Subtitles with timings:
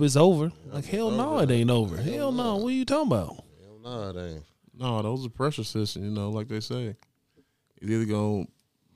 [0.00, 0.52] well, hope it's over.
[0.72, 1.42] Like hell no, over.
[1.44, 1.96] it ain't over.
[1.96, 2.56] Hell Hell no, no.
[2.56, 3.36] what are you talking about?
[3.62, 4.44] Hell no, it ain't.
[4.78, 6.04] No, those are pressure systems.
[6.04, 6.96] You know, like they say,
[7.80, 8.46] it's either gonna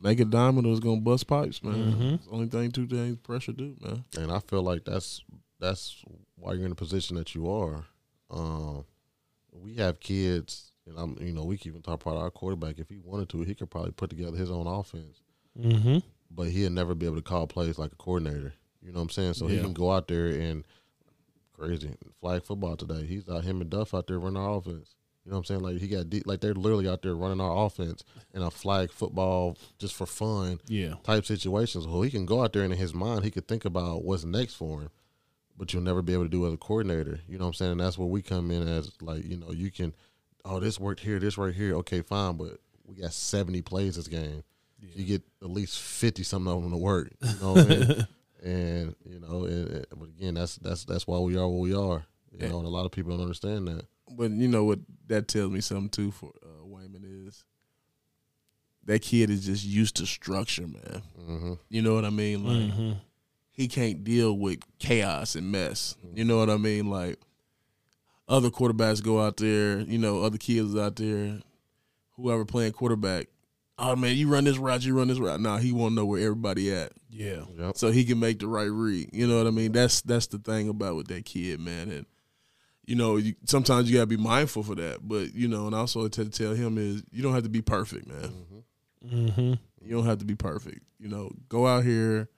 [0.02, 1.74] make a diamond or it's gonna bust pipes, man.
[1.92, 2.14] Mhm.
[2.14, 4.04] It's the only thing two things pressure do, man.
[4.16, 5.22] And I feel like that's
[5.60, 6.02] that's
[6.36, 7.84] why you're in the position that you are.
[8.30, 8.84] Um,
[9.52, 12.78] we have kids, and I'm you know we can even talk about our quarterback.
[12.78, 15.22] If he wanted to, he could probably put together his own offense,
[15.58, 15.98] Mm-hmm.
[16.30, 18.54] but he'll never be able to call plays like a coordinator.
[18.82, 19.34] You know what I'm saying?
[19.34, 20.64] So he can go out there and
[21.58, 21.90] crazy
[22.20, 23.04] flag football today.
[23.06, 24.94] He's out him and Duff out there running our offense.
[25.24, 25.60] You know what I'm saying?
[25.62, 28.04] Like he got deep, like they're literally out there running our offense
[28.34, 30.94] in a flag football just for fun Yeah.
[31.02, 31.86] type situations.
[31.86, 34.24] Well, he can go out there and in his mind he could think about what's
[34.24, 34.90] next for him,
[35.56, 37.20] but you'll never be able to do as a coordinator.
[37.26, 37.72] You know what I'm saying?
[37.72, 39.94] And that's where we come in as like you know you can,
[40.44, 44.08] oh this worked here, this right here, okay fine, but we got 70 plays this
[44.08, 44.42] game.
[44.94, 47.10] You get at least 50 something of them to work.
[47.22, 48.06] You know what I mean?
[48.44, 51.74] And you know, and, and- but again, that's that's that's why we are what we
[51.74, 52.04] are.
[52.32, 53.86] You know, and a lot of people don't understand that.
[54.10, 54.80] But you know what?
[55.06, 56.10] That tells me something too.
[56.10, 57.44] For uh, Wayman is
[58.84, 61.02] that kid is just used to structure, man.
[61.16, 62.44] hmm You know what I mean?
[62.44, 62.92] Like Mm-hmm.
[63.50, 65.96] he can't deal with chaos and mess.
[66.12, 66.90] You know what I mean?
[66.90, 67.18] Like
[68.28, 71.40] other quarterbacks go out there, you know, other kids out there,
[72.16, 73.28] whoever playing quarterback.
[73.78, 75.40] Oh man, you run this route, you run this route.
[75.40, 77.44] Nah, he won't know where everybody at, Yeah.
[77.58, 77.76] Yep.
[77.76, 79.10] so he can make the right read.
[79.12, 79.72] You know what I mean?
[79.72, 81.90] That's that's the thing about with that kid, man.
[81.90, 82.06] And
[82.86, 84.98] you know, you, sometimes you gotta be mindful for that.
[85.06, 88.06] But you know, and also to tell him is you don't have to be perfect,
[88.06, 88.32] man.
[89.04, 89.54] Mm-hmm.
[89.84, 90.80] You don't have to be perfect.
[90.98, 92.28] You know, go out here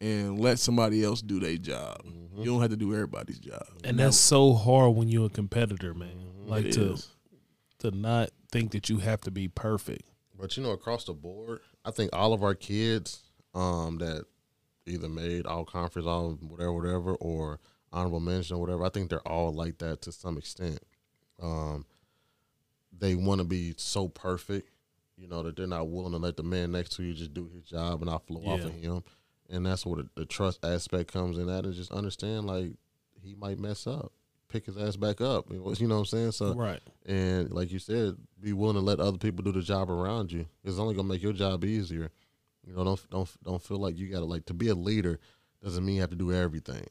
[0.00, 2.02] and let somebody else do their job.
[2.04, 2.40] Mm-hmm.
[2.40, 3.64] You don't have to do everybody's job.
[3.84, 6.10] And that's so hard when you're a competitor, man.
[6.46, 7.08] Like It to is.
[7.78, 10.02] to not think that you have to be perfect.
[10.38, 13.22] But you know, across the board, I think all of our kids
[13.54, 14.24] um, that
[14.86, 17.58] either made all conference, all whatever, whatever, or
[17.92, 20.78] honorable mention or whatever, I think they're all like that to some extent.
[21.42, 21.86] Um,
[22.96, 24.70] they want to be so perfect,
[25.16, 27.48] you know, that they're not willing to let the man next to you just do
[27.54, 29.02] his job and not flow off of him.
[29.48, 31.46] And that's where the, the trust aspect comes in.
[31.46, 32.72] That and just understand, like
[33.22, 34.12] he might mess up,
[34.48, 35.46] pick his ass back up.
[35.50, 36.32] You know what I'm saying?
[36.32, 36.80] So Right.
[37.04, 40.46] and like you said, be willing to let other people do the job around you.
[40.64, 42.10] It's only gonna make your job easier.
[42.66, 45.18] You know, don't don't don't feel like you gotta like to be a leader
[45.62, 46.86] doesn't mean you have to do everything.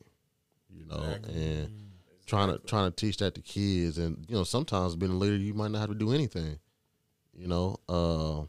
[0.70, 1.92] You know, and
[2.26, 5.36] trying to trying to teach that to kids, and you know, sometimes being a leader,
[5.36, 6.60] you might not have to do anything.
[7.34, 8.44] You know, uh,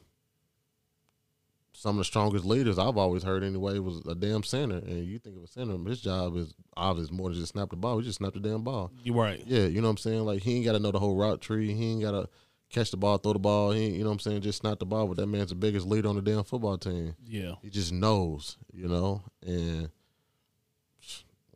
[1.86, 5.20] some of the strongest leaders I've always heard anyway was a damn center, and you
[5.20, 7.98] think of a center, his job is obviously more than just snap the ball.
[7.98, 8.90] He just snap the damn ball.
[9.04, 9.40] You're right.
[9.46, 10.24] Yeah, you know what I'm saying?
[10.24, 11.72] Like he ain't gotta know the whole route tree.
[11.72, 12.28] He ain't gotta
[12.70, 13.70] catch the ball, throw the ball.
[13.70, 14.40] He ain't, you know what I'm saying?
[14.40, 15.06] Just snap the ball.
[15.06, 17.14] But that man's the biggest leader on the damn football team.
[17.24, 17.52] Yeah.
[17.62, 19.88] He just knows, you know, and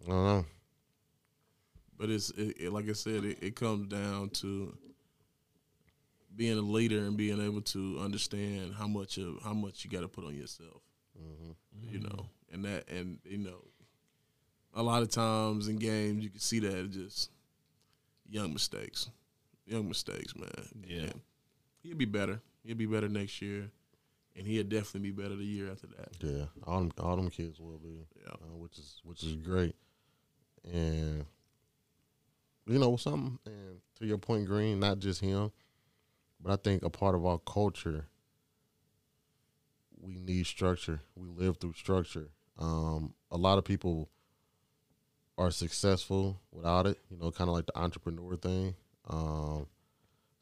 [0.07, 0.45] I don't know.
[1.99, 4.79] But it's it, it- like I said, it, it comes down to
[6.35, 10.01] being a leader and being able to understand how much of how much you got
[10.01, 10.83] to put on yourself.
[11.91, 13.65] You know, and that and you know,
[14.75, 17.31] a lot of times in games you can see that just
[18.29, 19.11] young mistakes,
[19.67, 20.49] young mistakes, man.
[20.87, 21.01] Yeah.
[21.03, 21.21] And
[21.83, 22.41] he'll be better.
[22.65, 23.71] He'll be better next year,
[24.37, 26.09] and he'll definitely be better the year after that.
[26.23, 28.33] Yeah, all them, all them kids will be, Yeah.
[28.33, 29.75] uh, which is which is great.
[30.73, 31.25] And
[32.67, 35.51] you know something, and to your point, Green, not just him,
[36.43, 38.07] but I think a part of our culture,
[40.01, 41.01] we need structure.
[41.15, 42.29] We live through structure.
[42.59, 44.09] Um, a lot of people
[45.37, 46.99] are successful without it.
[47.11, 48.75] You know, kind of like the entrepreneur thing.
[49.09, 49.67] Um,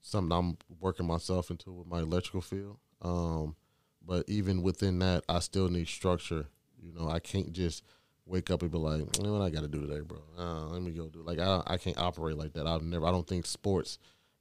[0.00, 2.78] something I'm working myself into with my electrical field.
[3.02, 3.56] Um,
[4.04, 6.46] but even within that, I still need structure.
[6.80, 7.84] You know, I can't just
[8.24, 10.18] wake up and be like, what I got to do today, bro?
[10.38, 11.22] Uh, let me go do.
[11.22, 12.66] Like I, I can't operate like that.
[12.66, 13.06] I've never.
[13.06, 13.98] I don't think sports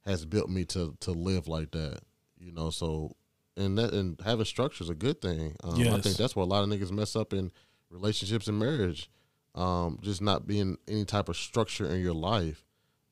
[0.08, 2.00] has built me to to live like that.
[2.38, 3.14] You know, so
[3.56, 5.56] and that and having structure is a good thing.
[5.62, 7.50] Um, I think that's where a lot of niggas mess up in
[7.90, 9.10] relationships and marriage.
[9.54, 12.64] Um, just not being any type of structure in your life.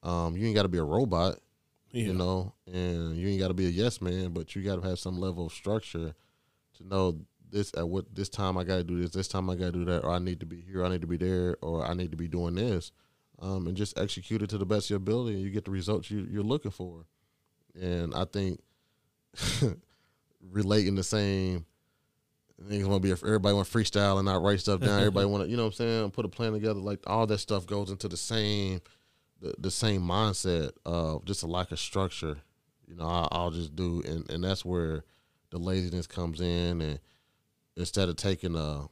[0.02, 1.38] Um, you ain't got to be a robot
[1.90, 2.04] Yeah.
[2.06, 4.88] you know, and you ain't got to be a yes man, but you got to
[4.88, 6.14] have some level of structure
[6.76, 7.18] to know
[7.50, 9.72] this at what this time I got to do this, this time I got to
[9.72, 11.94] do that, or I need to be here, I need to be there, or I
[11.94, 12.92] need to be doing this,
[13.40, 15.70] um, and just execute it to the best of your ability, and you get the
[15.70, 17.04] results you, you're looking for.
[17.80, 18.60] And I think
[20.50, 21.66] relating the same.
[22.62, 24.98] Niggas want to be everybody want to freestyle and not write stuff down.
[24.98, 26.80] Everybody want to, you know what I'm saying, put a plan together.
[26.80, 28.80] Like all that stuff goes into the same
[29.40, 32.38] the, the same mindset of just a lack of structure.
[32.86, 35.04] You know, I, I'll just do, and, and that's where
[35.50, 36.80] the laziness comes in.
[36.80, 36.98] And
[37.76, 38.86] instead of taking a,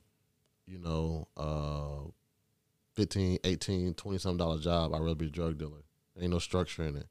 [0.66, 2.10] you know, uh,
[2.94, 5.82] 15, 18, 20 something dollar job, I'd rather be a drug dealer.
[6.20, 7.06] Ain't no structure in it.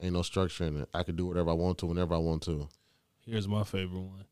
[0.00, 0.88] Ain't no structure in it.
[0.92, 2.68] I could do whatever I want to whenever I want to.
[3.26, 4.24] Here's my favorite one.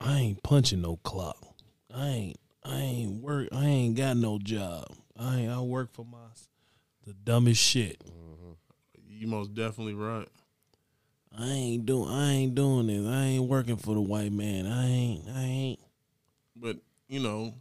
[0.00, 1.38] I ain't punching no clock.
[1.92, 2.36] I ain't.
[2.62, 3.48] I ain't work.
[3.52, 4.86] I ain't got no job.
[5.18, 5.52] I ain't.
[5.52, 6.18] I work for my
[7.06, 8.02] the dumbest shit.
[8.04, 8.52] Mm-hmm.
[9.08, 10.28] You most definitely right.
[11.36, 12.08] I ain't doing.
[12.08, 13.06] I ain't doing this.
[13.06, 14.66] I ain't working for the white man.
[14.66, 15.28] I ain't.
[15.28, 15.80] I ain't.
[16.56, 16.76] But
[17.08, 17.54] you know,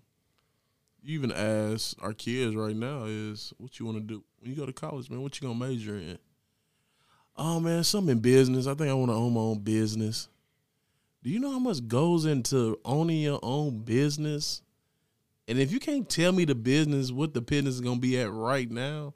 [1.04, 4.56] you even ask our kids right now is what you want to do when you
[4.56, 5.22] go to college, man.
[5.22, 6.18] What you gonna major in?
[7.36, 8.68] Oh man, something in business.
[8.68, 10.30] I think I want to own my own business.
[11.24, 14.62] Do you know how much goes into owning your own business?
[15.48, 18.32] And if you can't tell me the business, what the business is gonna be at
[18.32, 19.14] right now,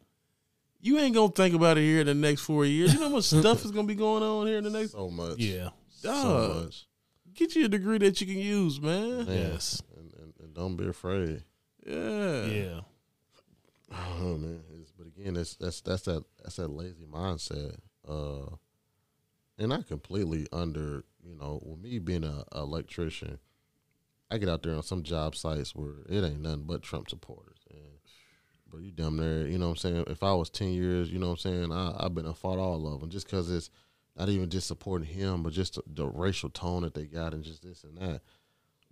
[0.81, 2.93] you ain't gonna think about it here in the next four years.
[2.93, 4.91] You know how much stuff is gonna be going on here in the next.
[4.91, 5.37] So much.
[5.37, 5.69] Yeah.
[5.89, 6.85] So much.
[7.33, 9.25] Get you a degree that you can use, man.
[9.25, 9.51] Man.
[9.51, 9.81] Yes.
[9.95, 11.43] And, and, and don't be afraid.
[11.87, 12.45] Yeah.
[12.45, 12.79] Yeah.
[13.91, 17.77] Oh man, it's, but again, that's that's that's that that's that lazy mindset.
[18.07, 18.55] Uh,
[19.57, 23.39] and I completely under you know with me being a, a electrician,
[24.29, 27.59] I get out there on some job sites where it ain't nothing but Trump supporters.
[27.71, 27.81] And
[28.69, 30.03] bro, you damn near you know what I'm saying.
[30.07, 32.59] If I was ten years, you know what I'm saying, I I've been a fought
[32.59, 33.69] all of them just because it's
[34.17, 37.43] not even just supporting him, but just the, the racial tone that they got and
[37.43, 38.21] just this and that.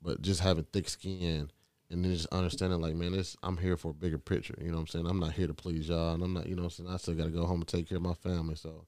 [0.01, 1.49] But just having thick skin
[1.95, 4.55] and then just understanding like, man, this I'm here for a bigger picture.
[4.59, 5.07] You know what I'm saying?
[5.07, 6.97] I'm not here to please y'all and I'm not you know what I'm saying, I
[6.97, 8.55] still gotta go home and take care of my family.
[8.55, 8.85] So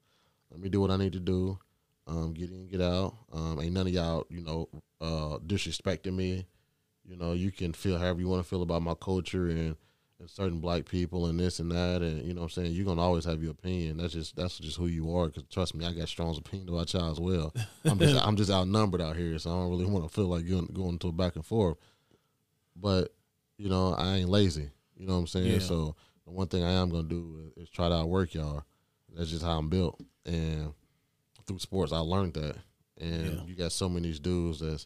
[0.51, 1.57] let me do what I need to do.
[2.06, 3.15] Um, get in, get out.
[3.33, 4.69] Um, ain't none of y'all, you know,
[5.01, 6.45] uh, disrespecting me.
[7.06, 9.75] You know, you can feel however you want to feel about my culture and,
[10.19, 12.71] and certain black people and this and that, and you know what I'm saying.
[12.74, 13.98] You're gonna always have your opinion.
[13.98, 15.30] That's just that's just who you are.
[15.30, 17.54] Cause trust me, I got strong opinion about y'all as well.
[17.86, 20.48] I'm just I'm just outnumbered out here, so I don't really want to feel like
[20.48, 21.77] going going to a back and forth.
[22.80, 23.14] But
[23.58, 24.70] you know, I ain't lazy.
[24.96, 25.52] You know what I'm saying.
[25.52, 25.60] Yeah.
[25.60, 25.96] So
[26.26, 28.64] the one thing I am gonna do is, is try to outwork y'all.
[29.16, 30.74] That's just how I'm built, and
[31.48, 32.58] through sports, I learned that.
[33.00, 33.44] And Yeah.
[33.46, 34.86] you got so many dudes that's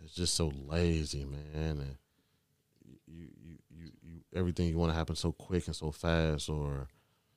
[0.00, 1.96] that's just so lazy, man, and
[3.06, 6.88] you you you, you everything you want to happen so quick and so fast, or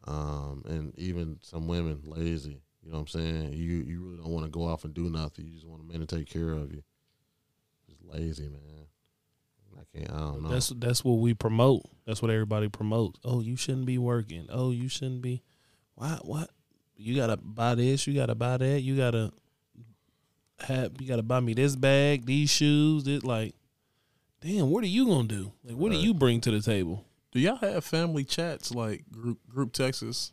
[0.06, 2.62] um, and even some women lazy.
[2.82, 3.54] You know what I'm saying?
[3.54, 5.46] You you really don't want to go off and do nothing.
[5.46, 6.84] You just want a man to take care of you.
[7.90, 8.85] Just lazy, man.
[9.94, 10.12] I can't.
[10.12, 10.50] I don't know.
[10.50, 11.84] That's that's what we promote.
[12.06, 13.20] That's what everybody promotes.
[13.24, 14.48] Oh, you shouldn't be working.
[14.50, 15.44] Oh, you shouldn't be.
[15.96, 16.20] Why?
[16.22, 16.50] What?
[16.96, 18.08] You gotta buy this.
[18.08, 18.82] You gotta buy that.
[18.82, 19.32] You gotta
[20.60, 20.94] have.
[21.00, 23.04] You gotta buy me this bag, these shoes.
[23.04, 23.56] This like,
[24.42, 24.70] damn.
[24.70, 25.52] What are you gonna do?
[25.64, 27.06] Like, what do you bring to the table?
[27.32, 30.32] Do y'all have family chats like group group Texas?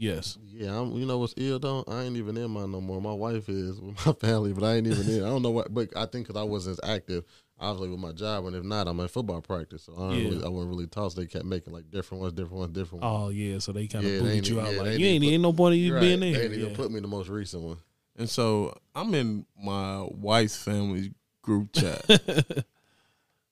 [0.00, 0.38] Yes.
[0.42, 1.84] Yeah, I'm, you know what's ill though?
[1.86, 3.02] I ain't even in mine no more.
[3.02, 5.22] My wife is with my family, but I ain't even in.
[5.22, 7.24] I don't know what, but I think because I wasn't as active,
[7.60, 10.30] obviously with my job, and if not, I'm at football practice, so I don't Yeah.
[10.30, 10.88] really, I wasn't really.
[10.92, 13.22] So they kept making like different ones, different ones, different ones.
[13.24, 13.58] Oh yeah.
[13.58, 14.72] So they kind of Yeah, booted you out.
[14.72, 16.00] yeah, like you ain't put- ain't no point of you Right.
[16.00, 16.44] being They there.
[16.44, 17.76] ain't even put me in the most recent one.
[18.16, 21.12] And so I'm in my wife's family
[21.42, 22.04] group chat,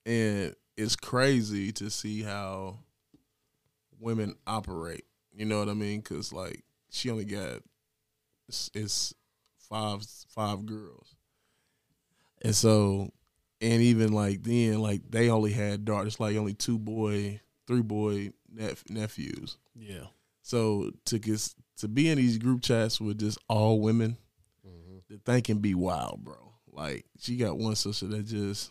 [0.04, 2.78] and it's crazy to see how
[4.00, 5.04] women operate.
[5.34, 6.00] You know what I mean?
[6.00, 7.62] Because like she only got
[8.48, 9.14] it's, it's
[9.68, 10.04] five
[10.34, 11.14] five girls,
[12.42, 13.12] and so
[13.60, 18.30] and even like then like they only had daughters, like only two boy, three boy
[18.52, 19.56] nep- nephews.
[19.74, 20.06] yeah.
[20.42, 24.16] So to get to be in these group chats with just all women,
[24.66, 24.98] mm-hmm.
[25.10, 26.54] the thing can be wild, bro.
[26.72, 28.70] Like she got one sister that just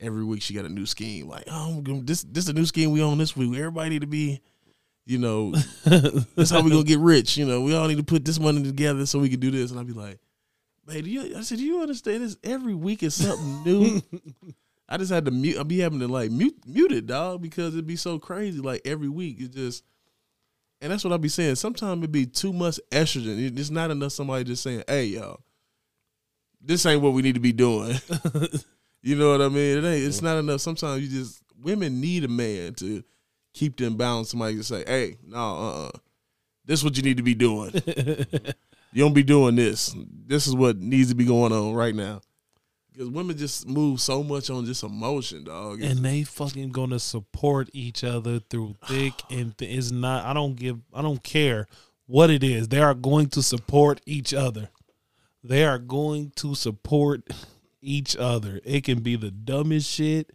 [0.00, 1.28] every week she got a new scheme.
[1.28, 3.54] Like, oh, this this is a new scheme we on this week.
[3.56, 4.40] Everybody need to be,
[5.04, 5.52] you know,
[5.84, 7.36] that's how we gonna get rich.
[7.36, 9.70] You know, we all need to put this money together so we can do this.
[9.70, 10.18] And I'd be like,
[10.86, 11.36] man, do you?
[11.36, 12.36] I said, do you understand this?
[12.44, 14.02] Every week is something new.
[14.88, 15.58] I just had to mute.
[15.58, 18.60] I'd be having to like mute mute it, dog, because it'd be so crazy.
[18.60, 19.84] Like every week, it just.
[20.80, 21.54] And that's what I be saying.
[21.54, 23.58] Sometimes it'd be too much estrogen.
[23.58, 25.40] It's not enough somebody just saying, "Hey, y'all,
[26.60, 27.98] this ain't what we need to be doing."
[29.02, 29.78] you know what I mean?
[29.78, 30.04] It ain't.
[30.04, 30.60] It's not enough.
[30.60, 33.02] Sometimes you just women need a man to
[33.54, 34.32] keep them balanced.
[34.32, 35.90] Somebody to say, "Hey, no, uh, uh
[36.66, 37.72] this is what you need to be doing.
[38.92, 39.94] you don't be doing this.
[40.26, 42.20] This is what needs to be going on right now."
[42.92, 45.82] Because women just move so much on just emotion, dog.
[45.82, 50.56] and they fucking gonna support each other through thick and th- it's not i don't
[50.56, 51.66] give i don't care
[52.06, 54.70] what it is they are going to support each other
[55.44, 57.28] they are going to support
[57.82, 60.30] each other it can be the dumbest shit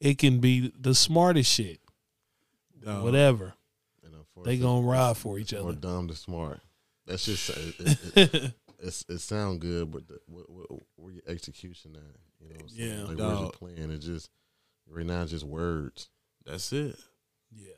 [0.00, 1.78] it can be the smartest shit
[2.82, 3.04] Dog.
[3.04, 3.52] whatever
[4.02, 4.14] And
[4.46, 6.60] they gonna ride for each more other dumb than smart.
[7.08, 7.98] That's just uh, it.
[8.14, 12.02] It, it, it's, it sound good, but the, what, what, where your execution at?
[12.40, 12.90] You know, what I'm saying?
[12.90, 13.04] Yeah.
[13.04, 13.52] like where's your Dog.
[13.54, 13.90] plan?
[13.90, 14.30] It just
[14.88, 16.10] right now, it's just words.
[16.44, 16.96] That's it.
[17.50, 17.72] Yeah.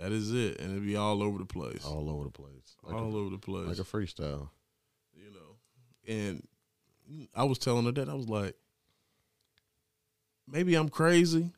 [0.00, 2.76] That is it, and it'd be all over the place, all, all over the place,
[2.82, 3.66] like, all over the place.
[3.66, 4.48] like a freestyle.
[5.14, 6.08] you know.
[6.08, 6.48] And
[7.34, 8.54] I was telling her that I was like,
[10.48, 11.52] maybe I'm crazy.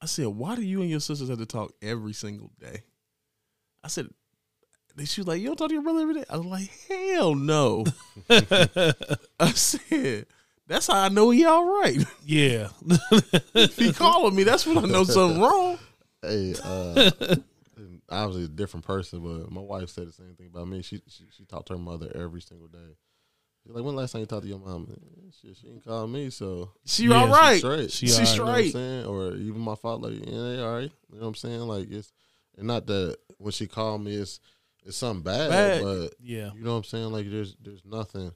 [0.00, 2.82] I said, why do you and your sisters have to talk every single day?
[3.82, 4.08] I said,
[4.96, 6.24] then she was like, you don't talk to your brother every day.
[6.30, 7.84] I was like, hell no.
[8.30, 10.26] I said,
[10.66, 11.98] that's how I know he all right.
[12.24, 12.68] Yeah.
[13.54, 15.78] if he calling me, that's when I know something wrong.
[16.22, 17.10] Hey, uh,
[18.08, 20.82] obviously a different person, but my wife said the same thing about me.
[20.82, 22.96] She she, she talked to her mother every single day.
[23.62, 24.88] She's like, when last time you talked to your mom?
[25.40, 27.90] Shit, she ain't call me, so She Yeah, all she straight.
[27.90, 28.34] She She alright.
[28.36, 29.06] You know what I'm saying?
[29.06, 30.92] Or even my father, like, yeah, they all right.
[31.12, 31.60] You know what I'm saying?
[31.60, 32.12] Like it's
[32.56, 34.40] and not that when she called me, it's
[34.84, 35.82] it's something bad, Bad.
[35.82, 36.52] but Yeah.
[36.54, 37.10] you know what I'm saying?
[37.12, 38.32] Like there's there's nothing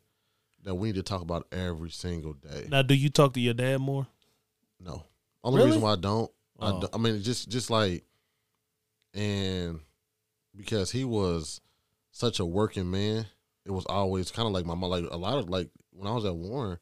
[0.65, 2.67] that we need to talk about every single day.
[2.69, 4.07] Now, do you talk to your dad more?
[4.81, 5.05] No.
[5.45, 5.69] Only Really?
[5.71, 6.81] reason why I don't, I, Oh.
[6.81, 8.05] don't- I mean, just just like,
[9.15, 9.81] and
[10.57, 11.61] because he was
[12.11, 13.27] such a working man,
[13.65, 14.91] it was always kind of like my mom.
[14.91, 16.79] Like a lot of like when I was at Warren,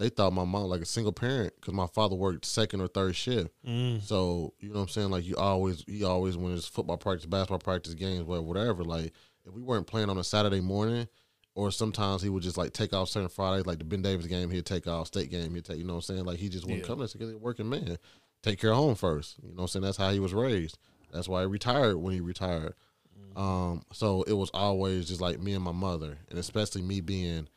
[0.00, 3.14] they thought my mom like a single parent because my father worked second or third
[3.14, 3.50] shift.
[3.66, 4.02] Mm.
[4.02, 5.10] So you know what I'm saying?
[5.10, 8.84] Like you always, he always when it's football practice, basketball practice, games, whatever, whatever.
[8.84, 9.12] Like
[9.46, 11.06] if we weren't playing on a Saturday morning,
[11.54, 14.50] or sometimes he would just like take off certain Fridays, like the Ben Davis game,
[14.50, 15.78] he'd take off, state game, he'd take.
[15.78, 16.24] You know what I'm saying?
[16.24, 16.86] Like he just wouldn't Yeah.
[16.86, 17.98] come because he's a working man.
[18.42, 19.36] Take care of home first.
[19.42, 19.82] You know what I'm saying?
[19.84, 20.78] That's how he was raised.
[21.12, 22.74] That's why he retired when he retired.
[23.36, 27.48] Um, so it was always just like me and my mother, and especially me being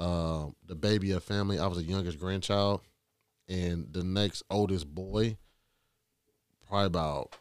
[0.00, 1.58] uh, the baby of family.
[1.58, 2.80] I was the youngest grandchild,
[3.48, 5.36] and the next oldest boy,
[6.66, 7.36] probably about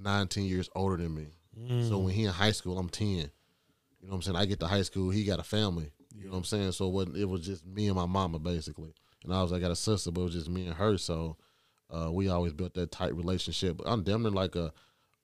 [0.00, 1.26] 19 years older than me.
[1.58, 1.88] Mm.
[1.88, 3.06] So when he in high school, I'm 10.
[3.08, 3.28] You know
[4.00, 4.36] what I'm saying?
[4.36, 5.90] I get to high school, he got a family.
[6.16, 6.72] You know what I'm saying?
[6.72, 8.94] So it, wasn't, it was just me and my mama basically.
[9.24, 10.98] And I was I got a sister, but it was just me and her.
[10.98, 11.36] So
[11.90, 13.78] uh, we always built that tight relationship.
[13.78, 14.72] But I'm damn near like a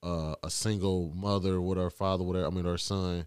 [0.03, 2.47] uh, a single mother with her father, whatever.
[2.47, 3.27] I mean her son,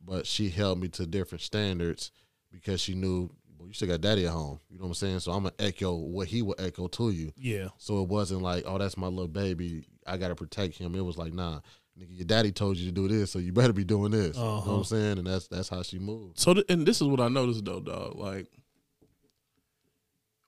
[0.00, 2.10] but she held me to different standards
[2.52, 4.58] because she knew well, you still got daddy at home.
[4.70, 5.20] You know what I'm saying?
[5.20, 7.32] So I'm gonna echo what he would echo to you.
[7.36, 7.68] Yeah.
[7.78, 9.84] So it wasn't like, oh, that's my little baby.
[10.06, 10.94] I gotta protect him.
[10.94, 11.60] It was like, nah,
[11.98, 14.36] nigga, your daddy told you to do this, so you better be doing this.
[14.36, 14.76] You know what Uh-huh.
[14.78, 15.18] I'm saying?
[15.18, 16.38] And that's that's how she moved.
[16.38, 18.16] So, th- and this is what I noticed though, dog.
[18.16, 18.46] Like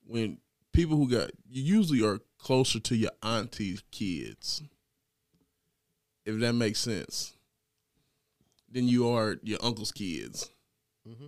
[0.06, 0.38] when
[0.72, 4.62] people who got you usually are closer to your auntie's kids,
[6.24, 7.34] if that makes sense,
[8.70, 10.50] than you are your uncle's kids,
[11.08, 11.26] Mm-hmm.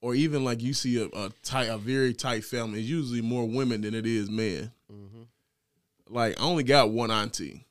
[0.00, 2.80] Or even like you see a, a tight, a very tight family.
[2.80, 4.70] It's usually more women than it is men.
[4.92, 5.22] Mm-hmm.
[6.14, 7.66] Like I only got one auntie,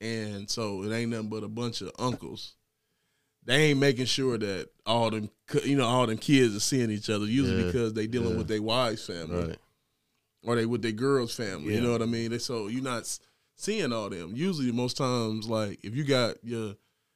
[0.00, 2.54] and so it ain't nothing but a bunch of uncles.
[3.44, 5.30] They ain't making sure that all them,
[5.64, 7.26] you know, all them kids are seeing each other.
[7.26, 8.38] Usually Yeah, because they dealing yeah.
[8.38, 9.58] with their wives' family Right.
[10.42, 11.74] or they with their girls' family.
[11.74, 12.32] You know what I mean?
[12.32, 13.06] They, so you're not
[13.54, 14.32] seeing all them.
[14.34, 16.74] Usually, most times, like if you got your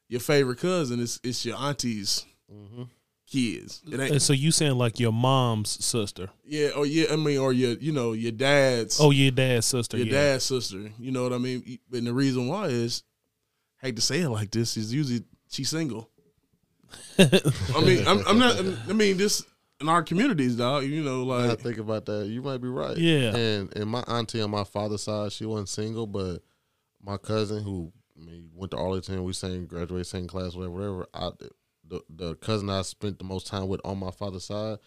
[0.08, 2.82] your favorite cousin, it's it's your auntie's Mm-hmm.
[3.30, 3.80] Kids.
[3.90, 6.30] It ain't And so you saying like your mom's sister?
[6.44, 9.96] yeah, or yeah, I mean, or your you know your dad's Oh, your dad's sister.
[9.96, 10.12] your yeah.
[10.32, 10.90] dad's sister.
[10.98, 11.78] You know what I mean?
[11.92, 13.02] And the reason why is,
[13.80, 16.10] hate to say it like this, is usually she's single.
[17.18, 18.56] I mean, I'm, I'm not.
[18.88, 19.44] I mean, this
[19.80, 20.84] in our communities, dog.
[20.84, 22.96] You know, When I like think about that, you might be right.
[22.96, 23.34] Yeah.
[23.36, 26.38] And and my auntie on my father's side, she wasn't single, but
[27.02, 31.06] my cousin who I mean went to Arlington, we sang graduated same class, whatever, whatever.
[31.14, 31.30] I,
[31.90, 34.78] the the cousin I spent the most time with on my father's side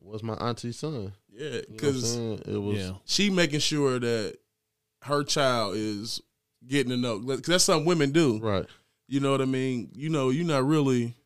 [0.00, 1.12] was my auntie's son.
[1.32, 2.92] yeah, You know because it was Yeah.
[3.04, 4.36] she making sure that
[5.02, 6.20] her child is
[6.66, 7.18] getting to know.
[7.18, 8.38] Because that's something women do.
[8.38, 8.66] right.
[9.08, 9.90] You know what I mean?
[9.92, 11.16] You know, you're not really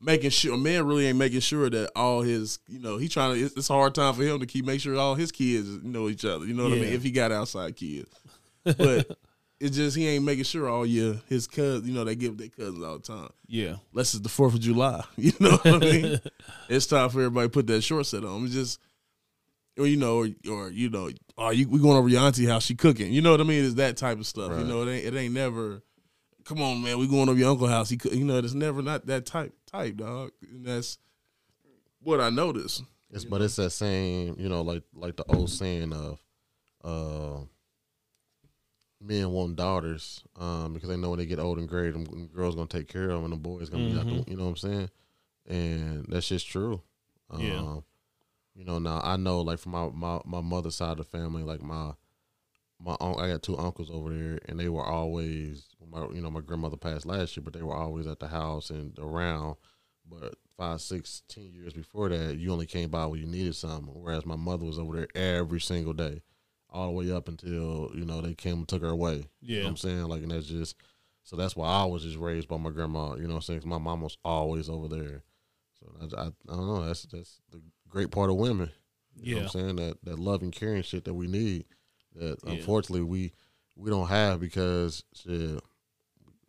[0.00, 0.54] making sure.
[0.54, 3.40] A man really ain't making sure that all his, you know, he trying to.
[3.44, 6.08] It's, it's a hard time for him to keep make sure all his kids know
[6.08, 6.46] each other.
[6.46, 6.92] You know what I mean?
[6.92, 8.08] If he got outside kids,
[8.64, 9.18] but
[9.64, 11.88] it's just he ain't making sure all your his cousins.
[11.88, 13.30] You know, they give their cousins all the time.
[13.46, 13.76] Yeah.
[13.92, 15.02] Unless it's the Fourth of July.
[15.16, 16.20] You know what I mean?
[16.68, 18.44] it's time for everybody to put that short set on.
[18.44, 18.80] It's just.
[19.76, 22.64] Or you know, or, or you know, oh, you, we going over your auntie house.
[22.64, 23.12] She cooking.
[23.12, 23.64] You know what I mean?
[23.64, 24.52] It's that type of stuff.
[24.56, 25.82] You know, it ain't it ain't never
[26.44, 27.88] come on, man, we going over your uncle house.
[27.88, 30.30] He, could, you know, it's never not that type type dog.
[30.42, 30.98] And that's
[32.00, 32.84] what I noticed.
[33.10, 36.20] It's but it's that same, you know, like like the old saying of
[36.84, 37.44] uh
[39.04, 42.26] men want daughters, um, because they know when they get old and gray, them them
[42.28, 44.44] girls gonna take care of them and the boys gonna be out the, you know
[44.44, 44.90] what I'm saying?
[45.46, 46.80] And that's just true.
[47.30, 47.76] Um, Yeah.
[48.56, 51.42] You know, now I know like from my, my, my mother's side of the family,
[51.42, 51.92] like my
[52.80, 56.30] my un- I got two uncles over there, and they were always my you know
[56.30, 59.56] my grandmother passed last year, but they were always at the house and around.
[60.08, 63.92] But five, six, ten years before that, you only came by when you needed something.
[63.92, 66.22] Whereas my mother was over there every single day,
[66.74, 69.28] all the way up until you know they came and took her away.
[69.40, 69.62] You know Yeah.
[69.64, 70.02] what I'm saying?
[70.04, 70.76] Like, and that's just
[71.22, 73.14] so that's why I was just raised by my grandma.
[73.14, 73.60] You know what I'm saying?
[73.60, 75.22] 'Cause my mom was always over there.
[75.80, 76.84] So I, I, I don't know.
[76.84, 78.70] That's that's the great part of women.
[79.16, 79.44] You know Yeah.
[79.46, 79.76] what I'm saying?
[79.76, 81.64] That that love and caring shit that we need.
[82.16, 82.52] That Yeah.
[82.54, 83.32] unfortunately we
[83.76, 85.30] we don't have because shit,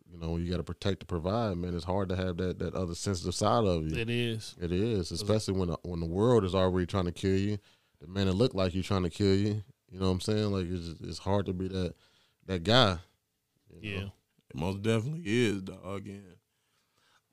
[0.08, 1.56] you know, you got to protect and provide.
[1.56, 3.96] Man, it's hard to have that that other sensitive side of you.
[3.96, 4.54] It is.
[4.60, 7.58] It is, especially when the, when the world is already trying to kill you.
[8.00, 9.62] The man that look like you trying to kill you.
[9.96, 10.52] You know what I'm saying?
[10.52, 11.94] Like it's just, it's hard to be that
[12.44, 12.98] that guy.
[13.80, 14.00] you Yeah.
[14.00, 14.12] know?
[14.50, 16.06] It most definitely is, dog.
[16.06, 16.22] And,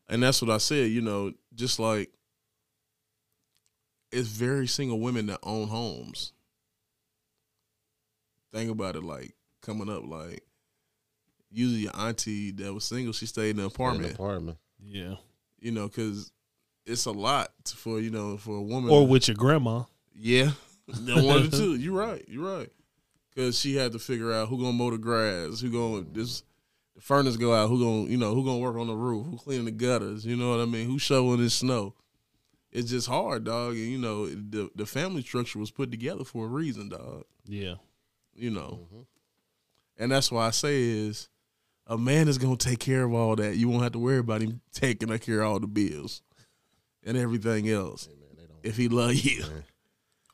[0.07, 2.09] and that's what I said, you know, just like
[4.13, 6.31] it's very single women that own homes.
[8.53, 10.41] Think about it like coming up, like
[11.51, 14.57] usually your auntie that was single, she stayed in an In apartment, the apartment.
[14.81, 15.15] Yeah.
[15.59, 16.31] you know, because
[16.85, 18.89] it's a lot for, you know, for a woman.
[18.89, 19.83] Or with your grandma.
[20.15, 20.51] Yeah,
[20.87, 21.75] one the two.
[21.75, 22.23] You're right.
[22.27, 22.69] You're right.
[23.33, 26.43] Because she had to figure out who gonna mow the grass, who gonna this
[26.95, 29.37] the furnace go out, who gonna you know who gonna work on the roof, who
[29.37, 30.25] cleaning the gutters.
[30.25, 30.87] You know what I mean?
[30.87, 31.95] Who shoveling the snow?
[32.71, 33.73] It's just hard, dog.
[33.73, 37.23] And you know the the family structure was put together for a reason, dog.
[37.45, 37.75] Yeah.
[38.35, 39.05] You know, Mhm.
[39.97, 41.29] and that's why I say is
[41.87, 43.57] a man is gonna take care of all that.
[43.57, 46.21] You won't have to worry about him taking care of all the bills
[47.03, 49.41] and everything else Hey man, if he love you.
[49.41, 49.63] man.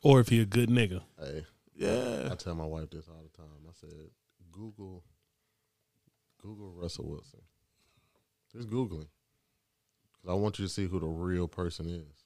[0.01, 1.01] Or if he a good nigga.
[1.20, 2.29] Hey, Yeah.
[2.32, 3.51] I tell my wife this all the time.
[3.68, 4.10] I said,
[4.51, 5.03] Google,
[6.41, 7.41] Google Russell Wilson.
[8.51, 9.08] Just Googling.
[10.13, 12.25] Because I want you to see who the real person is.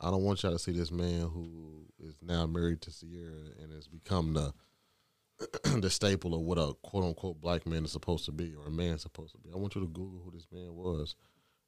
[0.00, 3.72] I don't want y'all to see this man who is now married to Ciara and
[3.72, 4.52] has become the
[5.80, 8.70] the staple of what a quote unquote black man is supposed to be or a
[8.70, 9.50] man is supposed to be.
[9.52, 11.16] I want you to Google who this man was.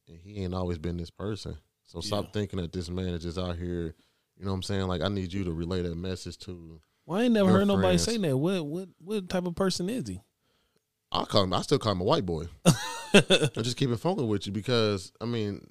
[0.09, 1.57] And he ain't always been this person.
[1.85, 2.31] So stop Yeah.
[2.33, 3.95] thinking that this man is just out here,
[4.39, 4.87] you know what I'm saying?
[4.87, 7.97] Like I need you to relay that message to Well, I ain't never heard nobody
[7.99, 8.05] friends.
[8.05, 8.37] say that.
[8.37, 10.21] What what what type of person is he?
[11.13, 11.53] I call him.
[11.53, 12.47] I still call him a white boy.
[13.15, 15.67] I just keep it with you because I mean,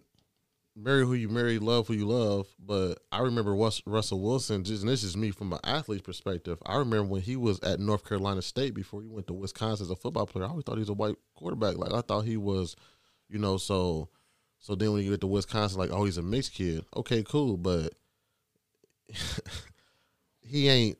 [0.75, 2.47] marry who you marry, love who you love.
[2.59, 4.63] But I remember Rus- Russell Wilson.
[4.63, 6.57] Just and this is me from an athlete's perspective.
[6.65, 9.89] I remember when he was at North Carolina State before he went to Wisconsin as
[9.91, 10.45] a football player.
[10.45, 11.77] I always thought he was a white quarterback.
[11.77, 12.75] Like I thought he was,
[13.29, 13.57] you know.
[13.57, 14.09] So,
[14.59, 16.85] so then when you get to Wisconsin, like oh, he's a mixed kid.
[16.95, 17.93] Okay, cool, but
[20.41, 20.97] he ain't.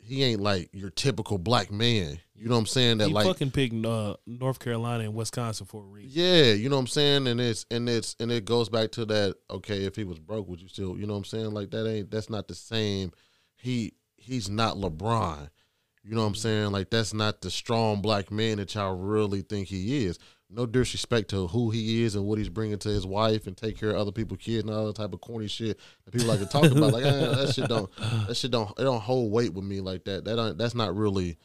[0.00, 2.18] He ain't like your typical black man.
[2.34, 2.98] You know what I'm saying?
[2.98, 6.10] That he like fucking picked uh, North Carolina and Wisconsin for a reason.
[6.14, 9.04] yeah, you know what I'm saying, and it's and it's and it goes back to
[9.06, 9.34] that.
[9.50, 10.96] Okay, if he was broke, would you still?
[10.96, 11.50] You know what I'm saying?
[11.50, 13.12] Like that ain't that's not the same.
[13.56, 15.50] He he's not LeBron.
[16.04, 16.70] You know what I'm saying?
[16.70, 20.18] Like that's not the strong black man that y'all really think he is.
[20.50, 23.78] No disrespect to who he is and what he's bringing to his wife and take
[23.78, 26.38] care of other people's kids and all that type of corny shit that people like
[26.38, 26.92] to talk about.
[26.92, 27.90] Like eh, that shit don't
[28.26, 30.24] that shit don't it don't hold weight with me like that.
[30.24, 31.36] That don't, that's not really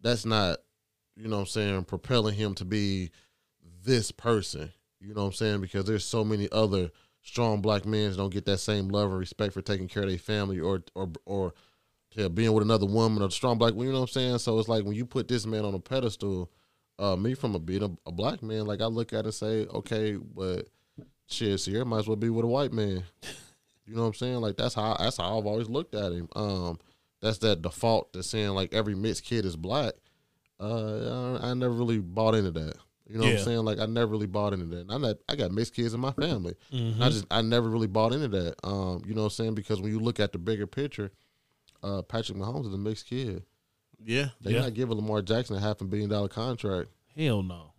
[0.00, 0.58] that's not
[1.16, 3.10] you know what I'm saying propelling him to be
[3.84, 4.72] this person.
[5.00, 5.60] You know what I'm saying?
[5.60, 6.90] Because there's so many other
[7.22, 10.18] strong black men don't get that same love and respect for taking care of their
[10.18, 11.54] family or or or
[12.14, 13.74] yeah, being with another woman or strong black.
[13.74, 14.38] You know what I'm saying?
[14.38, 16.50] So it's like when you put this man on a pedestal,
[16.98, 19.34] uh, me from a being a, a black man, like I look at it and
[19.34, 20.68] say, okay, but
[21.26, 23.02] shit, Ciara might as well be with a white man.
[23.86, 24.36] You know what I'm saying?
[24.36, 26.28] Like that's how that's how I've always looked at him.
[26.34, 26.78] Um,
[27.20, 29.92] that's that default to saying like every mixed kid is black.
[30.60, 32.76] Uh, I, I never really bought into that.
[33.08, 33.58] You know what I'm saying?
[33.64, 34.80] Like I never really bought into that.
[34.82, 36.54] And I'm not, I got mixed kids in my family.
[36.72, 37.00] Mhm.
[37.00, 38.54] I just I never really bought into that.
[38.66, 39.54] Um, you know what I'm saying?
[39.54, 41.10] Because when you look at the bigger picture,
[41.82, 43.42] uh, Patrick Mahomes is a mixed kid.
[44.04, 44.28] Yeah.
[44.40, 44.60] They're Yeah.
[44.62, 46.90] not giving Lamar Jackson a half a billion dollar contract.
[47.16, 47.72] Hell no.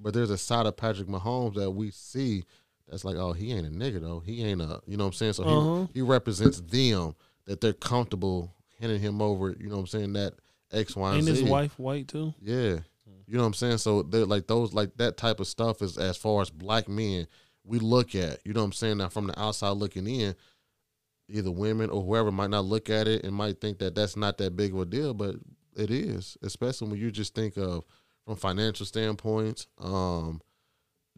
[0.00, 2.44] But there's a side of Patrick Mahomes that we see
[2.88, 4.20] that's like, oh, he ain't a nigga though.
[4.20, 5.32] He ain't a you know what I'm saying?
[5.34, 5.86] So Uh-huh.
[5.92, 7.14] he, he represents them
[7.46, 10.34] that they're comfortable handing him over, you know what I'm saying, that
[10.72, 11.42] X, Y, and Ain't Z.
[11.42, 12.34] his wife white too?
[12.42, 12.78] Yeah.
[13.28, 13.78] You know what I'm saying?
[13.78, 17.26] So they're like those like that type of stuff is as far as black men
[17.64, 18.98] we look at, you know what I'm saying?
[18.98, 20.36] Now from the outside looking in,
[21.28, 24.38] either women or whoever might not look at it and might think that that's not
[24.38, 25.36] that big of a deal, but
[25.76, 27.84] it is, especially when you just think of
[28.24, 30.40] from financial standpoints, um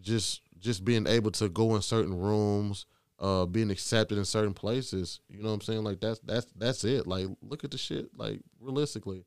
[0.01, 2.87] just just being able to go in certain rooms,
[3.19, 5.85] uh being accepted in certain places, you know what I'm saying?
[5.85, 7.07] Like that's that's that's it.
[7.07, 9.25] Like look at the shit like realistically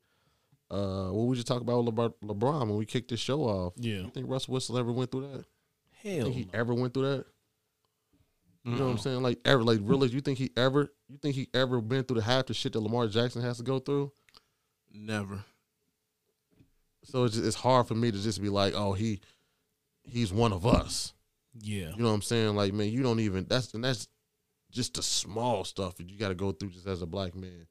[0.72, 3.74] uh, what we just talk about with LeBron, LeBron when we kicked this show off.
[3.76, 3.96] Yeah.
[3.96, 5.44] You think Russell Wilson ever went through that?
[6.02, 6.58] Hell think he no.
[6.58, 7.26] ever went through that?
[8.64, 9.02] You know what I'm mm-hmm.
[9.02, 9.22] saying?
[9.22, 10.08] Like ever, like really?
[10.08, 10.92] You think he ever?
[11.08, 13.64] You think he ever been through the half the shit that Lamar Jackson has to
[13.64, 14.12] go through?
[14.92, 15.44] Never.
[17.04, 19.20] So it's just, it's hard for me to just be like, oh, he
[20.04, 21.12] he's one of us.
[21.60, 21.90] Yeah.
[21.96, 22.54] You know what I'm saying?
[22.54, 24.06] Like, man, you don't even that's and that's
[24.70, 27.66] just the small stuff that you got to go through just as a black man.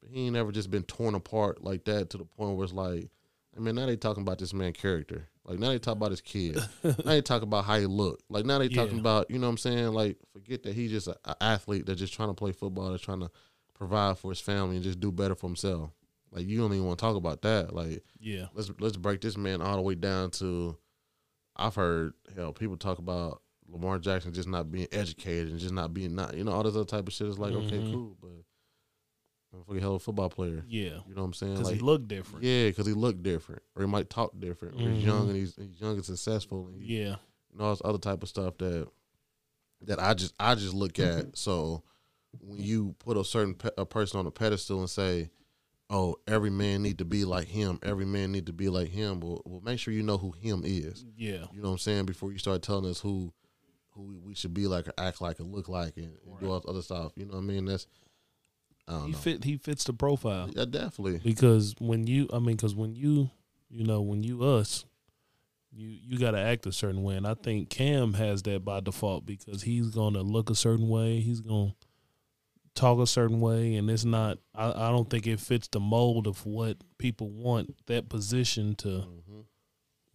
[0.00, 2.72] But he ain't ever just been torn apart like that to the point where it's
[2.72, 3.10] like,
[3.56, 5.28] I mean, now they talking about this man character.
[5.50, 6.56] Like now they talk about his kid.
[6.84, 8.20] now they talk about how he look.
[8.28, 9.00] Like now they talking Yeah.
[9.00, 9.88] about, you know what I'm saying?
[9.88, 13.20] Like forget that he's just an athlete that's just trying to play football, that's trying
[13.20, 13.30] to
[13.74, 15.90] provide for his family and just do better for himself.
[16.30, 17.74] Like you don't even want to talk about that.
[17.74, 18.46] Like Yeah.
[18.54, 20.76] let's let's break this man all the way down to
[21.56, 25.92] I've heard hell people talk about Lamar Jackson just not being educated and just not
[25.92, 27.92] being not you know all this other type of shit is like okay Mhm.
[27.92, 28.30] cool but
[29.54, 31.00] motherfucking hell of a football player Yeah.
[31.08, 32.44] you know what I'm saying Because like he looked different.
[32.44, 35.30] yeah because he looked different or he might talk different or he's young Mhm.
[35.30, 37.16] and he's, he's young and successful and he, Yeah.
[37.52, 38.88] you know all this other type of stuff that
[39.82, 41.82] that I just I just look at so
[42.40, 45.30] when you put a certain pe- a person on a pedestal and say
[45.88, 49.18] oh every man need to be like him every man need to be like him
[49.20, 51.46] well, well make sure you know who him is Yeah.
[51.52, 53.32] you know what I'm saying before you start telling us who
[53.94, 56.60] who we- should be like or act like or look like and, and do all
[56.60, 57.88] this other stuff you know what I mean that's
[59.04, 59.18] He know.
[59.18, 59.44] fit.
[59.44, 60.50] He fits the profile.
[60.54, 61.20] yeah definitely.
[61.22, 63.30] Because when you i mean because when you
[63.68, 64.84] you know when you us
[65.72, 67.16] you you got to act a certain way.
[67.16, 71.20] And i think cam has that by default because he's gonna look a certain way.
[71.20, 71.74] He's gonna
[72.74, 73.76] talk a certain way.
[73.76, 77.86] And it's not i, I don't think it fits the mold of what people want
[77.86, 79.40] that position to hmm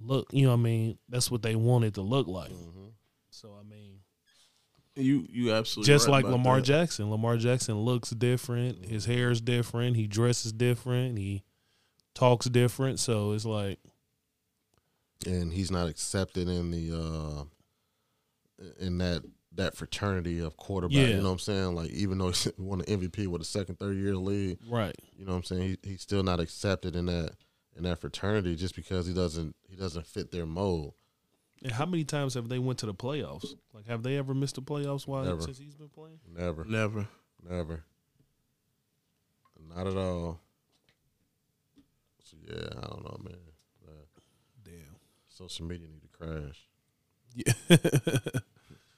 [0.01, 0.97] look you know what i mean?
[1.07, 2.51] That's what they want it to look like.
[2.51, 2.87] Hmm
[3.29, 3.94] so i mean
[4.95, 6.65] You you absolutely just right like about Lamar that.
[6.65, 7.09] Jackson.
[7.09, 8.85] Lamar Jackson looks different.
[8.85, 9.97] His hair is different.
[9.97, 11.17] He dresses different.
[11.17, 11.43] He
[12.13, 12.99] talks different.
[12.99, 13.79] So it's like,
[15.25, 17.43] and he's not accepted in the uh
[18.79, 19.23] in that
[19.55, 20.95] that fraternity of quarterback.
[20.95, 21.07] Yeah.
[21.07, 21.75] You know what I'm saying?
[21.75, 24.95] Like even though he won the MVP with a second, third year lead, right.
[25.17, 25.77] you know what I'm saying?
[25.83, 27.31] He, he's still not accepted in that
[27.75, 30.93] in that fraternity just because he doesn't he doesn't fit their mold.
[31.63, 33.55] And how many times have they went to the playoffs?
[33.73, 35.41] Like, have they ever missed the playoffs while Never.
[35.41, 36.19] since he's been playing?
[36.35, 37.07] Never, Never.
[37.49, 37.83] never,
[39.73, 40.39] not at all.
[42.23, 43.37] So yeah, I don't know, man.
[43.87, 43.91] Uh,
[44.63, 44.95] Damn.
[45.29, 46.67] social media need to crash.
[47.33, 48.39] Yeah.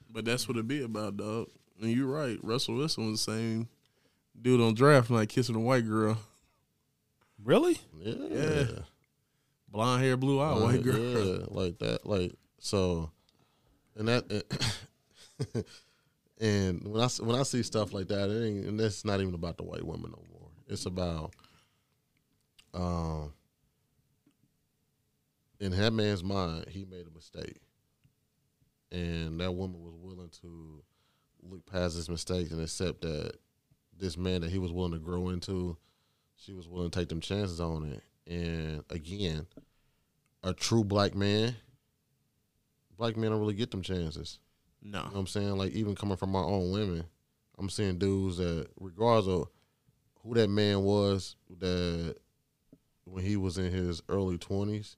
[0.10, 1.48] But that's what it be about, dog.
[1.80, 2.40] And you're right.
[2.42, 3.68] Russell Wilson was the same
[4.42, 6.18] dude on draft night kissing a white girl.
[7.44, 7.78] really?
[8.02, 8.66] Yeah, Yeah.
[9.70, 10.98] Blonde hair, blue eye, white girl.
[10.98, 12.08] Yeah, like that.
[12.08, 13.12] Like so,
[13.96, 14.26] and that,
[16.40, 19.34] and when I when I see stuff like that, it ain't, and that's not even
[19.34, 20.50] about the white women no more.
[20.68, 21.34] It's about,
[22.74, 23.34] um,
[25.60, 27.62] in that man's mind, he made a mistake,
[28.92, 30.84] and that woman was willing to
[31.44, 33.34] look past his mistakes and accept that
[33.98, 35.78] this man that he was willing to grow into,
[36.36, 38.04] she was willing to take them chances on it.
[38.32, 39.48] And again,
[40.44, 41.56] a true black man,
[42.98, 44.40] black men don't really get them chances.
[44.82, 45.00] No.
[45.00, 45.58] You know what I'm saying?
[45.58, 47.04] Like even coming from our own women,
[47.58, 49.48] I'm seeing dudes that regardless of
[50.22, 52.16] who that man was that
[53.06, 54.98] when he was in his early twenties,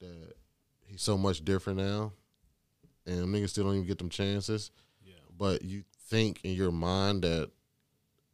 [0.00, 0.34] that
[0.86, 2.12] he's so much different now.
[3.06, 4.72] And niggas still don't even get them chances.
[5.04, 5.14] Yeah.
[5.36, 7.50] But you think in your mind that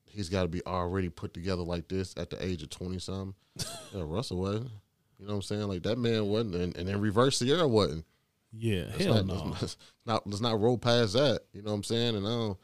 [0.06, 3.34] he's gotta be already put together like this at the age of twenty something.
[3.92, 4.70] yeah, Russell wasn't.
[5.18, 5.68] You know what I'm saying?
[5.68, 8.04] Like that man wasn't and, and then reverse Ciara wasn't.
[8.52, 8.84] Yeah.
[8.90, 9.56] Let's Hell not, no.
[9.60, 11.40] let's not let's not roll past that.
[11.52, 12.16] You know what I'm saying?
[12.16, 12.58] And I don't,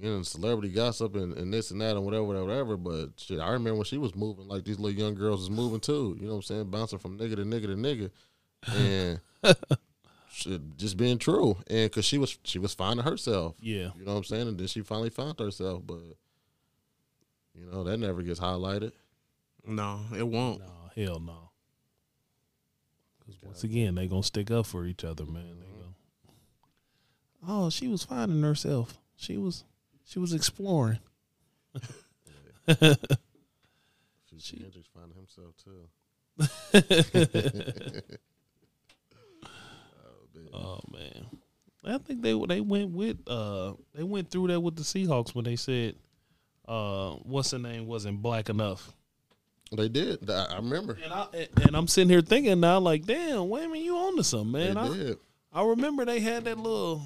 [0.00, 2.76] you know, celebrity gossip and, and this and that and whatever, whatever, whatever.
[2.76, 5.80] But shit, I remember when she was moving like these little young girls was moving
[5.80, 6.16] too.
[6.20, 6.70] You know what I'm saying?
[6.70, 8.10] Bouncing from nigga to nigga to nigga,
[8.76, 9.20] and
[10.32, 11.56] shit, just being true.
[11.68, 13.56] And because she was she was finding herself.
[13.60, 13.90] Yeah.
[13.98, 14.48] You know what I'm saying?
[14.48, 15.82] And then she finally found herself.
[15.86, 16.00] But
[17.54, 18.92] you know that never gets highlighted.
[19.66, 20.60] No, it won't.
[20.60, 20.66] No.
[20.96, 21.47] Hell no.
[23.28, 25.58] Because once again, they gonna stick up for each other, man.
[25.60, 25.94] Go.
[27.46, 28.98] Oh, she was finding herself.
[29.16, 29.64] She was.
[30.06, 31.00] She was exploring.
[32.66, 32.96] Future
[34.58, 35.88] Hendrix finding himself too.
[40.50, 41.26] Oh man,
[41.84, 45.44] I think they they went with uh they went through that with the Seahawks when
[45.44, 45.94] they said
[46.66, 48.92] uh what's the name wasn't black enough.
[49.72, 50.28] They did.
[50.30, 50.98] I I remember.
[51.02, 51.26] And I
[51.62, 54.74] and I'm sitting here thinking now like damn, wait a you on to something, man.
[54.74, 55.18] they I, did.
[55.52, 57.02] I remember they had that little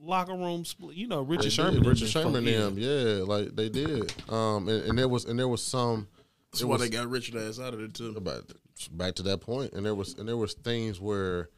[0.00, 0.96] locker room split.
[0.96, 1.74] You know, Richard They Sherman.
[1.82, 1.86] did.
[1.86, 4.12] Richard is from- Sherman, them, yeah, like they did.
[4.28, 6.08] Um, and, and there was and there was some.
[6.52, 8.14] That's why was- they got Richard ass out of there too.
[8.16, 8.52] about
[8.90, 11.48] back to that point, and there was and there was things where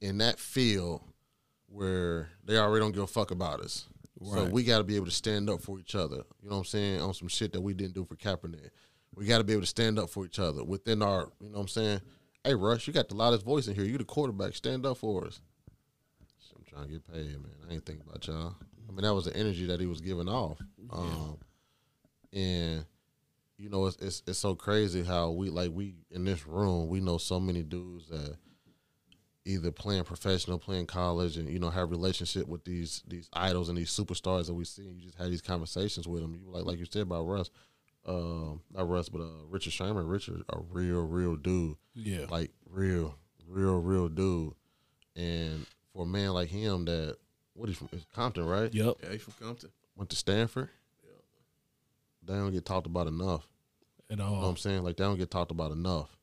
[0.00, 1.02] in that field
[1.68, 3.86] where they already don't give a fuck about us.
[4.22, 6.16] So we got to be able to stand up for each other.
[6.42, 7.00] You know what I'm saying?
[7.00, 8.68] On some shit that we didn't do for Kaepernick.
[9.14, 11.30] We got to be able to stand up for each other within our.
[11.40, 12.00] You know what I'm saying?
[12.44, 13.84] Hey, Russ, you got the loudest voice in here.
[13.84, 14.54] You the quarterback.
[14.54, 15.40] Stand up for us.
[16.56, 17.52] I'm trying to get paid, man.
[17.68, 18.54] I ain't thinking about y'all.
[18.88, 20.58] I mean, that was the energy that he was giving off.
[20.90, 21.38] Um,
[22.32, 22.84] and
[23.58, 27.00] you know, it's, it's it's so crazy how we like we in this room we
[27.00, 28.36] know so many dudes that
[29.44, 33.76] either playing professional, playing college, and you know have relationship with these these idols and
[33.76, 34.86] these superstars that we see.
[34.86, 36.34] And you just have these conversations with them.
[36.34, 37.50] You like like you said about Russ,
[38.10, 40.06] um, not Russ, but uh, Richard Sherman.
[40.06, 42.26] Richard, a real real dude, Yeah.
[42.30, 43.14] like real
[43.48, 44.54] real real dude.
[45.16, 47.16] And for a man like him, that
[47.54, 47.88] what he from?
[47.92, 48.72] It's Compton, right?
[48.72, 48.96] Yep.
[49.02, 49.70] Yeah, he's from Compton.
[49.96, 50.68] Went to Stanford.
[52.22, 53.46] They don't get talked about enough.
[54.10, 54.44] At You know what.
[54.46, 54.82] I'm saying?
[54.82, 56.16] Like they don't get talked about enough.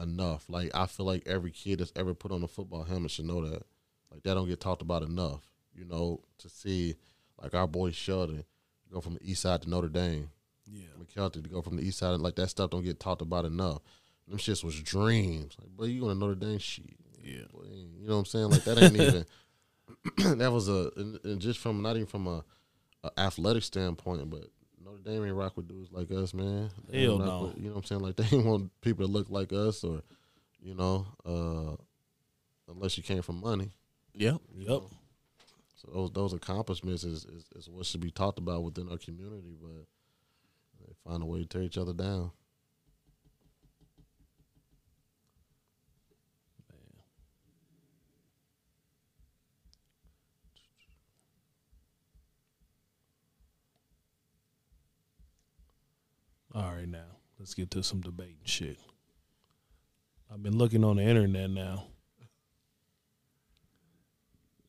[0.00, 0.44] Enough.
[0.48, 3.42] Like I feel like every kid that's ever put on a football helmet should know
[3.48, 3.62] that.
[4.10, 5.42] Like that don't get talked about enough.
[5.74, 6.96] You know, to see
[7.42, 8.44] like our boy Sheldon
[8.92, 10.30] go from the east side to Notre Dame.
[10.70, 10.84] Yeah.
[11.02, 13.44] McKelty to go from the east side and like that stuff don't get talked about
[13.44, 13.80] enough.
[14.26, 15.56] Them shits was dreams.
[15.60, 16.84] Like, boy, you going to Notre Dame shit.
[17.22, 17.42] Yeah.
[17.52, 17.64] Boy,
[17.98, 18.50] you know what I'm saying?
[18.50, 19.26] Like that ain't even
[20.38, 22.44] that was a and, and just from not even from a,
[23.04, 24.44] a athletic standpoint, but
[24.84, 26.70] Notre Dame ain't rock with dudes like us, man.
[26.88, 27.42] They Hell no.
[27.44, 28.00] with- you know what I'm saying?
[28.02, 30.02] Like they want people to look like us or,
[30.60, 31.76] you know, uh,
[32.72, 33.70] unless you came from money.
[34.14, 34.40] Yep.
[34.58, 34.82] Yep.
[35.76, 39.54] So those those accomplishments is, is, is what should be talked about within our community,
[39.60, 39.86] but
[41.08, 42.30] find a way to tear each other down.
[56.54, 56.98] All right, now
[57.38, 58.78] let's get to some debate and shit.
[60.30, 61.84] I've been looking on the internet now,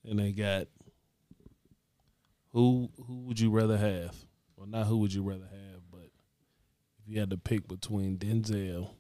[0.08, 0.68] and they got
[2.54, 4.16] who who would you rather have?
[4.56, 5.82] Well, not who would you rather have,
[7.10, 8.92] you had to pick between Denzel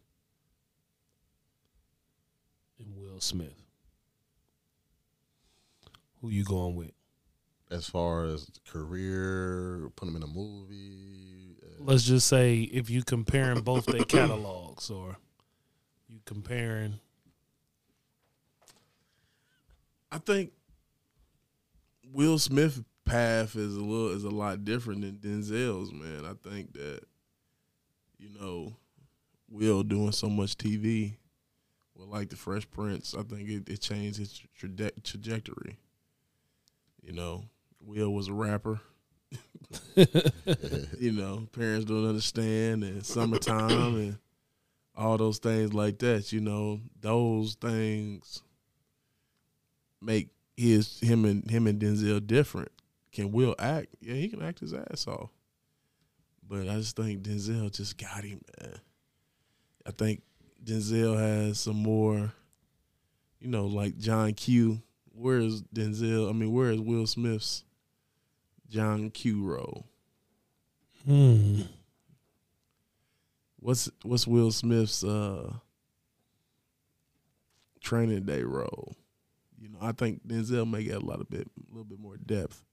[2.80, 3.54] and Will Smith,
[6.20, 6.92] who you going with?
[7.70, 11.56] As far as career, put them in a movie.
[11.62, 15.18] uh, Let's just say if you comparing both their catalogs, or
[16.08, 17.00] you comparing
[20.12, 20.52] I think
[22.12, 26.26] Will Smith path is a little is a lot different than Denzel's, man.
[26.26, 27.02] I think that
[28.20, 28.76] you know
[29.50, 31.16] Will doing so much TV,
[31.96, 35.78] well, like the Fresh Prince, I think it, it changed his traje- trajectory.
[37.02, 37.46] You know,
[37.82, 38.80] Will was a rapper.
[39.96, 44.18] you know, parents don't understand, and summertime, and
[44.96, 46.32] all those things like that.
[46.32, 48.44] You know, those things
[50.02, 52.72] make his him and him and Denzel different.
[53.12, 53.88] Can Will act?
[54.02, 55.32] Yeah, he can act his ass off.
[56.50, 58.80] But I just think Denzel just got him, man.
[59.86, 60.24] I think
[60.64, 62.34] Denzel has some more,
[63.40, 64.82] you know, like John Q.
[65.14, 66.28] Where is Denzel?
[66.28, 67.64] I mean, where is Will Smith's
[68.68, 69.86] John Q role?
[71.06, 71.62] hmm,
[73.60, 75.54] What's what's Will Smith's uh
[77.82, 78.96] training day role?
[79.62, 82.18] You know, I think Denzel may get a lot of bit a little bit more
[82.18, 82.64] depth.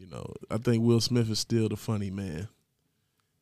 [0.00, 2.48] You know, I think Will Smith is still the funny man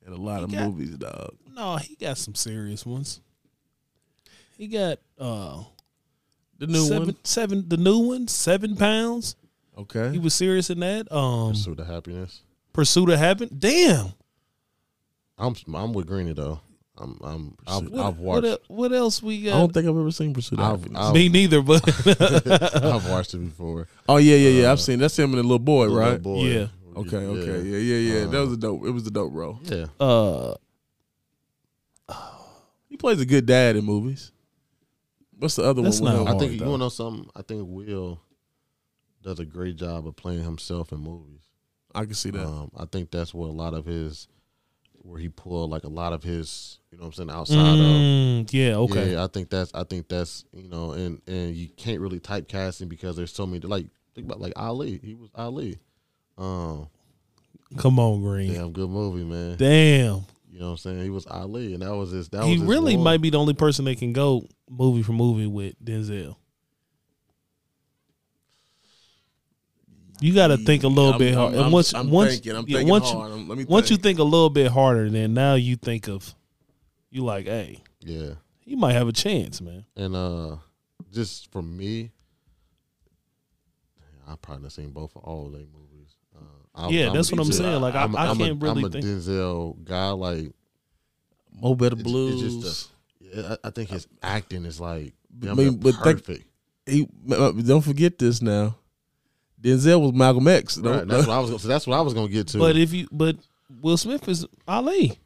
[0.05, 1.35] in a lot He of got- movies, dog.
[1.55, 3.21] no, he got some serious ones.
[4.57, 5.63] He got uh
[6.59, 9.37] The new seven, one, seven, the new one, seven pounds.
[9.79, 10.11] okay.
[10.11, 11.11] He was serious in that.
[11.13, 12.43] Um, Pursuit of happiness.
[12.73, 13.55] Pursuit of Happiness.
[13.57, 14.15] Damn.
[15.39, 16.61] I'm I'm with Greeny though.
[17.01, 19.55] I'm I'm I've, Pursuit- What, I've watched el- what else we got?
[19.55, 21.01] I don't think I've ever seen Pursuit of Happiness.
[21.03, 21.83] I've- Me neither, but
[22.85, 23.87] I've watched it before.
[24.09, 24.69] oh yeah, yeah, yeah.
[24.69, 26.23] uh, I've seen that's him and the little boy, Little right?
[26.23, 26.45] boy.
[26.45, 26.67] Yeah.
[26.97, 28.25] Okay, okay, yeah, yeah, yeah.
[28.27, 28.85] that was a dope.
[28.85, 29.61] It was a dope role.
[29.63, 29.87] Yeah.
[30.01, 30.55] uh,
[32.89, 34.33] He plays a good dad in movies.
[35.39, 36.13] What's the other That's one?
[36.15, 36.37] not with I him?
[36.39, 37.29] hard, think you wanna know something.
[37.37, 38.21] I think Will
[39.23, 41.43] does a great job of playing himself in movies.
[41.95, 42.45] I can see that.
[42.45, 44.27] Um, I think that's what a lot of his,
[45.09, 47.79] where he pulled like a lot of his, you know, what I'm saying outside of.
[47.79, 49.13] mm, yeah, okay.
[49.13, 52.83] Yeah, I think that's I think that's you know, and and you can't really typecast
[52.83, 55.01] him because there's so many like think about like Ali.
[55.03, 55.79] He was Ali.
[56.37, 56.89] Um,
[57.77, 58.53] Come on, Green.
[58.53, 59.57] damn good movie, man.
[59.57, 60.25] Damn.
[60.51, 61.03] You know what I'm saying?
[61.03, 62.29] He was Ali, and that was his.
[62.31, 65.13] That he was his really might be the only person that can go movie for
[65.13, 66.37] movie with Denzel.
[70.21, 71.55] You got to think a little I'm- bit I'm- hard.
[71.55, 72.53] I'm, and once, I'm once, thinking.
[72.57, 73.31] I'm yeah, thinking once, hard.
[73.33, 74.03] Let me You, once you think.
[74.05, 76.35] think a little bit harder, then now you think of,
[77.11, 79.85] you like, hey, Yeah, he might have a chance, man.
[79.97, 80.57] and uh,
[81.13, 82.11] just for me,
[84.27, 86.17] I probably not seen both of all of their movies.
[86.37, 86.41] Uh,
[86.75, 87.81] I- Yeah, I'm that's a what I'm Denzel- saying.
[87.81, 90.11] Like, I- I'm a- I I'm a- can't really I'm a think- Denzel guy.
[90.11, 90.53] Like,
[91.61, 92.43] Mo Better It's- Blues.
[92.57, 92.89] it's just
[93.21, 96.45] yeah, I, I think his acting is like I mean, near but think- perfect.
[96.87, 98.77] he uh, don't forget this now.
[99.61, 100.77] Denzel was Malcolm X.
[100.77, 101.51] Don't- Right, that's what I was.
[101.51, 102.59] Gonna, so that's what I was gonna get to.
[102.59, 103.37] But if you, but
[103.81, 105.19] Will Smith is Ali.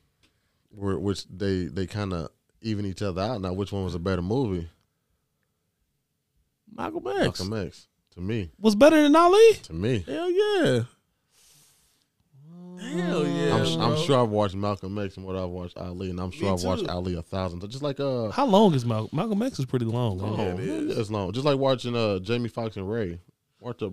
[0.75, 2.31] Where which they they kind of
[2.63, 3.41] even each other out.
[3.43, 4.69] Now, which one was a better movie?
[6.75, 7.41] Malcolm X.
[7.41, 7.89] Malcolm X.
[8.15, 9.55] To me, Was better than Ali.
[9.63, 10.83] to me, Hell yeah.
[12.79, 13.55] Hell yeah.
[13.55, 16.49] I'm, I'm sure I've watched Malcolm X and what I've watched Ali, and I'm sure
[16.49, 16.89] Me I've watched.
[16.89, 17.61] Ali a thousand.
[17.61, 17.73] times.
[17.73, 19.09] Just like uh, How long is Malcolm?
[19.17, 20.21] Malcolm X is pretty long.
[20.23, 20.37] oh.
[20.37, 20.99] Yeah, it is.
[20.99, 21.33] it's long.
[21.33, 23.19] Just like watching uh Jamie Foxx and Ray,
[23.61, 23.93] watched a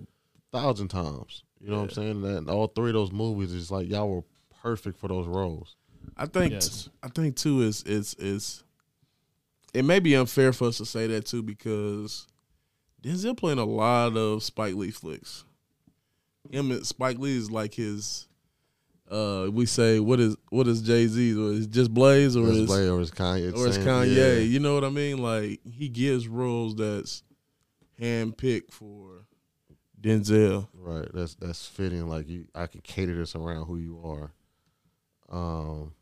[0.52, 1.44] thousand times.
[1.60, 2.24] You know what I'm saying?
[2.24, 4.22] And all three of those movies is like y'all were
[4.62, 5.76] perfect for those roles.
[6.16, 6.88] I think Yes.
[7.02, 8.64] I think too is is is
[9.74, 12.26] it may be unfair for us to say that too because
[13.02, 15.44] Denzel playing a lot of Spike Lee flicks.
[16.50, 18.26] Him and Spike Lee is like his
[19.10, 22.44] uh we say what is what is Jay Z or is it just Blaze or
[22.46, 23.54] Or is it's Blade or it's Kanye.
[23.56, 24.14] or it's same- Kanye.
[24.16, 24.34] yeah.
[24.38, 25.18] You know what I mean?
[25.18, 27.22] Like he gives roles that's
[28.00, 29.26] handpicked for
[30.00, 30.68] Denzel.
[30.74, 31.08] Right.
[31.12, 32.08] That's that's fitting.
[32.08, 34.32] Like you, I can cater this around who you are.
[35.30, 35.92] Um,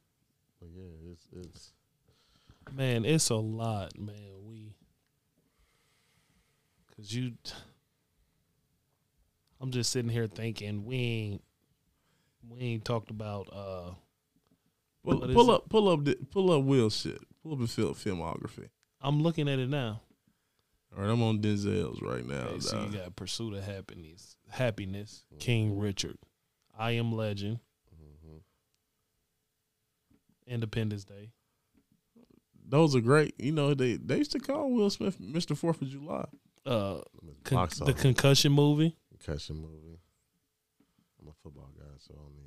[0.61, 1.73] but yeah, it's it's
[2.75, 4.15] Man, it's a lot, man.
[4.45, 4.75] We,
[6.95, 7.33] cause you,
[9.61, 11.43] I'm just sitting here thinking we ain't,
[12.49, 13.49] we ain't talked about.
[13.53, 13.95] uh
[15.05, 17.19] Pull, pull up, pull up, the, pull up Will shit.
[17.43, 18.69] Pull up the film, filmography.
[19.01, 20.03] I'm looking at it now.
[20.99, 22.35] All right, I'm on Denzel's right now.
[22.49, 26.19] Okay, so you got Pursuit of Happiness, Happiness, King Richard,
[26.77, 27.61] I Am Legend,
[27.95, 28.41] mhm.
[30.47, 31.31] Independence Day.
[32.71, 33.35] Those are great.
[33.39, 35.57] You know, they they used to call Will Smith Mr.
[35.57, 36.27] Fourth of July.
[36.67, 37.01] Uh,
[37.45, 38.97] con- the concussion movie.
[39.09, 40.01] concussion movie.
[41.23, 42.45] I'm a football guy, so I mean.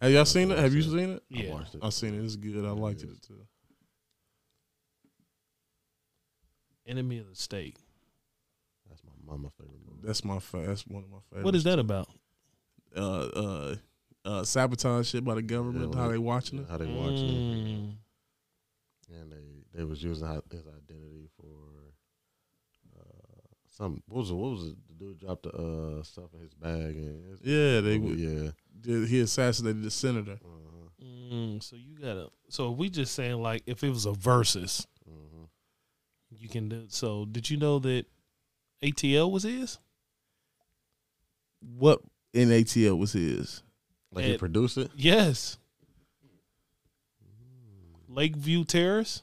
[0.00, 0.58] I- Have y'all seen it?
[0.58, 1.22] Have you seen it?
[1.34, 1.52] I Yeah.
[1.54, 1.80] watched it.
[1.82, 2.22] I've seen it.
[2.24, 2.64] It's good.
[2.64, 3.20] I liked it it is.
[3.20, 3.46] too.
[6.88, 7.76] Enemy of the State.
[8.88, 10.00] That's my mama favorite movie.
[10.06, 11.44] That's my fa- that's one of my favorites.
[11.44, 12.08] What is that about?
[12.96, 13.76] Uh, uh,
[14.24, 15.92] uh, sabotage shit by the government.
[15.92, 16.66] Yeah, how like- they watching it?
[16.68, 17.94] How they watching it, Mm.
[19.20, 19.44] and they
[19.78, 21.54] they was using his identity for
[22.98, 23.02] uh,
[23.66, 24.02] some.
[24.08, 24.34] What was it?
[24.34, 24.76] What was it?
[24.88, 28.18] The dude dropped the uh, stuff in his bag, and it's- Yeah, they oh, would.
[28.18, 28.50] yeah.
[28.80, 30.38] Did, he assassinated the senator.
[30.44, 31.04] Uh-huh.
[31.04, 32.28] Mm, so you gotta.
[32.48, 34.86] So we just saying like if it was a versus,
[36.30, 36.84] you can do.
[36.88, 38.06] So did you know that
[38.82, 39.78] ATL was his?
[41.60, 42.00] What
[42.32, 43.62] in ATL was his?
[44.12, 44.90] Like he produced it.
[44.96, 45.58] Yes.
[48.08, 49.22] Lakeview Terrace.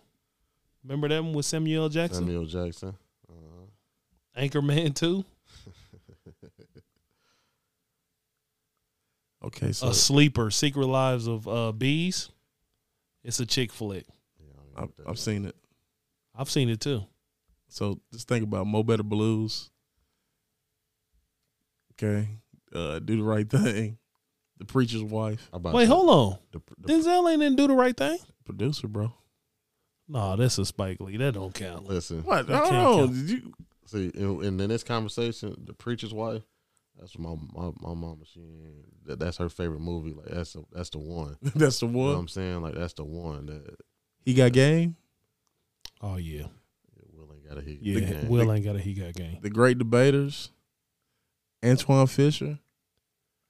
[0.83, 2.25] Remember that one with Samuel Jackson?
[2.25, 2.95] Samuel Jackson.
[3.27, 4.41] Uh-huh.
[4.41, 5.25] Anchorman 2.
[9.43, 12.31] Okay, so a sleeper, Secret Lives of uh, Bees.
[13.23, 14.05] It's a chick flick.
[14.39, 15.55] Yeah, I don't know I've, I've seen it.
[16.37, 17.03] I've seen it too.
[17.69, 19.69] So just think about Mo Better Blues.
[21.93, 22.27] Okay,
[22.73, 23.97] uh, do the right thing.
[24.57, 26.37] The preacher's wife, about Wait, the- hold on.
[26.51, 28.17] The, the, Denzel ain't didn't do the right thing.
[28.45, 29.13] producer, bro.
[30.07, 31.17] No, that's a Spike Lee.
[31.17, 31.87] That don't count.
[31.87, 32.47] listen, What?
[32.47, 32.97] That I don't can't know.
[33.07, 33.27] count.
[33.27, 33.53] Did you?
[33.85, 36.43] see, in, in, in this conversation, the preacher's wife.
[36.99, 38.23] That's my my, my mama.
[38.25, 40.13] She ain't- that, that's her favorite movie.
[40.13, 41.37] Like that's the that's the one.
[41.55, 42.19] That's the You know what one.
[42.19, 42.61] I'm saying?
[42.61, 43.75] Like that's the one that
[44.25, 44.95] He got game.
[46.07, 46.45] Oh yeah, yeah,
[47.13, 47.79] Will ain't got a hit.
[47.81, 47.99] yeah.
[47.99, 48.27] game.
[48.29, 49.39] Will ain't got a he got game.
[49.41, 50.51] The great debaters.
[51.63, 52.59] Antwone Fisher.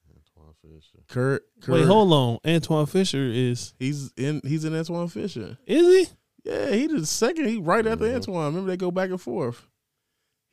[0.09, 0.99] Antwone Fisher.
[1.09, 1.43] Kurt.
[1.61, 1.73] Kurt.
[1.75, 2.37] Wait, hold on.
[2.45, 4.41] Antwone Fisher is He's in.
[4.45, 5.57] He's in Antwone Fisher.
[5.67, 6.13] is he?
[6.49, 7.47] Yeah, he the second.
[7.47, 8.15] He right after Mhm.
[8.15, 8.45] Antwone.
[8.45, 9.67] Remember they go back and forth.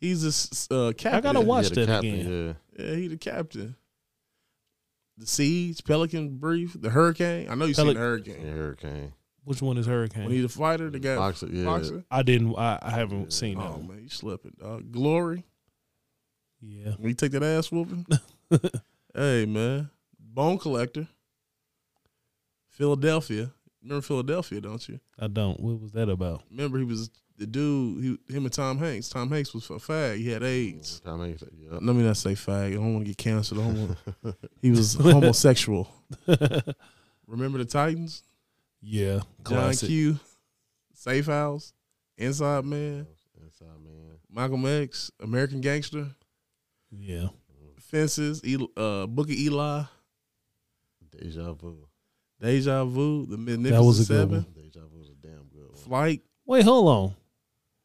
[0.01, 1.15] He's a s- uh, captain.
[1.19, 2.57] I gotta watch the that captain, again.
[2.79, 2.85] Yeah.
[2.87, 3.77] Yeah, he the captain.
[5.19, 7.49] The Siege, Pelican Brief, the Hurricane.
[7.49, 8.41] I know you seen the Hurricane.
[8.45, 9.13] Yeah, Hurricane.
[9.45, 10.25] Which one is Hurricane?
[10.25, 11.65] When he the fighter, the guy Boxer, yeah.
[11.65, 12.05] boxer.
[12.11, 12.55] I didn't.
[12.57, 13.67] I, I haven't seen that.
[13.67, 13.89] Oh one.
[13.89, 14.93] man, you slipping, dog.
[14.93, 15.45] Glory.
[16.61, 16.93] Yeah.
[16.93, 18.07] When you take that ass whooping.
[19.15, 21.09] hey man, Bone Collector.
[22.69, 23.51] Philadelphia.
[23.83, 25.01] Remember Philadelphia, don't you?
[25.19, 25.59] I don't.
[25.59, 26.45] What was that about?
[26.51, 28.03] Remember he was the dude.
[28.29, 29.09] He, him and Tom Hanks.
[29.09, 30.19] Tom Hanks was a fag.
[30.19, 31.01] He had AIDS.
[31.01, 31.73] Tom Hanks, yeah.
[31.73, 32.69] Let me not say fag.
[32.69, 33.61] I don't want to get canceled.
[33.61, 34.37] I don't want.
[34.61, 35.93] He was homosexual.
[37.27, 38.23] Remember the Titans?
[38.83, 39.21] Yeah.
[39.21, 39.89] John Classic.
[39.89, 40.19] Q,
[40.95, 41.73] Safe House,
[42.19, 43.07] Inside Man,
[43.41, 44.19] Inside man.
[44.31, 46.09] Malcolm X, American Gangster,
[46.91, 47.29] Yeah.
[47.79, 49.85] Fences, Eli, uh, Book of Eli,
[51.11, 51.87] Deja Vu.
[52.41, 54.47] Deja Vu, The Magnificent That was a good Seven, one.
[54.55, 55.77] Deja Vu was a damn good one.
[55.77, 56.23] Flight.
[56.47, 57.15] Wait, hold on.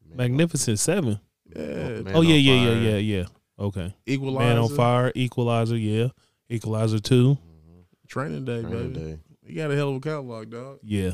[0.08, 1.20] Man Magnificent Seven.
[1.54, 1.62] Yeah.
[2.02, 2.80] Man oh yeah, yeah, yeah, Fire.
[2.82, 3.24] yeah, yeah.
[3.58, 3.94] Okay.
[4.06, 6.08] Equalizer, Man on Fire, Equalizer, yeah.
[6.48, 7.84] Equalizer two, Mhm.
[8.08, 9.04] Training Day, Training baby.
[9.04, 9.18] Day.
[9.48, 10.78] You got a hell of a catalog, dog.
[10.82, 11.12] yeah.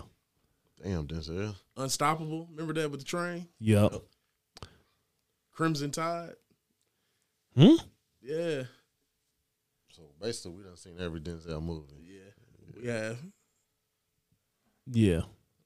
[0.83, 1.55] Damn, Denzel.
[1.77, 2.47] Unstoppable.
[2.51, 3.49] Remember that with the train?
[3.61, 3.95] Yep.
[5.53, 6.35] Crimson Tide.
[7.57, 7.77] Hmm?
[8.21, 8.65] Yeah.
[9.91, 11.95] So basically, we done seen every Denzel movie.
[12.03, 12.83] Yeah.
[12.83, 13.19] We have.
[14.91, 15.21] Yeah.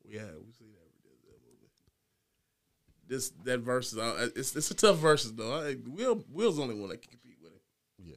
[0.07, 0.35] We have.
[0.47, 1.71] We seen every Denzel movie.
[3.09, 3.99] This that versus.
[3.99, 5.61] uh, It's it's a tough versus though.
[5.67, 7.63] I, Will Will's the only one that can compete with it.
[7.99, 8.15] Yeah.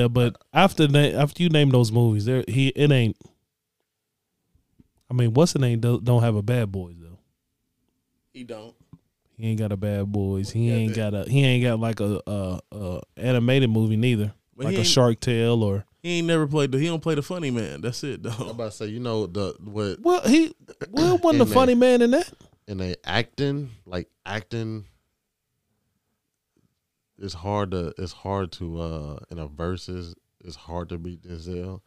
[0.00, 3.16] Yeah, but after na- after you name those movies, there he it ain't.
[5.10, 5.80] I mean, what's the name?
[5.80, 7.18] Don't don't have a Bad Boys though.
[8.32, 8.74] He don't.
[9.36, 10.50] He ain't got a Bad Boys.
[10.50, 11.30] He Yeah, ain't that- got a.
[11.30, 15.62] He ain't got like a, a, a animated movie neither, But like a Shark Tale
[15.62, 15.84] or.
[16.02, 16.70] He ain't never played.
[16.72, 17.80] The, he don't play the funny man.
[17.80, 18.30] That's it though.
[18.30, 20.54] I'm about to say, you know, the what Well, he
[20.90, 22.30] Will wasn't the In funny man in that.
[22.68, 24.84] in a acting, like acting,
[27.18, 30.14] it's hard to it's hard to uh in a verses.
[30.44, 31.80] It's hard to beat Denzel.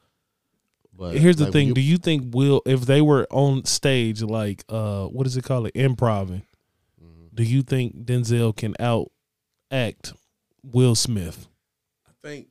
[1.01, 4.21] But Here's the like, thing: you- Do you think Will, if they were on stage,
[4.21, 6.43] like uh, what is it called, like improving?
[7.03, 7.33] Mhm.
[7.33, 9.11] Do you think Denzel can out
[9.71, 10.13] act
[10.63, 11.47] Will Smith?
[12.07, 12.49] I think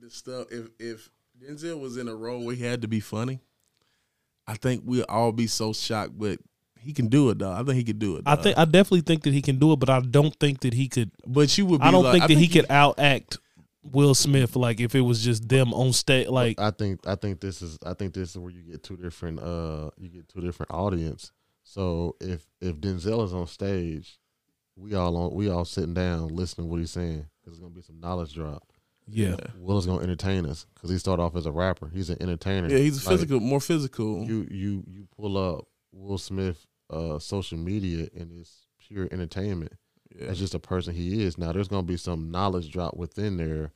[0.00, 0.46] the stuff.
[0.50, 3.40] If if Denzel was in a role where he had to be funny,
[4.46, 6.18] I think we'd all be so shocked.
[6.18, 6.38] But
[6.80, 7.52] he can do it though.
[7.52, 8.22] I think he could do it.
[8.24, 10.72] I think I definitely think that he can do it, but I don't think that
[10.72, 11.10] he could.
[11.26, 11.82] But you would.
[11.82, 13.36] Be I don't like- think that he you- could out act
[13.82, 14.56] Will Smith.
[14.56, 17.78] Like if it was just them on stage, like I think I think this is
[17.84, 21.32] I think this is where you get two different uh you get two different audience.
[21.62, 24.18] So if if Denzel is on stage,
[24.76, 27.74] we all on we all sitting down listening to what he's saying because it's gonna
[27.74, 28.62] be some knowledge drop.
[29.06, 31.88] yeah, Will is gonna entertain us because he started off as a rapper.
[31.92, 32.68] He's an entertainer.
[32.68, 34.24] Yeah, he's Like, physical, more physical.
[34.24, 39.72] you you you pull up Will Smith uh social media and it's pure entertainment.
[40.16, 40.26] Yeah.
[40.26, 41.38] That's just a person he is.
[41.38, 43.72] Now there's gonna be some knowledge drop within there,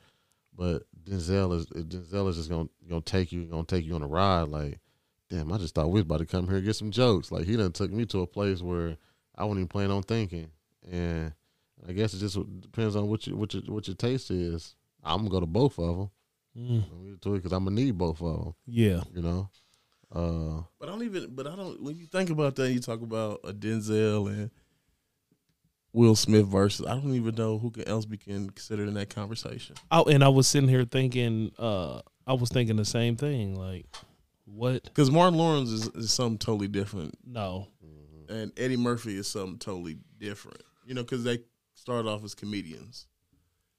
[0.57, 4.07] but Denzel is Denzel is just gonna gonna take you gonna take you on a
[4.07, 4.49] ride.
[4.49, 4.81] Like,
[5.31, 7.31] damn, I just thought we was about to come here and get some jokes.
[7.33, 8.97] Like he done took me to a place where
[9.37, 10.51] I wasn't even planning on thinking,
[10.91, 11.33] and
[11.89, 14.75] I guess it just depends on what you what your what your taste is.
[15.05, 16.11] I'm gonna go to both of them.
[16.57, 18.55] Mm, because I'm gonna need both of them.
[18.67, 19.01] yeah.
[19.15, 19.49] You know,
[20.15, 21.35] uh, But I don't even.
[21.35, 21.83] But I don't.
[21.83, 24.51] When you think about that, you talk about a Denzel and
[25.93, 26.87] Will Smith versus.
[26.87, 29.77] I don't even know who can else be can considered in that conversation.
[29.91, 33.55] Oh, and I was sitting here thinking, uh, I was thinking the same thing.
[33.57, 33.87] Like,
[34.45, 34.85] what?
[34.85, 37.69] Because Martin Lawrence is, is something totally different, No,
[38.29, 40.63] and Eddie Murphy is something totally different.
[40.87, 41.41] You know, because they
[41.75, 43.07] started off as comedians.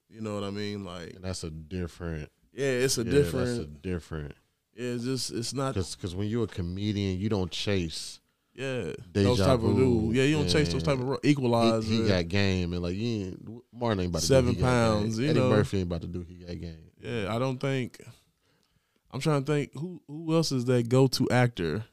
[0.09, 0.85] You know what I mean?
[0.85, 2.29] Like, and that's a different.
[2.53, 3.45] yeah, it's a yeah, different.
[3.47, 4.35] That's a different.
[4.75, 5.73] yeah, it's just it's not.
[5.73, 8.19] Because when you're a comedian, you don't chase.
[8.55, 10.17] Yeah, Deja those type of vu dudes.
[10.17, 11.87] Yeah, you don't chase those type of ro- equalizer.
[11.87, 15.15] He, he got game and like you ain't Martin ain't about to Seven do pounds,
[15.17, 15.23] Game.
[15.25, 15.49] you Eddie know.
[15.49, 16.91] Murphy ain't about to do he got game.
[17.01, 17.99] Yeah, I don't think.
[19.11, 21.83] I'm trying to think who who else is that go to actor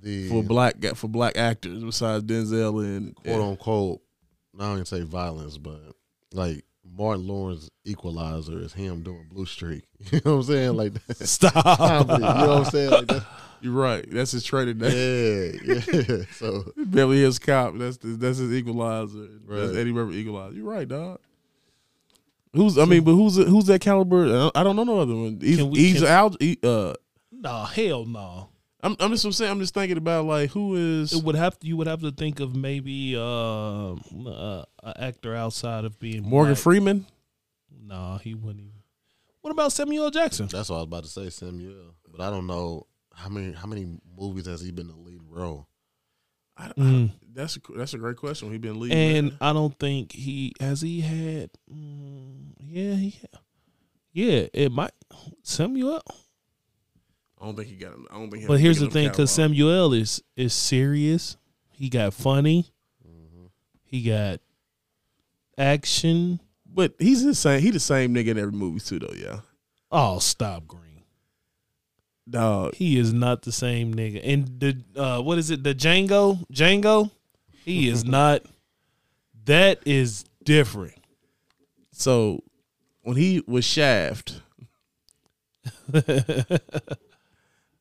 [0.00, 4.00] The for black for black actors besides Denzel and quote unquote,
[4.58, 5.80] I don't even say violence, but
[6.32, 9.82] like Martin Lawrence equalizer is him doing Blue Streak.
[10.12, 10.76] You know what I'm saying?
[10.76, 10.92] Like
[11.22, 11.54] stop.
[11.76, 12.12] comedy.
[12.14, 12.90] You know what I'm saying?
[12.90, 13.26] Like that's,
[13.60, 14.04] You're right.
[14.10, 15.60] That's his trading name.
[15.64, 16.16] yeah, yeah.
[16.32, 17.74] So Beverly Hills Cop.
[17.76, 19.26] That's the, that's his equalizer.
[19.48, 20.54] That's Eddie Murphy equalizer.
[20.56, 21.18] You're right, dog.
[22.54, 24.50] Who's I mean, but who's who's that caliber?
[24.54, 25.38] I don't- know no other one.
[25.40, 26.36] He's, Can we- he's can- out.
[26.40, 26.94] He, uh,
[27.30, 28.48] no, hell no.
[28.80, 29.50] I'm I'm just I'm saying.
[29.50, 32.10] I'm just thinking about like who is It would have to, you would have to
[32.12, 36.62] think of maybe uh, uh, an actor outside of being Morgan black.
[36.62, 37.06] Freeman.
[37.82, 38.72] No, he wouldn't even.
[39.40, 40.46] What about Samuel Jackson?
[40.46, 41.94] that's what I was about to say, Samuel.
[42.10, 42.86] But I don't know
[43.18, 43.86] how many how many
[44.18, 45.66] movies has he been the lead role.
[46.56, 47.10] I, I- Mm.
[47.34, 48.50] that's a that's a great question.
[48.52, 51.50] He been leading, And I don't think he has he had.
[51.72, 53.20] Mm, yeah, he.
[54.12, 54.90] Yeah, it might
[55.42, 56.02] Samuel.
[57.40, 57.92] I don't think he got.
[58.10, 58.42] I don't think.
[58.42, 59.30] he But here's the thing, because.
[59.30, 61.36] Samuel is is serious.
[61.70, 62.66] He got funny.
[63.84, 64.40] He got
[65.56, 66.40] action.
[66.66, 67.60] But he's the same.
[67.62, 69.14] He the same nigga in every movie too, though.
[69.16, 69.40] Yeah,
[69.90, 70.82] Oh, stop, Green.
[72.30, 72.74] Dog.
[72.74, 74.20] He is not the same nigga.
[74.22, 75.62] And the uh, what is it?
[75.62, 77.10] The Django, Django.
[77.64, 78.42] He is not.
[79.44, 80.98] That is different.
[81.92, 82.42] So
[83.02, 84.42] when he was Shaft,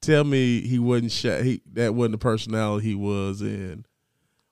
[0.01, 1.43] tell me he wasn't Shaft.
[1.43, 3.85] He that wasn't the personality he was in.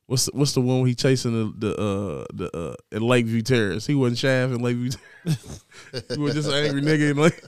[0.08, 3.88] What's the, what's the one he chasing the the uh the uh in Lakeview Terrace?
[3.88, 4.92] He wasn't Shaft in Lakeview.
[4.92, 5.66] Terrace.
[6.14, 7.42] he was just an angry nigga in Lake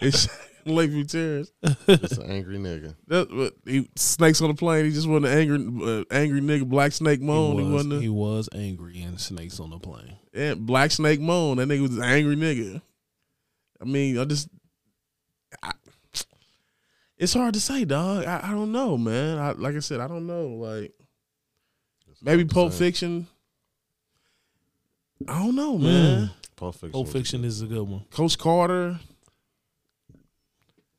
[0.00, 1.52] in Sh- in Lakeview Terrace.
[1.86, 2.94] Just an angry nigga.
[3.06, 4.84] That's what he snakes on the plane.
[4.84, 6.66] He just wasn't an angry uh, angry nigga.
[6.68, 7.52] Black Snake Moan.
[7.52, 7.92] He, he, was, wasn't.
[7.94, 10.16] A, he was angry and snakes on the plane.
[10.32, 11.58] Yeah, Black Snake Moan.
[11.58, 12.80] That nigga was an angry nigga.
[13.80, 14.48] I mean, I just,
[15.62, 15.72] I,
[17.18, 18.24] it's hard to say, dog.
[18.24, 19.38] I, I don't know, man.
[19.38, 20.48] I, like I said, I don't know.
[20.48, 20.92] Like
[22.10, 22.78] It's maybe Pulp say.
[22.78, 23.26] Fiction.
[25.28, 26.30] I don't know, man.
[26.56, 26.92] Pulp Fiction.
[26.92, 28.04] Pulp Fiction is a good one.
[28.10, 28.98] Coach Carter.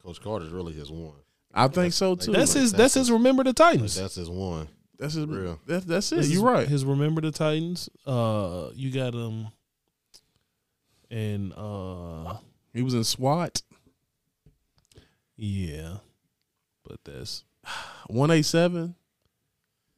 [0.05, 1.13] Coach Carter's really his one.
[1.53, 2.31] I think so too.
[2.31, 2.71] That's like his.
[2.71, 3.11] that's That's his.
[3.11, 3.95] Remember the Like, Titans.
[3.95, 4.67] that's his one.
[4.99, 5.25] That's his.
[5.25, 5.59] real.
[5.67, 6.25] That's that's it.
[6.25, 6.67] You're right.
[6.67, 7.89] His Remember the Titans.
[8.05, 9.49] Uh, you got um,
[11.11, 12.35] and uh,
[12.73, 13.61] He was in SWAT.
[15.35, 15.97] yeah,
[16.87, 17.43] but that's
[18.07, 18.95] One eight seven.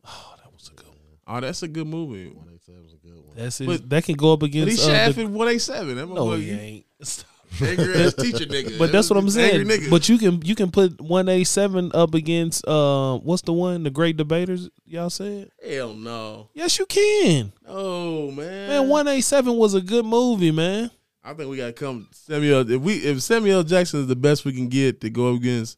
[0.05, 0.95] oh, that was a good one.
[1.27, 2.29] Oh, that's a good movie.
[2.29, 3.35] One eight seven is a good one.
[3.35, 3.67] That's his.
[3.67, 4.83] But- that can go up But he against.
[4.87, 5.95] Uh, shafted the, one eight seven.
[5.95, 6.85] That no, he ain't.
[7.61, 8.77] Angry ass teacher nigga.
[8.77, 9.67] But that's what I'm saying.
[9.89, 13.83] But you can you can put one A seven up against uh what's the one
[13.83, 15.49] the Great Debaters y'all said?
[15.67, 16.49] hell no.
[16.53, 17.51] Yes, you can.
[17.67, 18.69] Oh man.
[18.69, 20.91] Man, one A seven was a good movie, man.
[21.23, 22.69] I think we gotta come Samuel.
[22.69, 25.77] If we if Samuel Jackson is the best we can get to go against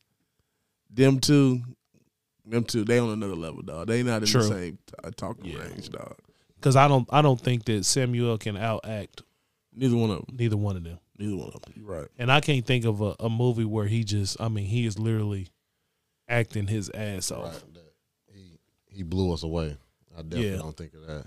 [0.90, 1.62] them two,
[2.46, 3.88] them two, they on another level, dog.
[3.88, 4.42] They not in True.
[4.44, 5.60] the same t- talking Yeah.
[5.60, 6.16] range, dog.
[6.56, 9.22] Because I don't I don't think that Samuel can outact
[9.74, 10.36] Neither one of them.
[10.38, 10.98] neither one of them.
[11.18, 11.74] Neither one of them.
[11.76, 12.08] You're right.
[12.18, 15.00] And I can't think of a, a movie where he just I mean he is
[15.00, 15.48] literally
[16.30, 17.64] acting his ass off.
[17.76, 17.84] Right.
[18.34, 18.60] He
[18.90, 19.78] he blew us away.
[20.16, 20.58] I definitely Yeah.
[20.58, 21.26] don't think of that.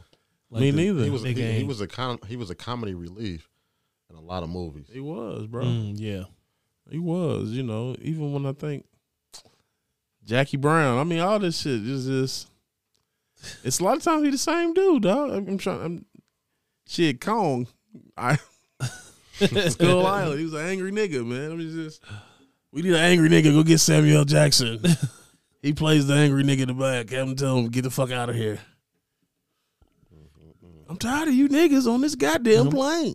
[0.50, 1.04] Like Me the- neither.
[1.04, 3.48] He was he, he was a com- he was a comedy relief
[4.10, 4.86] in a lot of movies.
[4.92, 5.64] He was, bro.
[5.64, 6.24] Mm, yeah.
[6.90, 7.50] He was.
[7.50, 8.84] You know, even when I think
[10.24, 10.98] Jackie Brown.
[10.98, 12.48] I mean, all this shit is just.
[13.64, 15.30] It's a lot of times he the same dude, dog.
[15.30, 15.82] I'm, I'm trying.
[15.82, 16.04] I'm,
[16.86, 17.66] shit, Kong.
[18.16, 18.38] I
[19.70, 20.38] Skull Island.
[20.38, 21.52] He was an angry nigga, man.
[21.52, 22.02] I mean, just
[22.72, 23.52] we need an angry nigga.
[23.52, 24.82] Go get Samuel Jackson.
[25.62, 27.10] he plays the angry nigga in the back.
[27.10, 28.58] Have him tell him get the fuck out of here.
[30.88, 32.70] I'm tired of you niggas on this goddamn Mhm.
[32.72, 33.14] plane.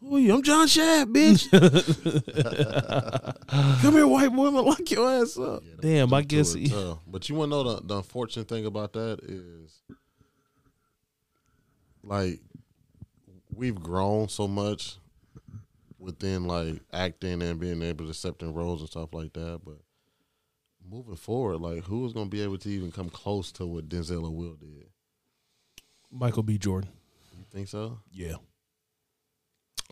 [0.00, 0.34] Who are you?
[0.34, 1.48] I'm John Shaft, bitch.
[3.80, 4.48] Come here, white boy.
[4.48, 5.62] I'm gonna lock your ass up.
[5.64, 8.66] Yeah, Damn, I guess are he- But you want to know the, the unfortunate thing
[8.66, 9.80] about that is,
[12.02, 12.40] like,
[13.54, 14.96] we've grown so much
[15.98, 19.60] within like acting and being able to accept in roles and stuff like that.
[19.64, 19.78] But
[20.88, 23.88] moving forward, like, who is going to be able to even come close to what
[23.88, 24.86] Denzel or Will did?
[26.10, 26.58] Michael B.
[26.58, 26.90] Jordan.
[27.38, 27.98] You think so?
[28.10, 28.34] Yeah.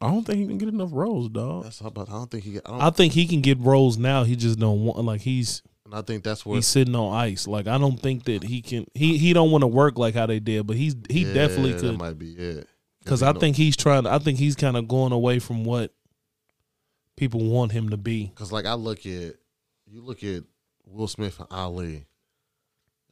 [0.02, 1.64] I don't think he can get enough roles, dog.
[1.64, 2.08] That's how about.
[2.08, 2.56] I don't think he.
[2.58, 2.80] I don't.
[2.80, 4.24] I think he can get roles now.
[4.24, 7.46] He just don't want like he's and I think that's where he's sitting on ice.
[7.46, 8.86] Like I don't think that he can.
[8.94, 11.72] He he don't want to work like how they did, but he's he Yeah, definitely
[11.72, 11.98] That could.
[11.98, 12.66] might be it.
[13.03, 14.07] Because I think he's trying.
[14.07, 15.92] I think he's kind of going away from what
[17.16, 18.32] people want him to be.
[18.34, 19.34] Cause like I look at
[19.86, 20.44] you look at
[20.86, 22.07] Will Smith and Ali,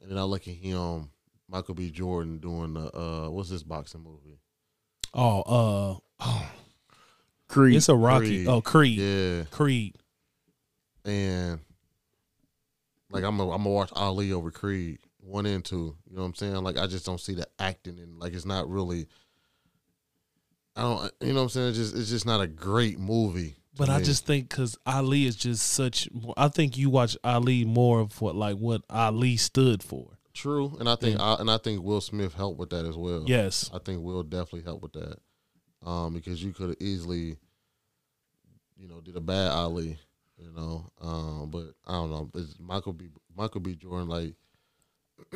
[0.01, 1.09] and then I look at him,
[1.47, 1.89] Michael B.
[1.91, 4.39] Jordan doing the uh what's this boxing movie?
[5.13, 6.51] Oh, uh, oh,
[7.47, 7.75] Creed.
[7.75, 8.27] it's a Rocky.
[8.27, 8.47] Creed.
[8.47, 8.99] Oh, Creed.
[8.99, 9.95] Yeah, Creed.
[11.03, 11.59] and
[13.09, 15.95] like I'm gonna I'm gonna watch Ali over Creed one and two.
[16.07, 16.63] You know what I'm saying?
[16.63, 19.07] Like I just don't see the acting and like it's not really.
[20.79, 21.11] I don't.
[21.21, 21.69] You know what I'm saying?
[21.69, 23.55] It's just it's just not a great movie.
[23.77, 26.09] But I just think because Ali is just such.
[26.35, 30.17] I think you watch Ali more of what like what Ali stood for.
[30.33, 33.23] true, and I think I, and I think Will Smith helped with that as well.
[33.25, 33.69] Yes.
[33.73, 35.17] I think Will definitely help with that.
[35.85, 37.37] Um, because you could have easily,
[38.77, 39.97] you know, did a bad Ali,
[40.37, 40.91] you know.
[41.01, 42.29] Um, but I don't know.
[42.35, 43.07] It's Michael B.
[43.35, 43.75] Michael B.
[43.75, 44.33] Jordan, like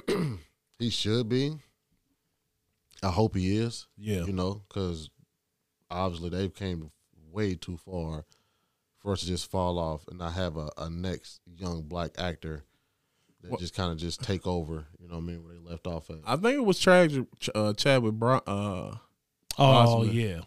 [0.79, 1.53] he should be.
[3.01, 3.87] I hope he is.
[3.97, 4.25] Yeah.
[4.25, 5.09] You know, because
[5.93, 6.91] obviously they've came
[7.31, 8.25] way too far
[8.99, 12.63] for us to just fall off and not have a, a next young black actor
[13.41, 14.85] that Well- just kind of just take over.
[14.99, 15.43] You know what I mean?
[15.43, 16.17] Where they left off at.
[16.25, 17.25] I think it was tragic.
[17.53, 18.41] Uh, Chadwick Brown.
[18.47, 18.95] Uh,
[19.55, 20.09] Oh Possibly.
[20.29, 20.41] yeah.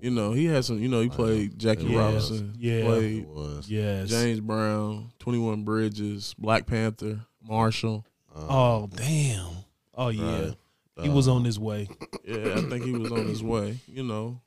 [0.00, 0.78] You know, he had some.
[0.78, 1.58] You know, he played.
[1.58, 1.96] Jackie It was.
[2.30, 2.54] Robinson.
[2.58, 2.84] Yeah.
[2.84, 3.68] Played it was.
[3.68, 4.08] Yes.
[4.10, 8.04] James Brown, Twenty One Bridges, Black Panther, Marshall.
[8.34, 9.46] Um, Oh damn.
[9.94, 10.38] Oh yeah.
[10.40, 10.54] Right.
[11.02, 11.88] He was Um, on his way.
[12.24, 13.78] Yeah, I think he was on his way.
[13.86, 14.40] You know,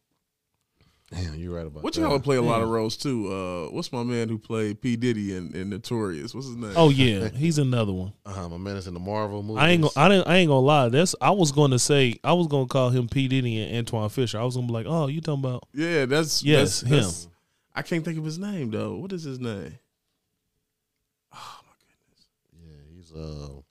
[1.12, 2.02] Damn, you're right about what that.
[2.02, 3.34] What you all play a lot of roles too.
[3.34, 6.36] Uh, what's my man who played P Diddy in, in Notorious?
[6.36, 6.74] What's his name?
[6.76, 8.14] Oh yeah, he's another one.
[8.26, 9.60] Uh, my man is in the Marvel movie.
[9.60, 10.90] I ain't gonna, I didn't, I ain't gonna lie.
[10.90, 14.10] That's I was going to say I was gonna call him P Diddy and Antwone
[14.10, 14.40] Fisher.
[14.40, 15.64] I was gonna be like, oh, you talking about?
[15.74, 16.90] yeah, that's Yes, that's, him.
[16.92, 17.28] that's-
[17.76, 18.96] I can't think of his name though.
[18.98, 19.80] What is his name?
[21.34, 22.28] Oh my goodness.
[22.62, 23.62] Yeah, he's uh,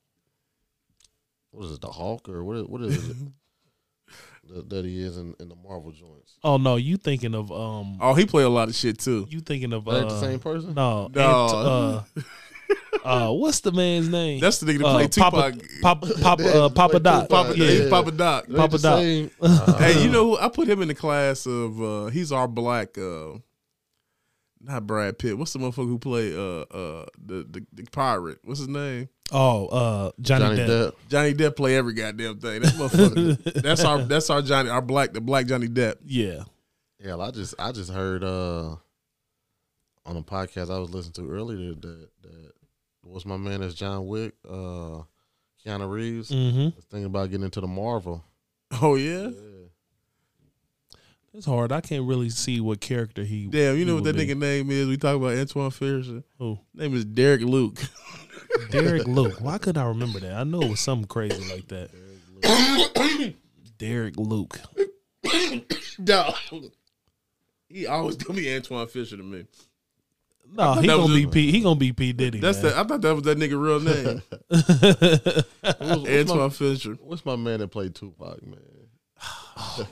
[1.52, 2.56] what is it, the Hulk or what?
[2.56, 3.16] Is, what is it
[4.48, 6.38] that, that he is in, in the Marvel joints?
[6.44, 7.98] Oh no, you thinking of um?
[8.00, 9.26] Oh, he played a lot of shit too.
[9.30, 10.04] You thinking of uh?
[10.04, 10.74] the same person?
[10.74, 12.02] No, No.
[12.04, 12.22] Ant- uh,
[13.04, 14.40] uh, what's the man's name?
[14.40, 15.80] That's the nigga that uh, played Papa, Tupac.
[15.80, 17.28] Papa, Papa, uh, Papa Doc.
[17.28, 17.90] Papa, yeah, Yeah.
[17.90, 18.46] Papa Doc.
[18.46, 18.98] They Papa Doc.
[18.98, 19.30] same?
[19.78, 20.38] Hey, you know who?
[20.38, 21.80] I put him in the class of.
[21.80, 22.98] uh He's our black.
[22.98, 23.38] uh
[24.60, 25.38] Not Brad Pitt.
[25.38, 28.38] What's the motherfucker who played uh uh the the, the pirate?
[28.44, 29.08] What's his name?
[29.30, 30.68] Oh, uh, Johnny, Johnny Depp.
[30.68, 30.92] Depp.
[31.08, 32.62] Johnny Depp play every goddamn thing.
[32.62, 33.62] That motherfucker.
[33.62, 35.96] that's our that's our Johnny our black the black Johnny Depp.
[36.04, 36.44] Yeah,
[36.98, 38.76] Yeah, I just I just heard uh
[40.06, 42.52] on a podcast I was listening to earlier that that
[43.02, 45.02] what's my man is John Wick, uh,
[45.64, 46.30] Keanu Reeves.
[46.30, 46.76] Mm-hmm.
[46.76, 48.24] was thinking about getting into the Marvel.
[48.80, 49.30] Oh yeah.
[51.34, 51.70] It's hard.
[51.72, 53.46] I can't really see what character he.
[53.46, 54.34] Damn, you know what that would be.
[54.34, 54.88] nigga name is?
[54.88, 56.24] We talk about Antwone Fisher.
[56.38, 56.58] Who?
[56.74, 57.78] Name is Derek Luke.
[58.70, 59.40] Derek Luke.
[59.40, 60.34] Why couldn't I remember that?
[60.34, 63.34] I know it was something crazy like that.
[63.78, 64.60] Derek Luke.
[66.04, 66.34] Dog.
[67.68, 69.44] He always gonna be Antwone Fisher to me.
[70.50, 71.52] No, he gonna be just- P.
[71.52, 72.40] He gonna be P Diddy.
[72.40, 72.72] That's man.
[72.72, 72.78] the.
[72.78, 74.68] I thought that was that nigga real name, What's,
[75.78, 76.96] what's, my, Antwone Fisher.
[77.02, 78.58] what's my man that played Tupac, man?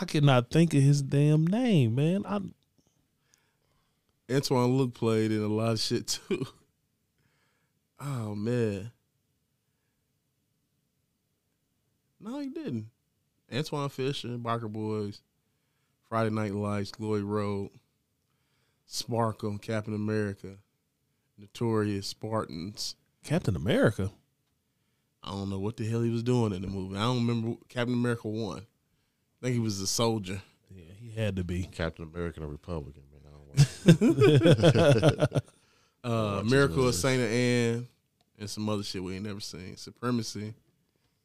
[0.00, 2.24] I cannot think of his damn name, man.
[2.26, 2.40] I,
[4.32, 6.46] Antoine Luke played in a lot of shit too.
[8.04, 8.90] Oh man.
[12.20, 12.86] No, he didn't.
[13.50, 15.20] Antwone Fisher, Biker Boyz,
[16.08, 17.70] Friday Night Lights, Glory Road,
[18.86, 20.56] Sparkle, Captain America,
[21.36, 22.96] Notorious, Spartans.
[23.24, 24.10] Captain America.
[25.22, 26.96] I don't know what the hell he was doing in the movie.
[26.96, 28.58] I don't remember Captain America one.
[28.60, 30.40] I think he was a soldier.
[30.74, 31.64] Yeah, he had to be.
[31.64, 33.20] Captain America and a Republican, man.
[33.26, 33.30] I
[33.94, 35.42] don't want
[36.04, 36.98] Uh, Miracle of those.
[37.00, 37.86] Saint Anne,
[38.42, 39.76] and some other shit we ain't never seen.
[39.76, 40.52] Supremacy,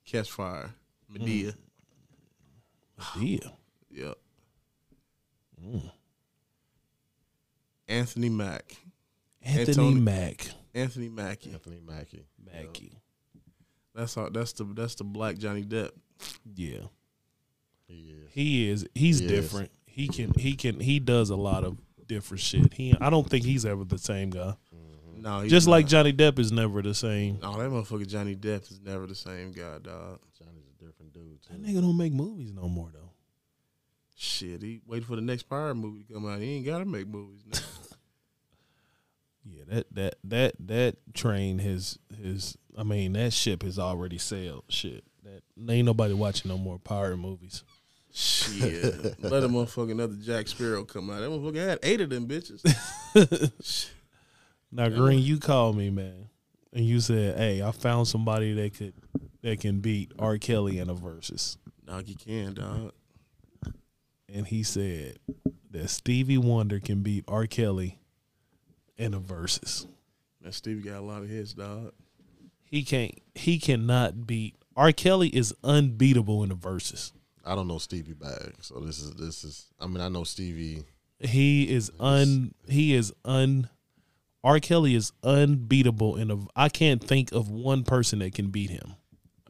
[0.05, 0.69] Catch Fire,
[1.09, 1.53] Medea.
[3.19, 3.39] Yeah.
[3.91, 4.17] Yep.
[5.65, 5.91] Mm.
[7.87, 8.75] Anthony Mack.
[9.41, 10.47] Anthony Antony- Mack.
[10.75, 11.51] Anthony Mackie.
[11.53, 12.25] Anthony Mackie.
[12.45, 12.99] Mackie.
[13.95, 14.29] That's all.
[14.29, 15.89] That's the that's the black Johnny Depp.
[16.55, 16.81] Yeah.
[17.87, 18.31] He is.
[18.31, 18.87] He is.
[18.93, 19.31] He's He is.
[19.31, 19.71] different.
[19.87, 20.33] He can.
[20.37, 20.79] He can.
[20.79, 22.73] He does a lot of different shit.
[22.73, 22.95] He.
[23.01, 24.53] I don't think he's ever the same guy.
[25.19, 25.71] No, he's Just not.
[25.71, 27.39] like Johnny Depp is never the same.
[27.41, 30.19] Oh, that motherfucker Johnny Depp is never the same guy, dog.
[30.37, 31.39] Johnny's a different dude.
[31.49, 33.11] That nigga don't make movies no more though.
[34.15, 36.39] Shit, he wait for the next Pirate movie to come out.
[36.39, 37.59] He ain't gotta make movies now.
[39.49, 42.57] Yeah, that that that that train has his.
[42.77, 44.65] I mean, that ship has already sailed.
[44.67, 45.41] Shit, that
[45.71, 47.63] ain't nobody watching no more pirate movies.
[48.13, 48.83] Shit,
[49.23, 51.21] let a motherfucking another Jack Sparrow come out.
[51.21, 52.61] That motherfucker had eight of them bitches.
[54.69, 54.77] Shit.
[54.77, 56.29] Now, Green, you called me, man,
[56.73, 58.93] and you said, "Hey, I found somebody that could
[59.41, 60.37] that can beat R.
[60.37, 62.91] Kelly in a versus." Dog, you can, dog.
[64.27, 65.19] And he said
[65.71, 67.47] that Stevie Wonder can beat R.
[67.47, 67.99] Kelly
[68.97, 69.87] in a versus.
[70.41, 71.93] Man, Stevie got a lot of hits, dog.
[72.63, 73.17] He can't.
[73.35, 74.91] He cannot beat R.
[74.91, 75.29] Kelly.
[75.29, 77.13] Is unbeatable in the verses.
[77.45, 79.67] I don't know Stevie Bag, so this is this is.
[79.79, 80.83] I mean, I know Stevie.
[81.19, 82.53] He is un.
[82.67, 83.69] He is un.
[84.47, 84.59] R.
[84.61, 86.37] Kelly is unbeatable in a.
[86.55, 88.95] I can't think of one person that can beat him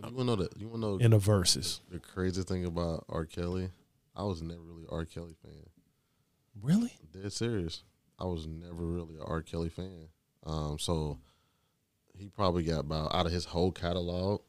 [0.04, 0.58] You wanna know that?
[0.60, 1.82] You wanna know in a versus.
[1.91, 3.26] the crazy thing about R.
[3.26, 3.70] Kelly?
[4.16, 5.06] I was never really R.
[5.06, 5.68] Kelly fan.
[6.60, 6.93] Really?
[7.14, 7.84] Dead serious.
[8.18, 9.43] I was never really an R.
[9.43, 10.08] Kelly fan.
[10.43, 11.20] Um, so
[12.18, 14.41] he probably got about out of his whole catalog.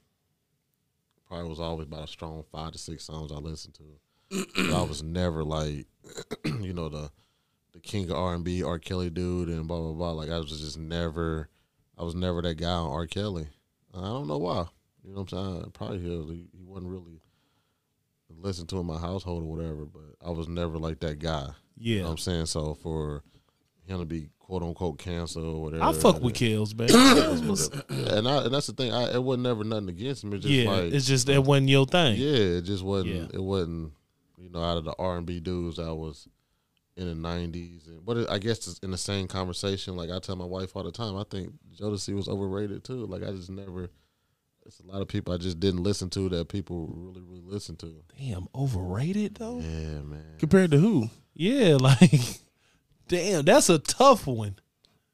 [1.26, 4.46] Probably was always about a strong five to six songs I listened to.
[4.56, 5.86] but I was never like,
[6.46, 7.10] you know, the
[7.82, 8.78] the king of R and B, R.
[8.78, 10.12] Kelly dude, and blah blah blah.
[10.12, 11.48] Like I was just never,
[11.96, 13.06] I was never that guy on R.
[13.06, 13.48] Kelly.
[13.94, 14.66] I don't know why.
[15.04, 15.70] You know what I'm saying?
[15.72, 17.20] Probably he, he wasn't really
[18.30, 19.84] listened to in my household or whatever.
[19.86, 21.48] But I was never like that guy.
[21.76, 22.04] You know Yeah.
[22.04, 22.46] what I'm saying?
[22.46, 23.22] So for
[23.86, 25.84] him to be quote unquote cancer or whatever.
[25.84, 26.88] I fuck with Kells, man.
[28.18, 28.92] And I, and that's the thing.
[28.92, 30.32] I it wasn't never nothing against him.
[30.34, 32.16] It's just yeah, like it's just that wasn't your thing.
[32.16, 33.14] yeah, it just wasn't.
[33.14, 33.26] Yeah.
[33.32, 33.92] It wasn't.
[34.38, 36.28] You know, out of the R and B dudes, I was
[36.98, 39.96] in the '90s, and but it, I guess it's in the same conversation.
[39.96, 43.06] Like I tell my wife all the time, I think Jodeci was overrated too.
[43.06, 43.88] Like I just never.
[44.66, 47.76] It's a lot of people I just didn't listen to that people really really listen
[47.76, 47.94] to.
[48.18, 49.60] Damn, overrated though.
[49.60, 50.36] Yeah, man.
[50.38, 51.08] Compared to who?
[51.32, 52.10] Yeah, like,
[53.08, 54.56] damn, that's a tough one.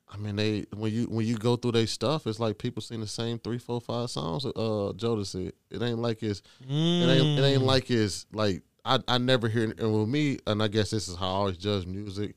[0.08, 3.00] I mean, they when you when you go through their stuff, it's like people sing
[3.00, 4.44] the same three, four, five songs.
[4.44, 4.50] Uh,
[4.96, 5.52] Jodeci.
[5.70, 7.66] It ain't like it's it ain't it ain't Mm.
[7.66, 11.16] like it's like I I never hear and with me and I guess this is
[11.16, 12.36] how I always judge music.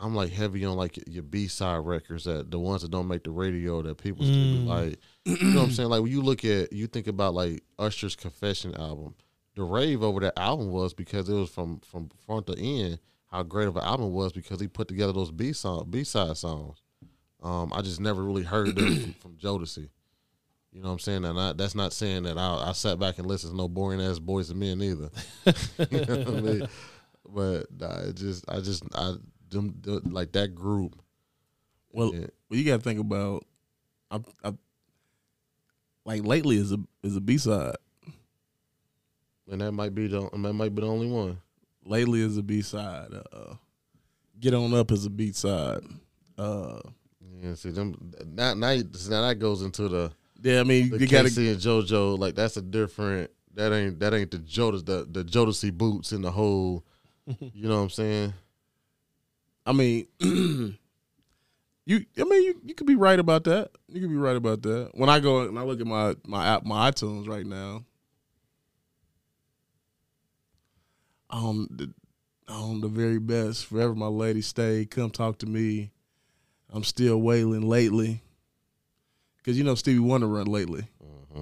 [0.00, 3.24] I'm like heavy on like your B side records that the ones that don't make
[3.24, 4.66] the radio that people Mm.
[4.66, 7.62] like you know what I'm saying like when you look at you think about like
[7.78, 9.14] Usher's Confession album,
[9.56, 13.42] the rave over that album was because it was from from front to end how
[13.42, 16.78] great of an album was because he put together those B song B side songs.
[17.42, 19.88] Um, I just never really heard them from, from Jodeci.
[20.72, 21.24] You know what I'm saying?
[21.24, 24.00] And I, that's not saying that I, I sat back and listened to no boring
[24.00, 25.08] ass boys and men either.
[25.90, 26.68] you know what I mean?
[27.28, 29.14] But nah, it just, I just, I
[29.50, 31.00] them, them- like that group.
[31.90, 32.26] Well, Yeah.
[32.48, 33.44] well, you got to think about.
[34.10, 34.52] I, I,
[36.04, 37.76] like lately is a is a B side.
[39.50, 41.38] and that might be the, that might be the only one.
[41.84, 43.08] Lately is a B side.
[43.32, 43.54] Uh,
[44.40, 45.80] Get on up is a B side.
[46.36, 46.80] Uh,
[47.42, 48.54] Yeah, see them now.
[48.54, 51.60] Now, now that goes into the yeah, I mean the you got to K-Ci and
[51.60, 52.18] JoJo.
[52.18, 53.30] Like that's a different.
[53.54, 56.84] That ain't that ain't the Jodeci the the Jodeci boots in the whole.
[57.26, 58.32] You know what I'm saying?
[59.66, 60.78] I mean, you.
[61.86, 63.70] I mean, you, you could be right about that.
[63.88, 64.92] You could be right about that.
[64.94, 67.84] When I go and I look at my my app, my iTunes right now,
[71.30, 71.92] on the
[72.48, 74.86] on the very best, forever my lady stay.
[74.86, 75.90] Come talk to me.
[76.70, 78.22] I'm still wailing lately,
[79.48, 80.82] because you know Stevie Wonder run lately.
[81.02, 81.40] Mm-hmm.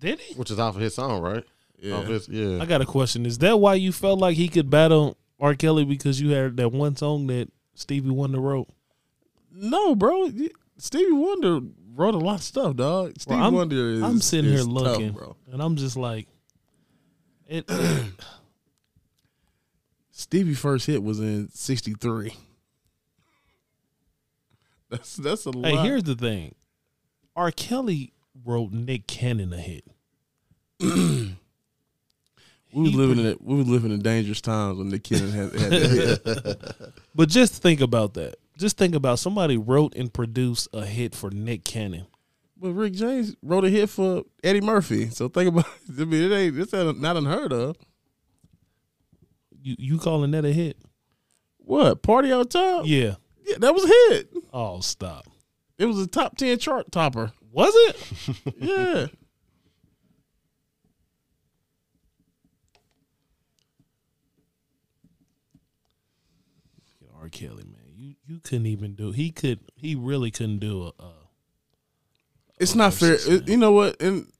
[0.00, 0.34] Did he?
[0.34, 1.44] Which is off of his song, right?
[1.78, 2.60] Yeah, Off his, yeah.
[2.60, 3.24] I got a question.
[3.24, 5.54] Is that why you felt like he could battle R.
[5.54, 8.66] Kelly because you had that one song that Stevie Wonder wrote?
[9.52, 10.28] no, bro.
[10.78, 11.60] Stevie Wonder
[11.94, 13.12] wrote a lot of stuff, dog.
[13.16, 14.02] Stevie I'm- Wonder is.
[14.02, 15.36] I'm sitting here is tough, looking, bro.
[15.52, 16.26] and I'm just like,
[17.46, 17.70] it.
[20.10, 22.34] Stevie first hit was in '63.
[24.90, 25.70] That's that's a lot.
[25.70, 26.55] hey, here's the thing:
[27.36, 27.50] R.
[27.50, 28.12] Kelly
[28.44, 29.84] wrote Nick Cannon a hit.
[30.80, 31.36] we
[32.72, 33.42] were living in it.
[33.42, 36.92] We was living in dangerous times when Nick Cannon had, had that hit.
[37.14, 38.36] But just think about that.
[38.58, 42.06] Just think about somebody wrote and produced a hit for Nick Cannon.
[42.58, 45.10] But Rick James wrote a hit for Eddie Murphy.
[45.10, 45.66] So think about.
[45.98, 46.58] I mean, it ain't.
[46.58, 47.76] It's not unheard of.
[49.62, 50.78] You you calling that a hit?
[51.58, 52.86] What party on top?
[52.86, 53.16] Yeah.
[53.44, 54.32] Yeah, that was a hit.
[54.52, 55.26] Oh, stop.
[55.78, 57.32] It was a top ten chart topper.
[57.52, 58.36] Was it?
[58.58, 59.06] Yeah.
[67.20, 67.28] R.
[67.28, 69.10] Kelly, man, you you couldn't even do.
[69.12, 69.60] He could.
[69.74, 71.02] He really couldn't do a.
[71.02, 71.12] a
[72.58, 73.14] it's not fair.
[73.14, 74.00] It- you know what?
[74.00, 74.30] And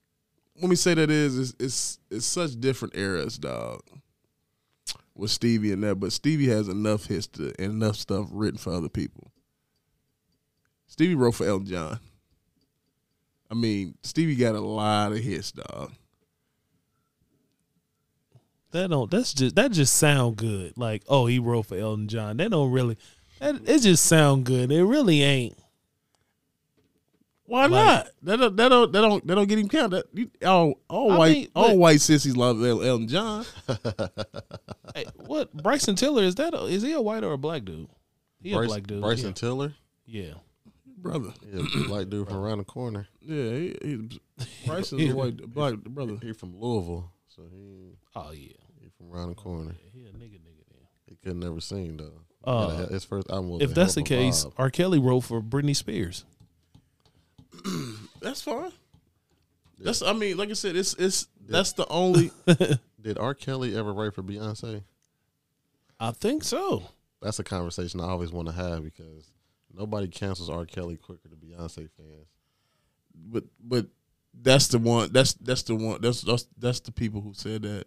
[0.55, 3.81] when we say that is, it's, it's it's such different eras, dog.
[5.15, 8.91] With Stevie and that, but Stevie has enough history and enough stuff written for other
[8.91, 9.31] people.
[10.87, 12.01] Stevie wrote for Elton John.
[13.51, 15.93] I mean, Stevie got a lot of hits, dog.
[18.73, 19.11] that don't.
[19.11, 20.77] That's just that just sound good.
[20.77, 22.37] Like oh, he wrote for Elton John.
[22.39, 22.97] That don't really.
[23.39, 24.73] That it just sound good.
[24.73, 25.57] It really ain't.
[27.45, 28.07] Why Like- not?
[28.23, 29.93] That don't that don't that don't, that don't get him count.
[29.93, 30.07] That
[30.45, 33.45] all all I white mean, all but- white sissies love Elton John.
[34.95, 36.55] Hey, what Bryson Tiller is that?
[36.55, 37.87] A, is he a white or a black dude?
[38.43, 39.03] He a black dude.
[39.03, 39.75] Bryson Tiller,
[40.07, 40.33] Yeah.
[40.97, 41.33] Brother.
[41.53, 43.07] yeah, black dude from around the corner.
[43.21, 44.21] Yeah, he, he,
[44.67, 46.17] Bryson's a white black brother.
[46.23, 48.53] He from Louisville, so he Oh yeah.
[48.81, 49.75] he from around the corner.
[49.79, 50.81] Yeah, He a nigga nigga then.
[51.07, 52.23] He could never sing though.
[52.45, 54.53] Uh, his first album was If that's the hell of a case, vibe.
[54.57, 54.71] R.
[54.71, 56.25] Kelly wrote for Britney Spears.
[58.21, 58.71] That's fine.
[59.79, 62.31] That's I mean, like I said, it's it's that's the only
[63.01, 63.35] did R.
[63.35, 64.83] Kelly ever write for Beyonce?
[65.99, 66.85] I think so.
[67.23, 69.31] That's a conversation I always want to have because
[69.77, 70.65] nobody cancels R.
[70.65, 72.29] Kelly quicker than Beyonce fans.
[73.15, 73.87] but but
[74.43, 77.87] that's the one that's that's the one that's that's that's the people who said that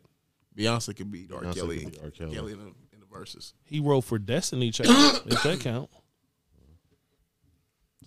[0.57, 1.41] Beyonce could beat R.
[1.41, 2.11] Beyonce Kelly, beat R.
[2.11, 2.35] Kelly.
[2.35, 3.53] Kelly in the, in the verses.
[3.63, 5.23] He wrote for Destiny Child.
[5.25, 5.89] if that count.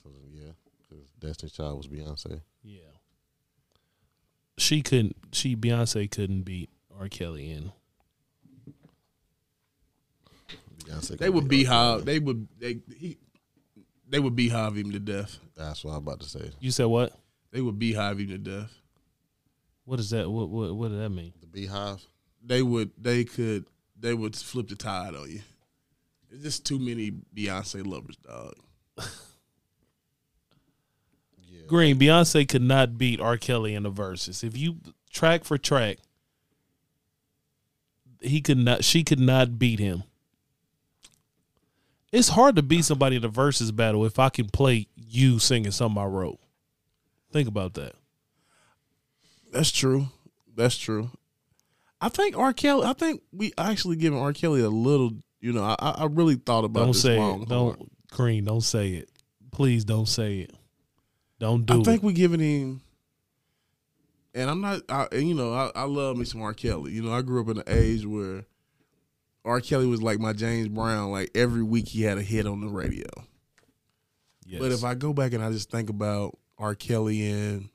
[0.02, 0.52] So yeah,
[0.82, 2.40] because Destiny Child was Beyonce.
[2.62, 2.80] Yeah.
[4.58, 5.16] She couldn't.
[5.32, 7.08] She Beyonce couldn't beat R.
[7.08, 7.72] Kelly in.
[10.84, 11.16] Beyonce.
[11.16, 11.72] They would be R.
[11.72, 11.92] Beyhive.
[11.92, 12.04] Kelly.
[12.04, 13.18] They would they he,
[14.12, 15.38] they would Beyhive him to death.
[15.56, 16.50] That's what I'm about to say.
[16.60, 17.12] You said what?
[17.50, 18.72] They would beehive him to death.
[19.84, 20.30] What is that?
[20.30, 21.32] What what what does that mean?
[21.40, 22.04] The Beyhive.
[22.44, 23.64] They would they could
[23.98, 25.40] they would flip the tide on you.
[26.30, 28.54] It's just too many Beyonce lovers, dog.
[31.48, 31.66] Yeah.
[31.66, 33.36] Green Beyonce could not beat R.
[33.36, 34.42] Kelly in the verses.
[34.42, 34.76] If you
[35.10, 35.98] track for track,
[38.22, 38.84] he could not.
[38.84, 40.04] She could not beat him.
[42.12, 45.70] It's hard to beat somebody in a versus battle if I can play you singing
[45.72, 46.38] something I wrote.
[47.32, 47.94] Think about that.
[49.50, 50.08] That's true.
[50.54, 51.10] That's true.
[52.00, 52.52] I think R.
[52.52, 52.86] Kelly.
[52.86, 54.32] I think we actually giving R.
[54.32, 55.12] Kelly a little.
[55.40, 57.42] You know, I, I really thought about Don't this say long.
[57.42, 57.48] it.
[57.48, 58.44] Don't Green.
[58.44, 59.08] Don't say it.
[59.50, 60.52] Please don't say it.
[61.40, 61.84] Don't do I it.
[61.84, 62.82] think we giving him.
[64.34, 64.82] And I'm not.
[64.88, 66.54] I, and you know, I, I love me some R.
[66.54, 66.92] Kelly.
[66.92, 68.44] You know, I grew up in an age where
[69.44, 69.60] R.
[69.60, 71.10] Kelly was like my James Brown.
[71.10, 73.06] Like every week he had a hit on the radio.
[74.44, 74.60] Yes.
[74.60, 76.74] But if I go back and I just think about R.
[76.74, 77.68] Kelly and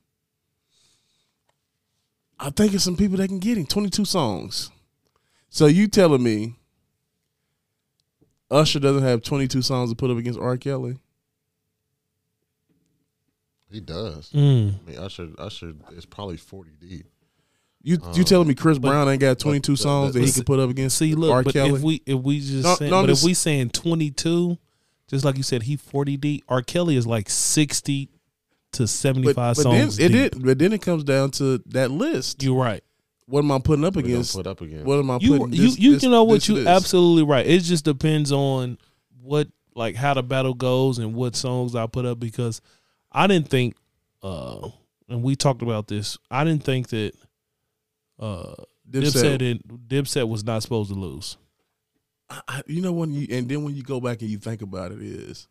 [2.40, 4.72] I think of some people that can get him 22 songs.
[5.50, 6.56] So you telling me
[8.52, 10.58] Usher doesn't have 22 songs to put up against R.
[10.58, 11.00] Kelly?
[13.70, 14.32] He does.
[14.32, 14.76] Mm.
[14.76, 17.06] I mean, Usher Usher is probably forty deep.
[17.88, 20.44] You you telling me Chris but- Brown ain't got 22 but- songs that he can
[20.44, 21.44] put up against See, look, R.
[21.44, 21.74] but Kelly?
[21.76, 24.58] if we if we just No, saying, no, but just- if we saying twenty two,
[25.10, 26.44] just like you said, he forty deep.
[26.50, 26.62] R.
[26.62, 28.10] Kelly is like sixty
[28.74, 30.32] to seventy five but, five but then songs it deep.
[30.34, 32.44] did, but then it comes down to that list.
[32.44, 32.84] You're right.
[33.26, 34.36] what am I putting up against?
[34.36, 34.84] put up again.
[34.86, 35.54] What am I You putting?
[35.54, 37.46] you this- you this- know what this you absolutely right.
[37.48, 38.78] It just depends on
[39.22, 42.60] what like how the battle goes and what songs I put up because
[43.14, 43.76] I didn't think
[44.24, 44.68] uh
[45.10, 46.18] and we talked about this.
[46.30, 47.14] I didn't think that
[48.20, 48.56] uh
[48.90, 49.52] Dipset Dipset.
[49.52, 51.38] and Dipset was not supposed to lose.
[52.30, 54.62] I- I- you know when you and then when you go back and you think
[54.62, 55.48] about it is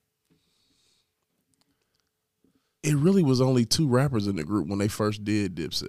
[2.82, 5.88] it really was only two rappers in the group when they first did Dipset.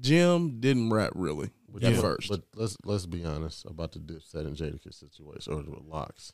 [0.00, 2.28] Jim didn't rap really But at you first.
[2.28, 6.32] But let's let's be honest about the Dipset and Jadakiss situation or the LOX.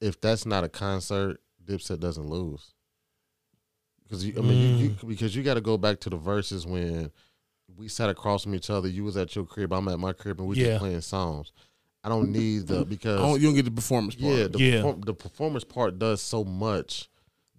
[0.00, 2.72] If that's not a concert, Dipset doesn't lose.
[4.04, 7.10] Because I mean, you, you, because you got to go back to the verses when
[7.76, 8.88] we sat across from each other.
[8.88, 10.66] You was at your crib, I'm at my crib, and we Yeah.
[10.66, 11.52] just playing songs.
[12.04, 14.34] I don't need the I because don't- you don't get the performance part.
[14.34, 14.76] yeah, the, Yeah.
[14.82, 17.08] perform- the performance part does so much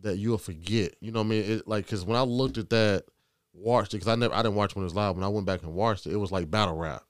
[0.01, 0.95] that you'll forget.
[0.99, 1.43] You know what I mean?
[1.43, 3.05] It, like because when I looked at that,
[3.53, 5.15] watched it because I never I didn't watch when it was live.
[5.15, 7.03] When I went back and watched it, it was like battle rap.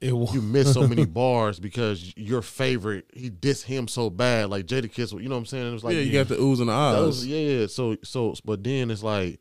[0.00, 4.48] It was You miss so many bars because your favorite he dissed him so bad.
[4.48, 5.66] Like Jadakiss, you know what I'm saying?
[5.66, 7.06] It was like yeah, you got the oohs and the that ahs.
[7.06, 7.66] was- yeah, yeah.
[7.66, 9.40] So so but then it's like,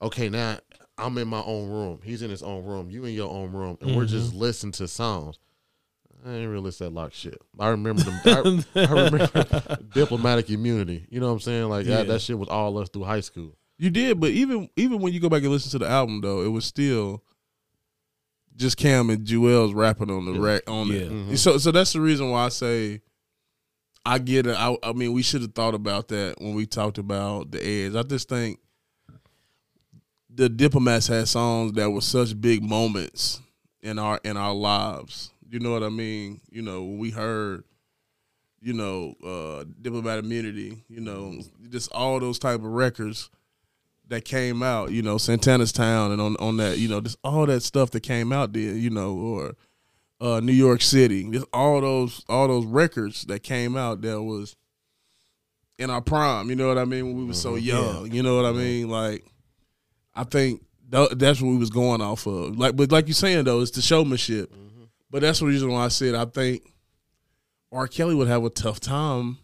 [0.00, 0.58] okay, now
[1.00, 2.00] I'm in my own room.
[2.04, 2.90] He's in his own room.
[2.90, 5.38] You in your own room, and we're just listening to songs.
[6.26, 7.40] I ain't really listen to that lock shit.
[7.58, 8.20] I remember them.
[8.26, 11.06] I, I remember diplomatic immunity.
[11.08, 11.68] You know what I'm saying?
[11.70, 11.98] Like Yeah.
[11.98, 13.56] that, that shit was all us through high school.
[13.78, 16.42] You did, but even even when you go back and listen to the album though,
[16.42, 17.22] it was still
[18.56, 20.40] just Cam and Juelz rapping on the Yeah.
[20.46, 20.94] rack on Yeah.
[20.98, 21.10] it.
[21.10, 21.38] Mhm.
[21.38, 23.00] So so that's the reason why I say
[24.04, 24.56] I get it.
[24.58, 27.94] I, I mean, we should have thought about that when we talked about the edge.
[27.94, 28.58] I just think
[30.34, 33.40] the diplomats had songs that were such big moments
[33.82, 35.32] in our in our lives.
[35.48, 36.40] You know what I mean?
[36.50, 37.64] You know, when we heard,
[38.60, 43.30] you know, uh diplomat immunity, you know, just all those type of records
[44.08, 47.46] that came out, you know, Santana's Town and on on that, you know, just all
[47.46, 49.56] that stuff that came out there, you know, or
[50.20, 54.54] uh, New York City, just all those all those records that came out that was
[55.78, 56.50] in our prime.
[56.50, 57.06] You know what I mean?
[57.06, 58.88] When we were so young, you know what I mean?
[58.90, 59.24] Like,
[60.20, 62.58] I think tha- that's what we was going off of.
[62.58, 64.52] Like, but like you saying though, it's the showmanship.
[64.52, 64.84] Mm-hmm.
[65.10, 66.62] But that's the reason why I said I think
[67.72, 67.88] R.
[67.88, 69.38] Kelly would have a tough time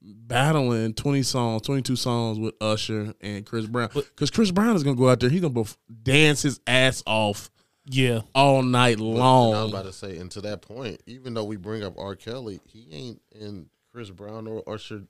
[0.00, 3.90] battling 20 songs, 22 songs with Usher and Chris Brown.
[3.92, 7.02] Because Chris Brown is going to go out there, he's going to dance his ass
[7.06, 7.50] off
[7.84, 8.20] yeah.
[8.34, 9.52] all night long.
[9.52, 9.80] I was long.
[9.80, 12.14] about to say, and to that point, even though we bring up R.
[12.14, 15.02] Kelly, he ain't in Chris Brown or Usher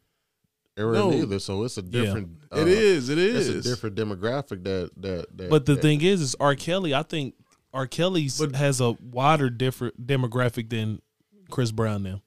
[0.80, 1.12] era No.
[1.12, 1.38] either.
[1.38, 2.30] So it's a different.
[2.52, 5.26] It is, it It's a different demographic that that.
[5.36, 6.54] that But the that- thing is, is R.
[6.54, 6.94] Kelly.
[6.94, 7.34] I think
[7.72, 7.86] R.
[7.86, 11.00] Kelly's But- has a wider different demographic than
[11.50, 12.22] Chris Brown now.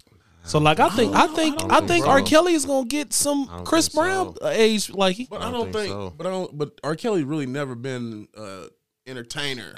[0.46, 2.12] So like I think I think don't I think think so.
[2.12, 2.22] R.
[2.22, 4.48] Kelly is gonna get some Chris Brown so.
[4.50, 6.14] age like he, But I I don't don't think think, so.
[6.18, 6.96] but I don't, but R.
[6.98, 8.66] Kelly really never been uh
[9.08, 9.76] entertainer.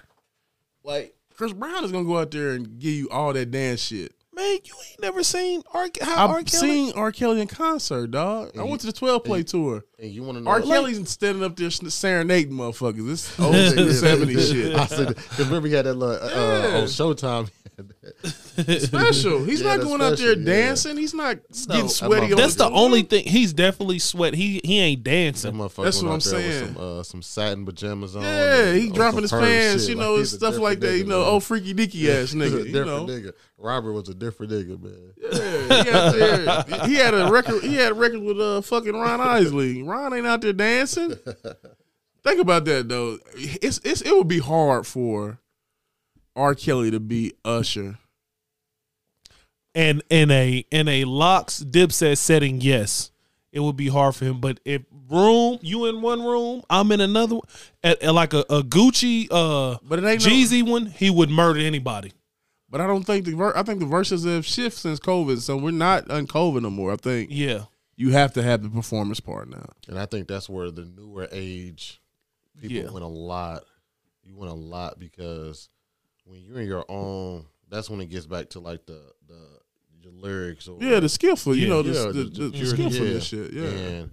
[0.83, 4.13] Like Chris Brown is gonna go out there and give you all that dance shit.
[4.35, 4.57] Man.
[4.63, 5.87] You ain't never seen R.
[6.01, 6.43] How I've R.
[6.43, 6.47] Kelly.
[6.69, 7.11] seen R.
[7.11, 8.51] Kelly in concert, dog.
[8.57, 9.83] I went to the twelve play tour.
[9.97, 10.49] And you want to know?
[10.51, 10.59] R.
[10.59, 13.05] like- Kelly's standing up there serenading motherfuckers.
[13.07, 14.75] This old 70s shit.
[14.75, 16.77] I said, remember he had that little, uh, Yeah.
[16.79, 17.49] on Showtime.
[18.79, 19.43] Special.
[19.43, 20.45] He's Yeah, not that's going out there special, yeah.
[20.45, 20.97] dancing.
[20.97, 22.31] He's not getting No, sweaty.
[22.33, 22.79] on That's the floor.
[22.85, 23.25] only thing.
[23.25, 24.33] He's definitely sweat.
[24.33, 25.53] He he ain't That dancing.
[25.53, 26.61] motherfucker That's what out I'm there saying.
[26.67, 28.23] With some, uh, some satin pajamas on.
[28.23, 29.89] Yeah, he on dropping his purse pants, shit.
[29.91, 30.97] you know, he's a stuff like different that.
[30.99, 31.29] You know, man.
[31.33, 32.65] oh freaky deaky ass He's a nigga.
[32.65, 33.31] You know, nigga.
[33.57, 35.13] Robert was a different nigga, man.
[35.17, 36.87] Yeah, he out there.
[36.87, 37.63] He had a record.
[37.63, 39.83] He had a record with uh fucking Ron Isley.
[39.83, 41.13] Ron ain't out there dancing.
[42.23, 43.19] Think about that though.
[43.35, 45.39] It's it's it would be hard for
[46.35, 46.55] R.
[46.55, 47.99] Kelly to be Usher.
[49.73, 53.11] And in a in a LOX dipset setting, yes,
[53.51, 54.39] it would be hard for him.
[54.39, 57.37] But if room, you in one room, I'm in another,
[57.83, 61.29] at, at like a, a Gucci uh But it ain't no- Jeezy one, he would
[61.29, 62.13] murder anybody.
[62.75, 65.55] But I don't think the ver- I think the verses have shifted since COVID, so
[65.55, 66.91] we're not on COVID no more.
[66.91, 67.63] I think Yeah,
[67.95, 69.65] you have to have the performance part now.
[69.87, 72.01] And I think that's where the newer age
[72.59, 72.89] people Yeah.
[72.91, 73.63] win a lot.
[74.25, 75.69] You win a lot because
[76.25, 79.39] when you're in your own, that's when it gets back to like the the
[80.03, 82.65] your lyrics or Yeah, the skillful, you know, the, Yeah, the, the- the, the yeah.
[82.65, 83.53] skillfulness shit.
[83.53, 84.11] Yeah, And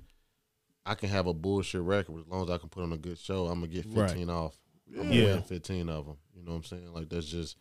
[0.86, 3.18] I can have a bullshit record as long as I can put on a good
[3.18, 3.46] show.
[3.48, 4.08] I'm gonna get Right.
[4.08, 4.56] 15 off.
[4.88, 5.34] I'm gonna Yeah.
[5.34, 6.16] win 15 of them.
[6.36, 6.92] You know what I'm saying?
[6.94, 7.56] Like that's just,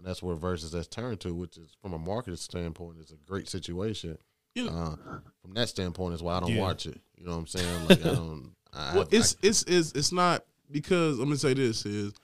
[0.00, 3.16] and that's where versus that's turned to, which is from a marketing standpoint, is a
[3.30, 4.16] great situation.
[4.56, 4.96] Know- uh,
[5.42, 6.62] from that standpoint, is why I don't Yeah.
[6.62, 6.98] watch it.
[7.18, 7.88] You know what I'm saying?
[7.88, 8.52] Like I don't.
[8.72, 12.14] I, well, I- it's it's it's it's not because I'm gonna say this is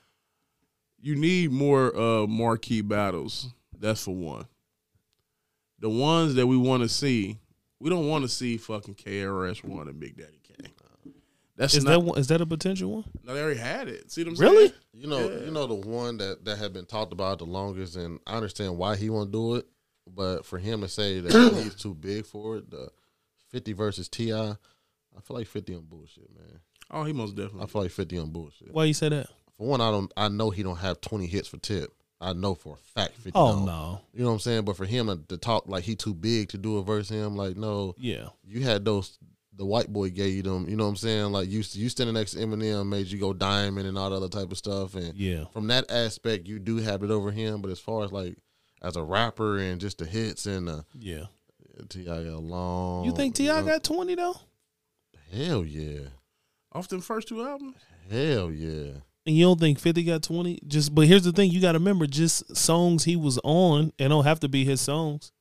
[0.99, 3.49] you need more uh marquee battles.
[3.79, 4.47] That's for one.
[5.81, 7.37] The ones that we want to see,
[7.79, 10.41] we don't want to see fucking KRS One and Big Daddy.
[11.57, 11.91] That's Is not.
[11.93, 13.05] that one, is that a potential one?
[13.25, 14.11] no, they already had it.
[14.13, 14.69] See what I'm Really?
[14.69, 14.81] saying?
[14.93, 15.45] You know, Yeah.
[15.47, 18.77] you know the one that that had been talked about the longest, and I understand
[18.77, 19.67] why he won't do it.
[20.09, 22.91] But for him to say that he's too big for it, the
[23.49, 26.61] Fifty versus T.I., I feel like Fifty on bullshit, man.
[26.91, 27.63] Oh, he most definitely.
[27.63, 28.73] I feel like Fifty on bullshit.
[28.73, 29.29] Why you say that?
[29.57, 30.13] For one, I don't.
[30.17, 31.93] I know he don't have twenty hits for Tip.
[32.21, 33.13] I know for a fact.
[33.17, 33.67] 50 Oh don't.
[33.67, 34.01] no.
[34.15, 34.65] You know what I'm saying?
[34.65, 37.37] But for him to, to talk like he too big to do a verse, him
[37.37, 38.29] like no, Yeah.
[38.47, 39.19] you had those.
[39.57, 40.69] The white boy gave you them.
[40.69, 41.33] You know what I'm saying?
[41.33, 44.29] Like you, you standing next to Eminem made you go diamond and all the other
[44.29, 44.95] type of stuff.
[44.95, 45.45] And Yeah.
[45.53, 47.63] from that aspect, you do have it over him.
[47.63, 48.37] But as far as like
[48.83, 51.25] as a rapper and just the hits and the Yeah.
[51.89, 52.05] T.I.
[52.05, 53.05] got a long.
[53.07, 53.55] You think T.I.
[53.55, 54.37] long- got twenty though?
[55.33, 56.09] Hell yeah,
[56.73, 57.77] Off them first two albums.
[58.11, 58.93] hell yeah.
[59.27, 60.61] And you don't think Fifty got twenty?
[60.67, 64.11] Just but here's the thing: you got to remember, just songs he was on, and
[64.11, 65.33] don't have to be his songs.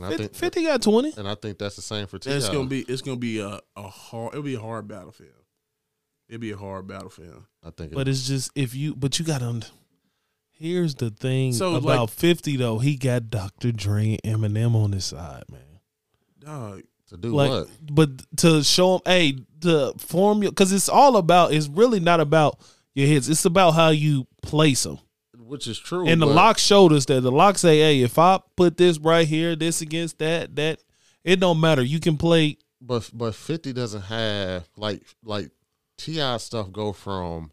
[0.00, 1.12] And I 50, think 50 got twenty.
[1.18, 2.30] and I think that's the same for Ti.
[2.30, 2.80] It's gonna be.
[2.80, 4.32] It's gonna be a, a hard.
[4.32, 5.32] It'll be a hard battle for him.
[6.26, 7.46] It'll be a hard battle for him.
[7.62, 7.92] I think.
[7.92, 9.60] But it's just if you, but you got to.
[10.52, 12.78] Here's the thing So, about like- Fifty though.
[12.78, 13.72] He got Dr.
[13.72, 15.60] Dre and Eminem on his side, man.
[16.38, 16.82] Dog.
[17.08, 17.68] to do like, what?
[17.90, 21.52] but to show him, hey, to form your, because it's all about.
[21.52, 22.58] It's really not about
[22.94, 23.28] your hits.
[23.28, 24.98] It's about how you place them.
[25.50, 26.06] Which is true.
[26.06, 29.26] And the lock showed us that the lock say, hey, if I put this right
[29.26, 30.78] here, this against that, that,
[31.24, 31.82] it don't matter.
[31.82, 32.58] You can play.
[32.80, 35.50] But but Fifty doesn't have like like
[35.98, 37.50] Ti stuff go from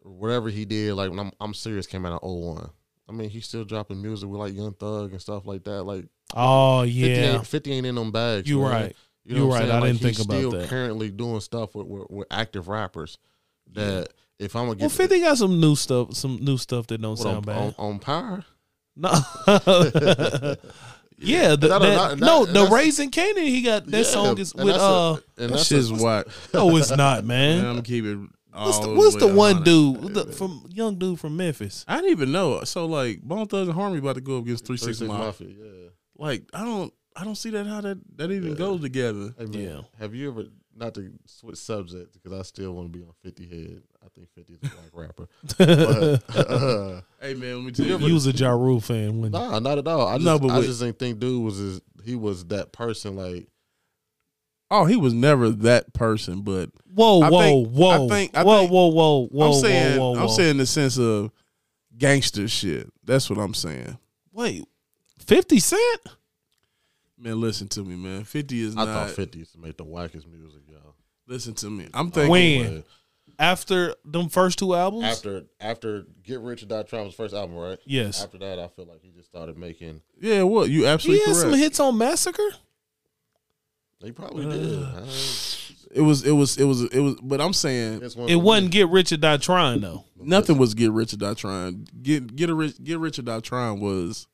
[0.00, 0.94] whatever he did.
[0.94, 2.70] Like when I'm I'm serious came out of 01.
[3.08, 5.82] I mean, he's still dropping music with like Young Thug and stuff like that.
[5.82, 8.48] Like Oh 50 yeah, ain't, 50 ain't in them bags.
[8.48, 8.70] you man.
[8.70, 8.96] right.
[9.24, 9.70] You You what I'm right.
[9.70, 10.68] I Like, didn't think he's about still that.
[10.68, 13.18] Currently doing stuff with, with, with active rappers
[13.72, 14.08] that
[14.40, 17.10] if I'm gonna get Well, Fifty got some new stuff, some new stuff that don't
[17.10, 17.74] what, sound on, on, bad.
[17.78, 18.44] on Power.
[18.96, 19.08] No.
[21.18, 23.44] yeah, the, That- that, that- no, the Raising Kanan.
[23.46, 25.12] He got that Yeah, song is with that's a- uh.
[25.14, 26.28] and That that's shit's a, what.
[26.54, 27.72] no, it's not, Man, I'm man.
[27.72, 28.18] gonna keep it.
[28.52, 29.64] What's the What's the one 100.
[29.64, 31.84] dude the, from young dude from Memphis?
[31.86, 32.62] I didn't even know.
[32.64, 35.08] So like, Bone Thugs and Harmony about to go up against Three Three Six Six
[35.08, 35.46] Mafia.
[35.48, 35.48] Mafia.
[35.64, 35.88] Yeah.
[36.16, 36.92] Like, I don't.
[37.16, 38.56] I don't see that how that that even Yeah.
[38.56, 39.34] goes together.
[39.38, 39.80] Hey man, Yeah.
[39.98, 40.44] have you ever
[40.76, 43.82] not to switch subjects because I still want to be on Fifty Head.
[44.04, 45.28] I think Fifty is a black rapper.
[45.58, 48.06] But, uh, Hey man, let me tell You you.
[48.08, 50.06] you was a Ja Rule fan when nah, not at all.
[50.06, 50.66] I just, No, but I wait.
[50.66, 53.16] just didn't think dude was his, he was that person.
[53.16, 53.48] Like
[54.72, 58.44] Oh, he was never that person, but Whoa, I whoa, think- whoa, I think- I
[58.44, 61.32] whoa, think- whoa, whoa, whoa, I'm saying whoa, whoa, I'm saying the sense of
[61.98, 62.88] gangster shit.
[63.04, 63.98] That's what I'm saying.
[64.32, 64.64] Wait,
[65.26, 66.00] Fifty Cent?
[67.20, 68.24] Man, listen to me, man.
[68.24, 68.94] Fifty is I not.
[68.94, 70.94] thought Fifty used to make the wackest music, y'all.
[71.26, 71.88] Listen to me.
[71.92, 72.30] I'm thinking.
[72.30, 72.84] When?
[73.38, 75.04] After them first two albums?
[75.04, 77.78] After after Get Rich or Die Trying first album, right?
[77.86, 78.22] yes.
[78.22, 80.02] After that, I feel like he just started making.
[80.20, 81.24] Yeah, what you absolutely?
[81.24, 81.52] He absolutely had correct.
[81.54, 82.50] some hits on Massacre.
[84.02, 84.82] He probably did.
[84.82, 85.08] Uh, I-
[85.92, 87.16] It was, it was, it was, it was.
[87.20, 90.04] But I'm saying It wasn't Get Rich or Die Trying though.
[90.20, 91.86] nothing was get rich or die trying.
[92.02, 94.26] Get get a rich, get rich or die trying was.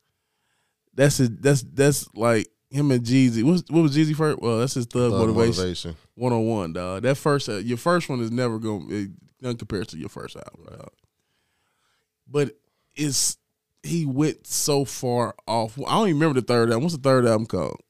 [0.95, 1.41] That's it.
[1.43, 3.43] That's that's like him and Jeezy.
[3.43, 4.41] What was, what was Jeezy first?
[4.41, 5.57] Well, that's his thug, Thug motivation.
[5.63, 5.97] motivation.
[6.15, 7.03] One on one, dog.
[7.03, 8.89] That first, uh, your first one is never going.
[8.89, 9.11] to
[9.41, 10.91] None compares to your first album, dog.
[12.29, 12.53] But
[12.95, 13.37] it's
[13.83, 15.79] he went so far off.
[15.79, 16.85] I don't even remember the third album.
[16.85, 17.81] What's the third album called?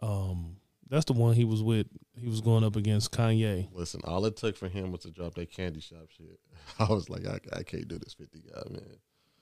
[0.00, 0.56] Um,
[0.88, 1.86] that's the one he was with.
[2.16, 3.68] He was going up against Kanye.
[3.72, 6.38] Listen, all it took for him was to drop that candy shop shit.
[6.78, 8.96] I was like, I, I can't do this fifty guy, man.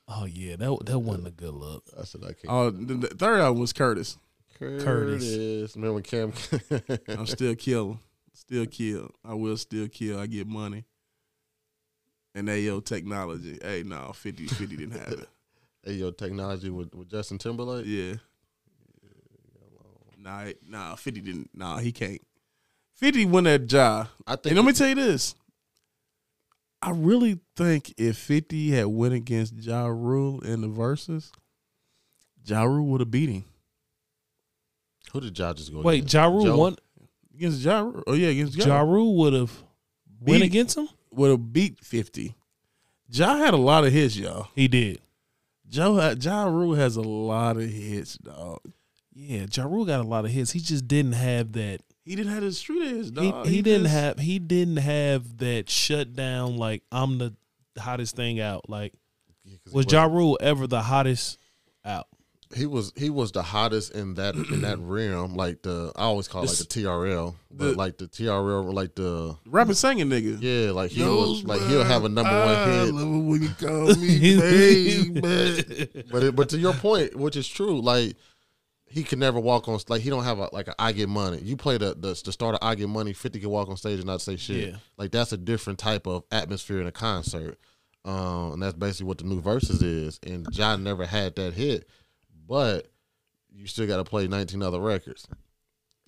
[0.08, 1.84] Oh yeah, that that wasn't a good look.
[1.98, 2.48] I said I can't.
[2.48, 4.18] Oh, the, the third album was Curtis.
[4.60, 4.84] Curtis.
[4.84, 5.76] Curtis.
[5.76, 6.32] Remember when Cam?
[7.08, 7.98] I'm still killing,
[8.34, 9.10] still kill.
[9.24, 10.20] I will still kill.
[10.20, 10.84] I get money.
[12.34, 13.58] And Ayo technology.
[13.60, 15.28] Hey, no, 50, 50 didn't have it.
[15.82, 17.86] hey, yo, technology with, with Justin Timberlake.
[17.86, 18.14] Yeah.
[20.18, 21.50] Nah, nah, 50 didn't.
[21.54, 22.20] Nah, he can't.
[22.96, 24.08] 50 won that job.
[24.26, 24.48] I think.
[24.48, 25.34] And let me tell you this.
[26.82, 31.30] I really think if 50 had went against Ja Rule in the Verzuz,
[32.44, 33.44] Ja Rule would have beat him.
[35.12, 35.80] Who did Ja just go?
[35.82, 36.14] Wait, against?
[36.14, 36.56] Ja Rule Joe?
[36.56, 36.76] won.
[37.34, 38.02] Against Ja Rule.
[38.06, 38.66] Oh, yeah, against Ja.
[38.66, 39.52] Ja Rule would have
[40.20, 40.88] went against him.
[41.12, 42.34] Would have beat 50.
[43.08, 44.48] Ja had a lot of hits, y'all.
[44.54, 45.00] He did.
[45.68, 48.60] Joe had, Ja Rule has a lot of hits, dog.
[49.12, 50.50] Yeah, Ja Rule got a lot of hits.
[50.52, 51.80] He just didn't have that.
[52.04, 53.46] He didn't have the street hits, He, dog.
[53.46, 54.18] he, didn't just- have.
[54.18, 56.56] He didn't have that shut down.
[56.56, 57.34] Like I'm the
[57.78, 58.68] hottest thing out.
[58.68, 58.92] Like
[59.44, 61.38] Yeah, 'cause he was wasn't- Ja Rule ever the hottest
[61.84, 62.06] out?
[62.54, 65.34] He was he was the hottest in that in that realm.
[65.36, 68.96] Like the I always call it like the TRL, but The- like the TRL, like
[68.96, 70.38] the Rapping singing nigga.
[70.40, 72.92] yeah, like he was like he'll have a number one hit.
[72.94, 76.04] love it when you call me baby.
[76.10, 78.16] But it, but to your point, which is true, like
[78.86, 81.38] he could never walk on like he don't have a like a I get money.
[81.42, 83.98] You play the the, the start of I get money, Fifty can walk on stage
[83.98, 84.70] and not say shit.
[84.70, 84.76] Yeah.
[84.96, 87.58] Like that's a different type of atmosphere in a concert.
[88.04, 90.18] Um, and that's basically what the new Verzuz is.
[90.26, 91.86] And John never had that hit,
[92.50, 92.90] but
[93.52, 95.28] you still got to play nineteen other records.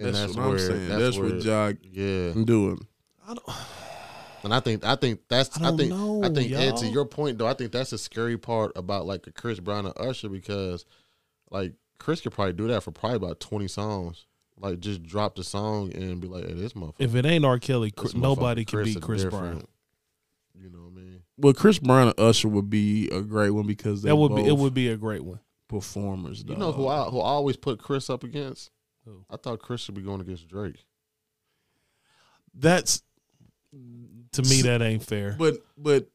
[0.00, 0.88] And That's, what I'm saying.
[0.88, 2.32] That's, where, what Jock yeah.
[2.32, 2.84] doing.
[3.26, 3.48] I don't,
[4.44, 6.86] And I think I think that's I I, don't think know, I think Ed to
[6.86, 9.96] your point though, I think that's a scary part about like a Chris Brown and
[9.96, 10.84] Usher because
[11.48, 14.26] like Chris could probably do that for probably about twenty songs.
[14.58, 16.94] Like just drop the song and be like, hey, this motherfucker.
[16.98, 17.60] if it ain't R.
[17.60, 19.44] Kelly, Chris, nobody motherfucker can beat Chris different.
[19.44, 19.66] Brown.
[20.60, 21.22] You know what I mean?
[21.36, 24.48] Well, Chris Brown and Usher would be a great one because they That would be
[24.48, 24.56] it.
[24.56, 25.38] Would be a great one.
[25.72, 26.44] Performers.
[26.46, 26.86] You know who.
[26.88, 28.70] I who I always put Chris up against?
[29.04, 29.24] Who?
[29.30, 30.84] I thought Chris should be going against Drake.
[32.54, 33.02] That's
[34.32, 35.34] to me that ain't fair.
[35.38, 36.08] But but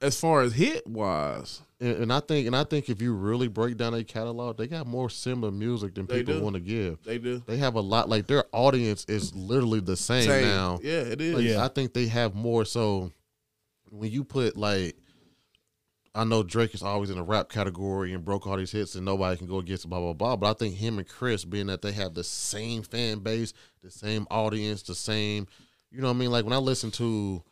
[0.00, 3.48] as far as hit wise, And, and I think and I think if you really
[3.48, 7.02] break down their catalog, they got more similar music than They people want to give.
[7.04, 7.42] they do.
[7.46, 10.44] They have a lot like their audience is literally the same, Same.
[10.44, 10.80] now.
[10.82, 11.34] Yeah, it is.
[11.34, 11.64] Like, Yeah.
[11.64, 12.64] I think they have more.
[12.64, 13.12] So
[13.90, 14.96] when you put like,
[16.14, 19.04] I know Drake is always in the rap category and broke all these hits and
[19.04, 20.36] nobody can go against blah blah blah.
[20.36, 23.52] But I think him and Chris, being that they have the same fan base,
[23.82, 25.48] the same audience, the same,
[25.90, 26.30] you know what I mean.
[26.30, 27.42] Like when I listen to,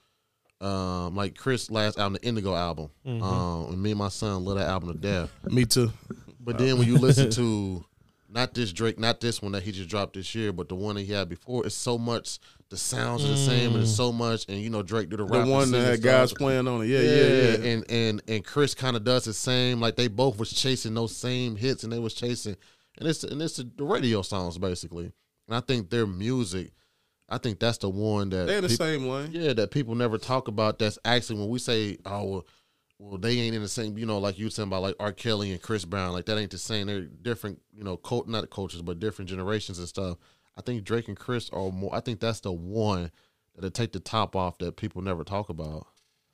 [0.60, 4.58] um, like Chris' last album, the Indigo album, um, and me and my son love
[4.58, 5.32] that album to death.
[5.50, 5.90] Me too.
[6.38, 7.84] But then when you listen to
[8.28, 10.94] not this Drake, not this one that he just dropped this year, but the one
[10.94, 12.38] that he had before, it's so much.
[12.72, 13.96] The sounds are the same, and it's mm.
[13.96, 14.46] so much.
[14.48, 15.32] And you know, Drake do the right.
[15.32, 15.48] The rap.
[15.48, 16.86] one that had guys playing on it.
[16.86, 17.70] Yeah, yeah, yeah.
[17.70, 19.78] And and and Chris kind of does the same.
[19.78, 22.56] Like they both was chasing those same hits, and they was chasing,
[22.98, 25.12] and it's and it's the radio songs basically.
[25.48, 26.72] And I think their music,
[27.28, 29.32] I think that's the one that They're the peop- same lane.
[29.32, 30.78] yeah, that people never talk about.
[30.78, 32.46] That's actually when we say, oh, well,
[32.98, 35.12] well, they ain't in the same, you know, like you were saying about like R.
[35.12, 36.86] Kelly and Chris Brown, like that ain't the same.
[36.86, 40.16] They're different, you know, cult, not cultures, but different generations and stuff.
[40.56, 41.94] I think Drake and Chris are more.
[41.94, 43.10] I think that's the one
[43.54, 45.86] that'll take the top off that people never talk about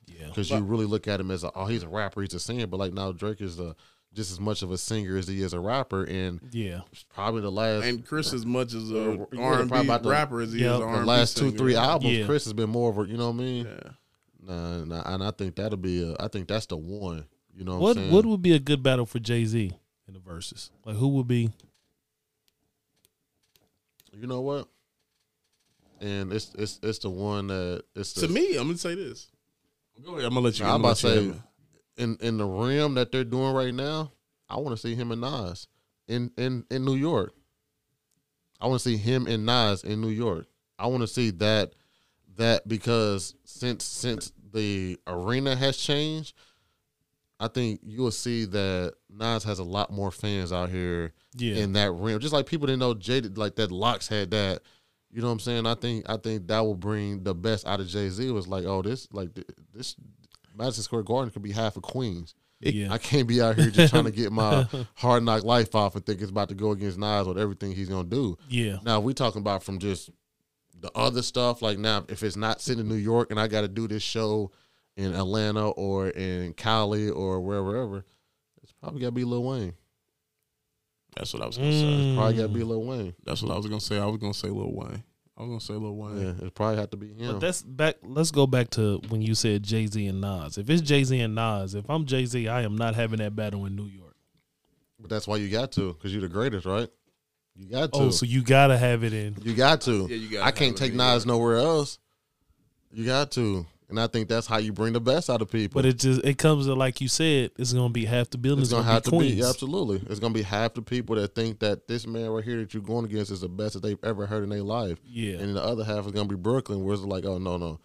[0.07, 0.27] Yeah.
[0.27, 2.67] because you really look at him as a, oh, he's a rapper, he's a singer,
[2.67, 3.75] but like now Drake is a
[4.11, 6.81] just as much of a singer as he is a rapper, and Yeah.
[7.13, 10.63] probably the last And Chris as much as Yeah, a and B rapper as he
[10.63, 12.25] Yeah, is the R&B last two three albums, Yeah.
[12.25, 13.65] Chris has been more of a, you know what I mean?
[13.67, 13.89] Yeah.
[14.41, 16.01] Nah, nah, and I think that'll be.
[16.01, 17.25] A, I think that's the one.
[17.55, 19.73] You know what, What I'm what would be a good battle for Jay Z
[20.07, 20.69] in the Verzuz?
[20.85, 21.51] Like who would be?
[24.19, 24.67] You know what?
[26.01, 29.27] And it's it's it's the one that it's the, To me, I'm gonna say this.
[30.03, 30.25] Go ahead.
[30.25, 30.65] I'm gonna let you.
[30.65, 31.43] Nah, I'm about to say have
[31.97, 34.11] in in the rim that they're doing right now.
[34.49, 35.67] I want to see him and Nas
[36.07, 37.33] in in in New York.
[38.61, 40.47] I want to see him and Nas in New York.
[40.77, 41.73] I want to see that
[42.37, 46.35] that because since since the arena has changed,
[47.39, 51.55] I think you will see that Nas has a lot more fans out here Yeah.
[51.55, 52.19] in that rim.
[52.19, 54.61] Just like people didn't know Jada like that LOX had that.
[55.11, 55.65] You know what I'm saying?
[55.65, 58.29] I think I think that will bring the best out of Jay Z.
[58.31, 59.29] Was like, oh, this like
[59.73, 59.95] this
[60.55, 62.35] Madison Square Garden could be half of Queens.
[62.59, 62.91] yeah.
[62.91, 66.05] I can't be out here just trying to get my hard knock life off and
[66.05, 68.37] think it's about to go against Nas with everything he's gonna do.
[68.49, 68.77] yeah.
[68.83, 70.09] Now we talking about from just
[70.77, 71.61] the other stuff.
[71.61, 74.03] Like now, if it's not sitting in New York and I got to do this
[74.03, 74.51] show
[74.99, 78.05] in Atlanta or in Cali or wherever, ever,
[78.61, 79.73] it's probably got to be Lil Wayne.
[81.15, 81.85] That's what I was gonna say.
[81.85, 82.15] Mm.
[82.15, 83.15] Probably got to be Lil Wayne.
[83.25, 83.97] That's what I was gonna say.
[83.97, 85.03] I was gonna say Lil Wayne.
[85.37, 86.21] I was gonna say Lil Wayne.
[86.21, 87.33] Yeah, it probably had to be him.
[87.33, 87.95] But that's back.
[88.03, 90.57] Let's go back to when you said Jay Z and Nas.
[90.57, 93.35] If it's Jay Z and Nas, if I'm Jay Z, I am not having that
[93.35, 94.15] battle in New York.
[94.99, 96.89] But that's why you got to, because you're the greatest, right?
[97.55, 97.99] You got to.
[97.99, 99.35] Oh, so you gotta have it in.
[99.41, 100.07] you got to.
[100.09, 101.99] Yeah, you gotta I can't take in Nas nowhere else.
[102.91, 105.81] You got to, and I think that's how you bring the best out of people.
[105.81, 108.61] But it just it comes to like you said, it's gonna be half the building.
[108.61, 109.35] it's It's gonna have be to Queens.
[109.35, 110.01] be absolutely.
[110.09, 112.83] It's gonna be half the people that think that this man right here that you're
[112.83, 115.37] going against is the best that they've ever heard in their life, Yeah.
[115.39, 117.79] and the other half is gonna be Brooklyn, where it's like, oh no, no.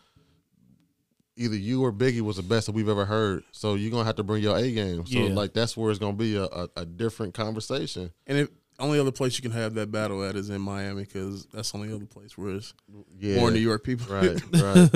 [1.36, 4.14] Either you or Biggie was the best that we've ever heard, so you're gonna have
[4.16, 5.04] to bring your A game.
[5.04, 5.34] So Yeah.
[5.34, 8.12] like that's where it's gonna be a, a, a different conversation.
[8.26, 11.46] And if only other place you can have that battle at is in Miami because
[11.46, 12.74] that's the only other place where it's
[13.18, 14.06] Yeah, more New York people.
[14.14, 14.90] Right, right,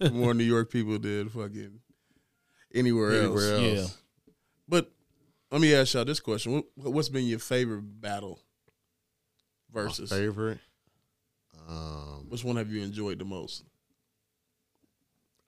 [0.00, 0.12] right.
[0.12, 1.80] more New York people did fucking
[2.74, 3.62] anywhere, Anywhere else.
[3.62, 3.98] else.
[4.26, 4.32] Yeah.
[4.68, 4.90] But
[5.50, 8.40] let me ask y'all this question: what, What's been your favorite battle
[9.72, 10.10] versus?
[10.10, 10.58] My favorite.
[11.68, 13.62] Um, Which one have you enjoyed the most?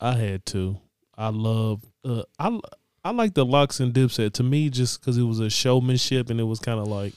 [0.01, 0.78] I had to.
[1.16, 1.82] I love.
[2.05, 2.59] Uh, I
[3.05, 6.41] I like the LOX and dipset to me just because it was a showmanship and
[6.41, 7.15] it was kind of like.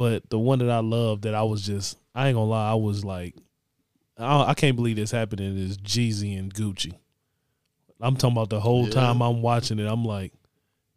[0.00, 2.74] But the one that I love that I was just I ain't gonna lie I
[2.74, 3.34] was like,
[4.16, 6.94] I, I can't believe this happening is Jeezy and Gucci.
[8.00, 8.94] I'm talking about the whole Yeah.
[8.94, 9.84] time I'm watching it.
[9.86, 10.32] I'm like,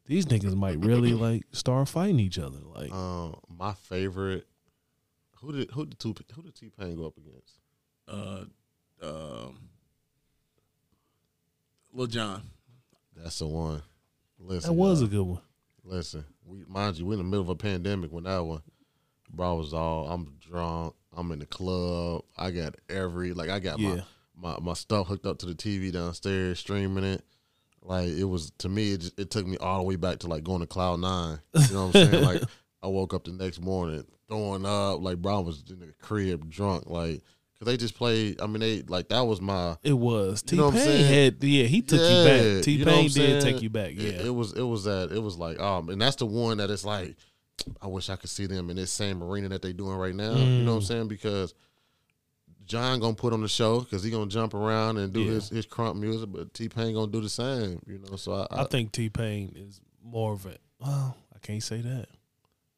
[0.06, 2.60] these niggas might really like start fighting each other.
[2.74, 4.48] Like, Um, my favorite.
[5.42, 7.60] Who did who did two who did T Pain go up against?
[8.08, 8.46] Uh,
[9.06, 9.68] um,
[11.92, 12.42] Lil Jon.
[13.18, 13.82] That's the one.
[14.40, 15.08] Listen, that was y'all.
[15.08, 15.42] a good one.
[15.84, 18.62] Listen, we mind you, we're in the middle of a pandemic when that one.
[19.34, 20.94] Bro was all I'm drunk.
[21.16, 22.24] I'm in the club.
[22.38, 24.02] I got every like I got Yeah.
[24.36, 27.24] my, my my stuff hooked up to the TV downstairs, streaming it.
[27.82, 30.28] Like it was to me, it just, it took me all the way back to
[30.28, 31.40] like going to cloud nine.
[31.54, 32.24] You know what I'm saying?
[32.26, 32.44] like
[32.82, 35.02] I woke up the next morning throwing up.
[35.02, 36.90] Like bro I was in the crib drunk.
[36.90, 37.22] Like
[37.54, 38.40] because they just played.
[38.42, 41.06] I mean they like that was my It was T You know what I'm Pain
[41.06, 42.24] had yeah he took you
[42.56, 42.64] back.
[42.64, 43.92] T you know Pain did take you back.
[43.96, 46.58] Yeah, It, it was it was that it was like um and that's the one
[46.58, 47.18] that it's like
[47.82, 50.36] I wish I could see them in this same arena that they doing right now.
[50.36, 50.88] You know what I'm Mm.
[50.88, 51.08] saying?
[51.08, 51.54] Because
[52.66, 55.32] Jon gonna put on the show because he gonna jump around and do Yeah.
[55.32, 57.82] his his crunk music, but T Pain gonna do the same.
[57.88, 60.56] You know, so I, I, I think T Pain is more of a.
[60.80, 62.08] Well, I can't say that.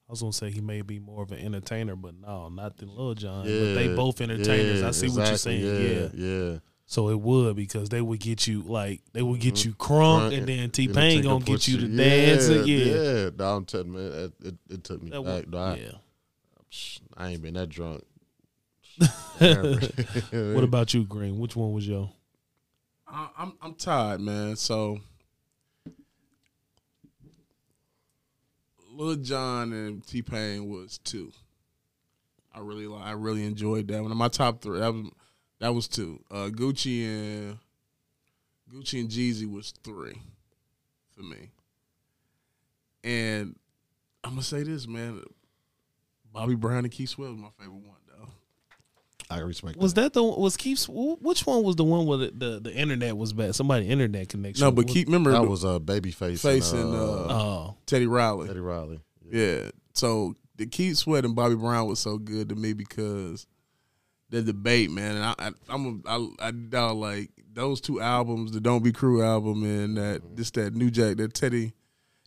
[0.08, 2.96] I was gonna say he may be more of an entertainer, but no, not than
[2.96, 3.44] Lil Jon.
[3.44, 4.82] but they both entertainers.
[4.82, 6.14] yeah, I see what you're exactly, saying.
[6.16, 6.26] Yeah.
[6.52, 6.60] yeah.
[6.88, 9.66] So it would because they would get you like they would get Mhm.
[9.66, 12.48] you crunk, Crunk and then T Pain gonna get you to yeah, dance.
[12.50, 12.86] Yeah, yeah.
[13.24, 13.30] yeah.
[13.38, 15.46] No, I'm telling you, man, it, it, it took me That back.
[15.46, 15.58] would- though.
[15.58, 15.92] I, yeah.
[17.18, 18.04] I ain't been that drunk.
[20.54, 21.40] What about you, Green?
[21.40, 22.12] Which one was your?
[23.08, 24.56] I, I'm I'm tired, man.
[24.56, 25.00] So
[28.94, 31.32] Lil Jon and T Pain was two.
[32.54, 32.88] I really.
[32.96, 34.16] I really enjoyed that one.
[34.16, 34.80] My top three.
[34.80, 35.08] That was
[35.60, 36.20] that was two.
[36.30, 37.58] Uh, Gucci and
[38.74, 40.22] Gucci and Jeezy was three
[41.16, 41.52] for me.
[43.04, 43.56] And
[44.24, 45.22] I'm gonna say this, man.
[46.34, 48.28] Bobby Brown and Keith Sweat was my favorite one, though.
[49.30, 49.78] I respect.
[49.78, 50.88] Was that the was Keith's?
[50.90, 53.56] Which one was the one where the the, the internet was bad?
[53.56, 54.64] Somebody internet connection.
[54.66, 57.78] No, but Was- Keith, remember that was uh, Babyface Face and, and, uh, uh, Oh,
[57.86, 58.48] Teddy Riley.
[58.48, 59.00] Teddy Riley.
[59.32, 59.70] Yeah.
[59.94, 63.48] So the Keith Sweat and Bobby Brown was so good to me because
[64.30, 65.16] the debate, man.
[65.16, 68.92] And I, I I'm a, I, I doubt like those two albums, the Don't Be
[68.92, 71.74] Cruel album and that just that New Jack, that Teddy,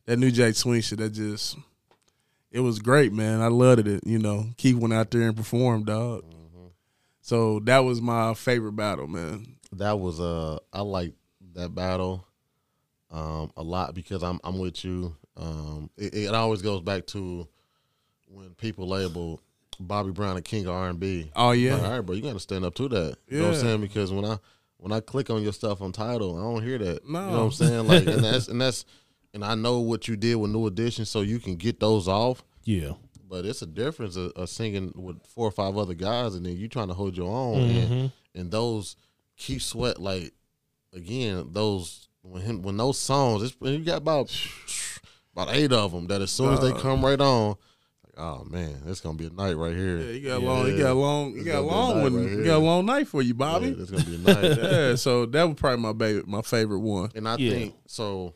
[0.07, 0.99] that New Jack Swing shit.
[0.99, 1.57] That just
[2.51, 3.41] it was great, man.
[3.41, 4.07] I loved it.
[4.07, 6.25] You know, Keith went out there and performed, dog.
[7.21, 9.57] So that was my favorite battle, man.
[9.73, 11.13] that was uh I like
[11.55, 12.25] that battle
[13.11, 15.15] um a lot because I'm I'm with you.
[15.37, 17.47] Um it, it always goes back to
[18.29, 19.43] when people label
[19.81, 21.31] Bobby Brown a king of R and B.
[21.37, 23.17] Oh yeah, All right, bro, you gotta stand up to that.
[23.29, 23.81] You know what I'm saying?
[23.81, 24.39] Because when I
[24.79, 27.09] when I click on your stuff on Tidal, I don't hear that.
[27.09, 27.21] No.
[27.21, 27.39] You know No.
[27.39, 27.87] what I'm saying?
[27.89, 28.85] Like and that's and that's
[29.35, 32.43] and I know what you did with New Edition, so you can get those off.
[32.65, 32.93] yeah.
[33.31, 36.57] But it's a difference of, of singing with four or five other guys, and then
[36.57, 37.59] you trying to hold your own.
[37.69, 37.91] Mhm.
[37.91, 38.97] And, and those
[39.37, 40.33] Keith Sweat like
[40.95, 44.35] again those when him, when those songs it's, you got about
[45.35, 47.57] about eight of them that as soon as they come right on, like
[48.19, 49.99] oh man, it's gonna be a night right here.
[49.99, 50.11] yeah.
[50.13, 52.03] You got a long, you got long, you got a gonna be a long night
[52.03, 52.15] one.
[52.27, 53.69] right you got a long night for you, Yeah, Bobby.
[53.69, 54.45] it's gonna be a night.
[54.63, 57.11] yeah, so that was probably my baby, my favorite one.
[57.15, 57.51] And I Yeah.
[57.51, 58.35] think so.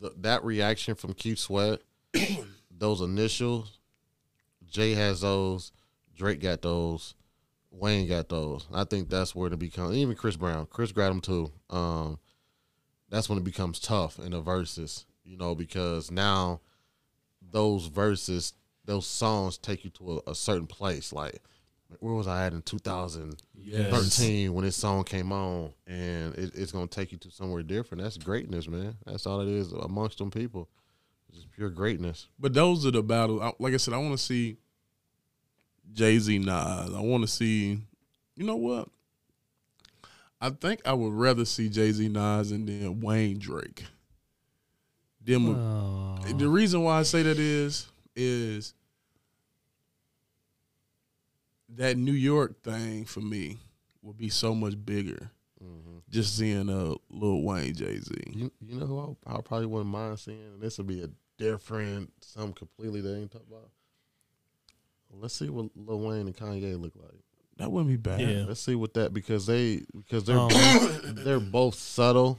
[0.00, 1.80] Th- that reaction from Keith Sweat,
[2.70, 3.78] those initials,
[4.66, 5.72] Jay has those,
[6.14, 7.14] Drake got those,
[7.70, 8.66] Wayne got those.
[8.72, 9.96] I think that's where it becomes.
[9.96, 11.50] Even Chris Brown, Chris got them too.
[11.70, 12.18] Um,
[13.08, 16.60] that's when it becomes tough in the Verzuz, you know, because now
[17.50, 18.52] those verses,
[18.88, 21.12] those songs take you to a, a certain place.
[21.12, 21.40] Like,
[22.00, 24.50] where was I at in 2013 Yes.
[24.50, 28.02] when this song came on and it, it's going to take you to somewhere different
[28.02, 30.68] that's greatness man that's all it is amongst them people
[31.28, 33.40] it's just pure greatness But those are the battles.
[33.42, 34.56] I- Like I said, I want to see
[35.92, 36.48] Jay Z Nas.
[36.94, 37.80] I want to see.
[38.36, 38.88] You know what?
[40.40, 43.84] I think I would rather see Jay Z Nas and then Wayne Drake.
[45.24, 45.48] Them.
[45.56, 46.18] Oh.
[46.36, 48.74] The reason why I say that is is
[51.76, 53.58] that New York thing for me
[54.02, 55.30] would be so much bigger.
[56.10, 58.14] Just seeing uh Lil Wayne Jay Z.
[58.32, 61.08] you, you know who I, I probably wouldn't mind seeing and this would be a
[61.36, 63.68] different something completely they ain't talk about
[65.20, 67.20] let's see what Lil Wayne and Kanye look like
[67.58, 68.20] That wouldn't be bad.
[68.20, 68.44] Yeah.
[68.46, 72.38] let's see what that because they because they're Um, both, they're both subtle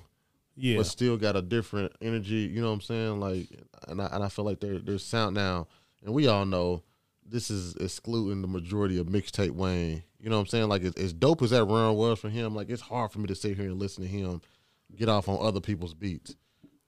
[0.55, 0.77] yeah.
[0.77, 2.49] but still got a different energy.
[2.51, 3.19] You know what I'm saying?
[3.19, 3.49] Like,
[3.87, 5.67] and I, and I feel like their their sound now,
[6.03, 6.81] and we all know
[7.29, 10.03] this is excluding the majority of mixtape Wayne.
[10.19, 10.67] You know what I'm saying?
[10.67, 13.27] Like, as, as dope as that run was for him, like it's hard for me
[13.27, 14.41] to sit here and listen to him
[14.95, 16.35] get off on other people's beats.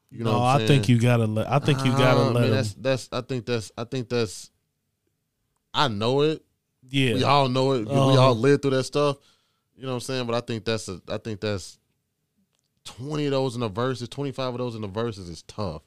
[0.09, 1.49] You know, no, what I'm I think you gotta let.
[1.49, 2.49] I think you gotta Ah, let man, him.
[2.51, 3.09] That's that's.
[3.13, 3.71] I think that's.
[3.77, 4.49] I think that's.
[5.73, 6.43] I know it.
[6.89, 7.85] yeah, We all know it.
[7.87, 9.17] we Um, all lived through that stuff.
[9.77, 10.25] You know what I'm saying?
[10.27, 10.99] But I think that's a.
[11.07, 11.77] I think that's.
[12.83, 15.83] Twenty of those in the Verzuz, twenty five of those in the Verzuz is tough.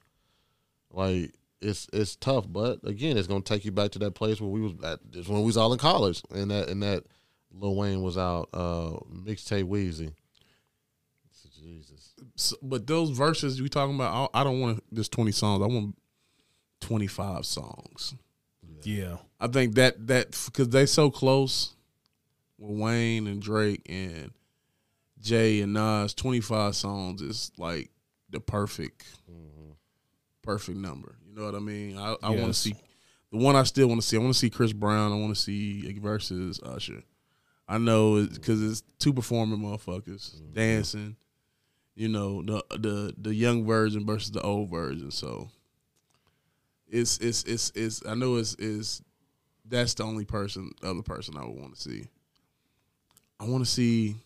[0.91, 1.35] Like
[1.65, 4.61] it's it's tough, but again, it's gonna take you back to that place where we
[4.61, 7.05] was at just when we was all in college, and that and that
[7.53, 10.13] Lil Wayne was out uh mixtape Weezy.
[11.61, 15.63] Jesus, So, but those verses you talking about, I I don't want just twenty songs.
[15.63, 15.97] I want
[16.81, 18.15] twenty five songs.
[18.83, 19.17] yeah.
[19.41, 21.75] I think that that because they so close
[22.59, 24.33] with Wayne and Drake and
[25.21, 27.91] Jay and Nas, twenty five songs is like
[28.29, 29.07] the perfect
[30.43, 31.17] perfect number.
[31.35, 31.99] You know what I mean?
[31.99, 32.77] I, I want to see
[33.33, 34.17] the one I still want to see.
[34.17, 35.11] I want to see Chris Brown.
[35.11, 37.03] I want to see versus Usher.
[37.67, 40.53] I know it's because it's two performing motherfuckers mm-hmm.
[40.55, 41.17] dancing.
[41.97, 45.11] You know the the the young version versus the old version.
[45.11, 45.49] So
[46.89, 48.07] it's it's it's it's.
[48.07, 49.03] I know it's is
[49.65, 52.07] that's the only person other person I would want to see.
[53.41, 54.17] I want to see.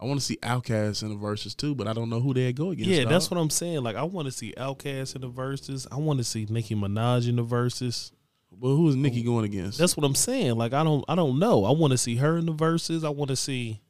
[0.00, 2.54] I want to see Outkast in the Verzuz too, but I don't know who they'd
[2.54, 2.88] go against.
[2.88, 3.10] Yeah, dog.
[3.10, 3.82] that's what I'm saying.
[3.82, 5.88] Like, I want to see Outkast in the Verzuz.
[5.90, 8.12] I want to see Nicki Minaj in the Verzuz.
[8.52, 9.78] But who is Nicki going against?
[9.78, 10.56] That's what I'm saying.
[10.56, 11.64] Like, I don't, I don't know.
[11.64, 13.04] I want to see her in the Verzuz.
[13.04, 13.80] I want to see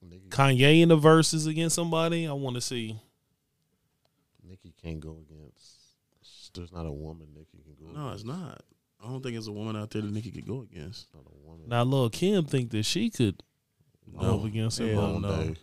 [0.00, 2.26] Nicki, Kanye in the Verzuz against somebody.
[2.28, 2.96] I want to see.
[4.48, 6.54] Nicki can't go against.
[6.54, 7.90] There's not a woman Nicki can go.
[7.90, 7.98] Against.
[7.98, 8.24] No, against.
[8.24, 8.62] it's not.
[9.02, 11.06] I don't think there's a woman out there that Nicki could go against.
[11.14, 11.68] Not a woman.
[11.68, 13.42] Now, Lil Kim think that she could
[14.06, 14.38] No.
[14.38, 15.12] up against Hell somebody.
[15.12, 15.44] long no.
[15.44, 15.56] day.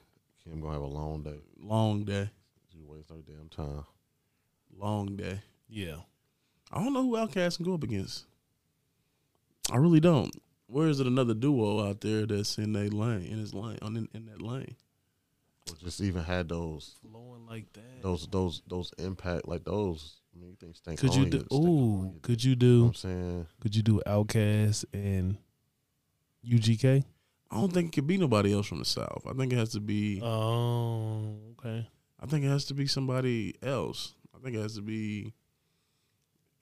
[0.43, 1.39] Kim gonna have a long day.
[1.59, 2.29] Long day,
[2.71, 3.83] She waste her damn time.
[4.77, 5.41] long day.
[5.67, 5.97] Yeah.
[6.71, 8.25] I don't know who Outkast can go up against.
[9.71, 10.33] I really don't.
[10.67, 13.95] Where is it another duo out there that's in that lane, in his lane, on
[13.97, 14.75] in, in that lane?
[15.69, 18.01] Or just even had those Flowing like that.
[18.01, 20.17] those those those impact like those.
[20.33, 21.45] I mean, you think Stank Could you do?
[21.53, 22.87] Ooh, could you You know what do?
[22.87, 23.47] I'm saying?
[23.59, 25.37] Could you do Outkast and
[26.45, 27.03] UGK?
[27.49, 29.23] I don't think it could be nobody else from the South.
[29.27, 30.21] I think it has to be.
[30.21, 31.87] Oh, okay.
[32.21, 34.13] I think it has to be somebody else.
[34.35, 35.33] I think it has to be.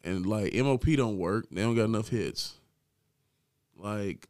[0.03, 1.47] And like MOP don't work.
[1.49, 2.53] They don't got enough hits.
[3.77, 4.27] Like,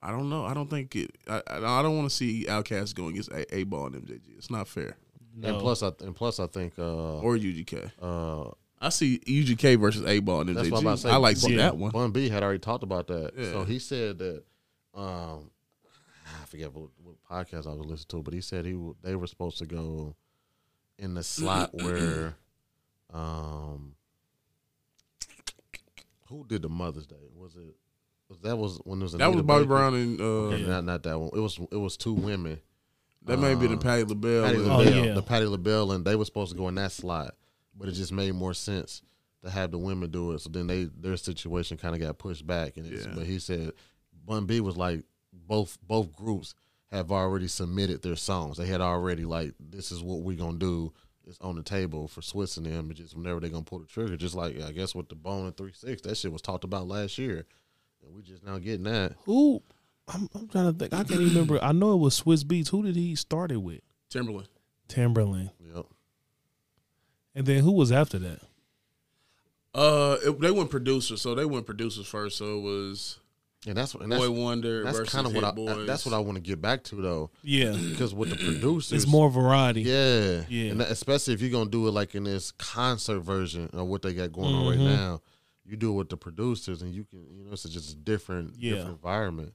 [0.00, 0.44] I don't know.
[0.44, 1.10] I don't think it.
[1.28, 4.20] I I I don't want to see Outkast going against A, 8Ball and MJG.
[4.38, 4.96] It's not fair.
[5.34, 5.48] No.
[5.48, 7.90] And plus, I and plus I think uh Or UGK.
[8.00, 8.50] uh
[8.80, 10.54] I see UGK versus 8Ball and MJG.
[10.54, 11.10] that's what I'm about to say.
[11.10, 11.56] I like to see Yeah.
[11.62, 11.90] that one.
[11.90, 13.32] Bun B had already talked about that.
[13.36, 13.50] Yeah.
[13.50, 14.44] So he said that
[14.94, 15.50] um
[16.40, 19.14] I forget what, what podcast I was listening to, but he said he w- they
[19.16, 20.14] were supposed to go
[20.98, 22.34] in the slot where
[23.12, 23.94] um
[26.28, 27.16] who did the Mother's Day?
[27.34, 27.74] Was it
[28.28, 29.68] was that was when it was a That was Anita Bobby Baker?
[29.68, 31.30] Brown and uh, Okay, not not that one.
[31.34, 32.60] It was it was two women.
[33.24, 34.44] that may be the Uh, Patti LaBelle.
[34.44, 35.14] Patti and- Oh, yeah.
[35.14, 37.34] the Patti LaBelle, and they were supposed to go in that slot,
[37.76, 39.02] but it just made more sense
[39.42, 40.40] to have the women do it.
[40.40, 43.12] So then they their situation kind of got pushed back, and it's, Yeah.
[43.14, 43.72] but he said
[44.28, 46.54] Bun B was like both both groups
[46.92, 48.58] have already submitted their songs.
[48.58, 50.92] They had already like this is what we're gonna do.
[51.26, 52.86] It's on the table for Swizz and them.
[52.86, 55.46] and Just whenever they're gonna pull the trigger, just like I guess with the Bone
[55.46, 57.46] and Three Six, that shit was talked about last year,
[58.04, 59.14] and we just now getting that.
[59.24, 59.62] Who?
[60.06, 60.94] I'm, I'm trying to think.
[60.94, 61.62] I can't even remember.
[61.62, 62.68] I know it was Swizz Beatz.
[62.68, 63.80] Who did he start it with?
[64.10, 64.46] Timbaland.
[64.88, 65.50] Timbaland.
[65.74, 65.86] Yep.
[67.34, 68.40] And then who was after that?
[69.74, 72.38] Uh, it, they went producers, so they went producers first.
[72.38, 73.20] So it was
[73.66, 75.86] And that's and that's Boy Wonder that's kind of what Hit I Boys.
[75.86, 77.30] that's what I want to get back to though.
[77.42, 77.72] Yeah.
[77.72, 79.82] because with the producers, It's more variety.
[79.82, 80.70] yeah, Yeah.
[80.70, 84.02] and that- especially if you're gonna do it like in this concert version of what
[84.02, 84.84] they got going on right Mhm.
[84.84, 85.20] now,
[85.66, 88.54] you do it with the producers, and you can, you know, it's just a different,
[88.58, 88.74] Yeah.
[88.74, 89.52] different environment.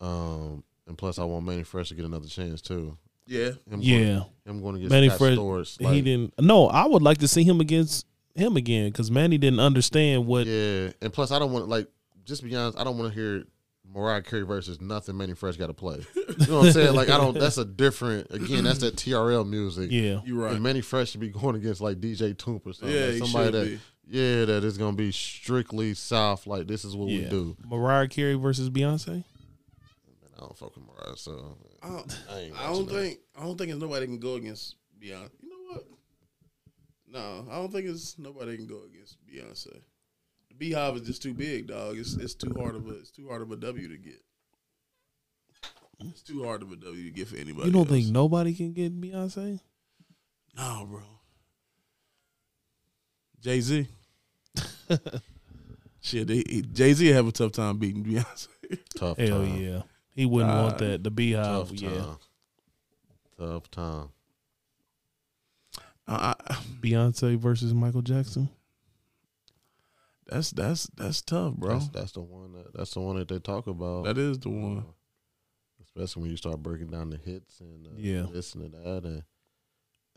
[0.00, 2.96] Um, and plus, I want Manny Fresh to get another chance too.
[3.26, 3.98] Yeah, Him Yeah.
[3.98, 4.24] going,
[4.56, 6.34] him going to get Manny Scott Fresh, Storch, he didn't.
[6.40, 10.46] No, I would like to see him against him again because Manny didn't understand what.
[10.46, 11.88] yeah, and plus, I don't want like
[12.28, 13.44] just be honest, I don't want to hear.
[13.90, 16.04] Mariah Carey versus nothing Manny Fresh got to play.
[16.14, 16.94] You know what I'm saying?
[16.94, 17.32] Like I don't.
[17.38, 18.30] That's a different.
[18.30, 19.90] Again, that's that TRL music.
[19.90, 20.20] Yeah.
[20.26, 20.52] you're right.
[20.52, 22.94] And Manny Fresh should be going against like DJ Toomp or something.
[22.94, 23.80] yeah, like somebody should that be.
[24.18, 26.46] yeah, that is gonna be strictly South.
[26.46, 27.56] Like this is what we do.
[27.66, 29.24] Mariah Carey versus Beyonce.
[30.36, 32.50] I don't fuck with Mariah, so I don't, I.
[32.58, 35.30] I don't think I don't think it's nobody can go against Beyonce.
[35.40, 35.84] You know what?
[37.10, 39.80] No, I don't think it's nobody can go against Beyonce.
[40.58, 41.98] The Beyhive is just too big, dog.
[41.98, 44.20] It's it's too hard of a it's too hard of a W to get.
[46.00, 47.66] It's too hard of a W to get for anybody.
[47.66, 47.90] You don't else.
[47.90, 49.60] think nobody can get Beyonce?
[50.56, 51.02] No, bro.
[53.40, 53.86] Jay Z.
[56.00, 58.48] Shit, Jay Z have a tough time beating Beyonce.
[58.96, 59.56] tough Hell time.
[59.62, 59.82] yeah.
[60.14, 61.04] He wouldn't want Uh, that.
[61.04, 61.68] The Beyhive.
[61.68, 61.90] Tough Yeah.
[61.90, 62.16] time.
[63.38, 64.08] Tough time.
[66.06, 68.48] I, I, Beyonce versus Michael Jackson.
[70.28, 71.74] That's that's that's tough, bro.
[71.74, 72.52] That's, that's the one.
[72.52, 74.04] That, that's the one that they talk about.
[74.04, 74.78] that is the one.
[74.78, 74.82] Uh,
[75.82, 78.26] especially when you start breaking down the hits and uh, Yeah.
[78.32, 79.22] this and that, and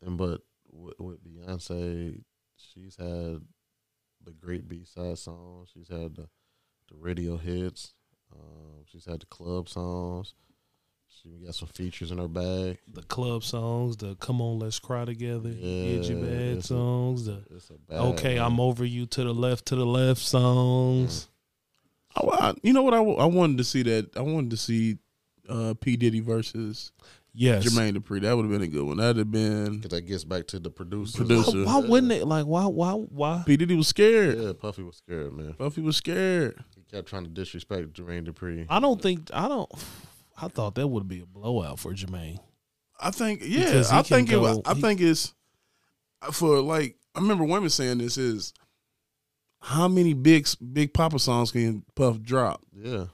[0.02, 2.24] and but with, with Beyonce,
[2.58, 3.42] she's had
[4.24, 5.70] the great B side songs.
[5.74, 6.28] She's had the
[6.90, 7.94] the radio hits.
[8.34, 10.34] Um, she's had the club songs.
[11.22, 12.80] She got some features in her bag.
[12.92, 16.68] The club songs, the "Come On, Let's Cry Together," Yeah, "Get You Bad" it's a-
[16.70, 18.00] songs, the It's a bag.
[18.00, 18.44] "Okay, man.
[18.46, 21.28] I'm Over You" to the left, to the left songs.
[22.16, 22.94] I, I- you know what?
[22.94, 24.18] I, I wanted to see that.
[24.18, 24.98] I wanted to see
[25.48, 26.92] uh, P Diddy versus
[27.34, 27.66] Yes.
[27.66, 28.22] Jermaine Dupri.
[28.22, 28.98] That would have been a good one.
[28.98, 29.80] That'd have been.
[29.82, 31.18] 'Cause that gets back to the producer.
[31.20, 31.64] Producer.
[31.66, 32.26] Why wouldn't it?
[32.26, 32.66] Like, why?
[32.66, 32.94] Why?
[32.94, 33.44] Why?
[33.46, 34.38] P Diddy was scared.
[34.40, 35.54] Yeah, Puffy was scared, man.
[35.54, 36.62] Puffy was scared.
[36.76, 38.66] He kept trying to disrespect Jermaine Dupri.
[38.70, 39.30] I don't think.
[39.34, 39.70] I don't.
[40.42, 42.40] I thought that would be a blowout for Jermaine.
[43.00, 44.38] I think yeah, I can think it.
[44.38, 45.34] Was, I he- think it's
[46.32, 48.54] for like I remember women saying this is
[49.60, 52.62] how many big big Papa songs can Puff drop?
[52.74, 53.06] Yeah.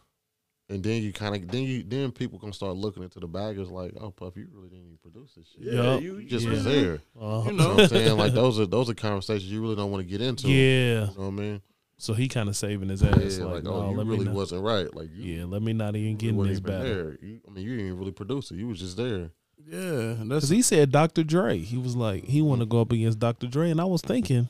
[0.70, 3.70] And then you kind of then you then people gonna start looking into the baggers
[3.70, 5.74] like, oh, Puff, you really didn't even produce this shit.
[5.74, 6.52] Yeah, you, You just Yeah.
[6.52, 7.00] was there.
[7.20, 8.18] Uh, You You know know, what I'm saying?
[8.18, 10.50] Like those are those are conversations you really don't want to get into.
[10.50, 10.54] yeah.
[10.54, 11.62] You know what I mean?
[12.00, 13.40] So he kind of saving his Yeah, ass.
[13.40, 14.36] like, like, oh, no, you let me really not.
[14.36, 14.94] wasn't right.
[14.94, 16.84] Like you, Yeah, let me not even get in wasn't this battle.
[16.86, 17.18] there.
[17.22, 18.56] You, I mean, you didn't even really produce it.
[18.58, 19.32] You was just there.
[19.68, 21.24] yeah, Because he said Dr.
[21.24, 21.58] Dre.
[21.58, 23.48] He was like, he want to go up against Dr.
[23.48, 23.72] Dre.
[23.72, 24.48] And I was thinking,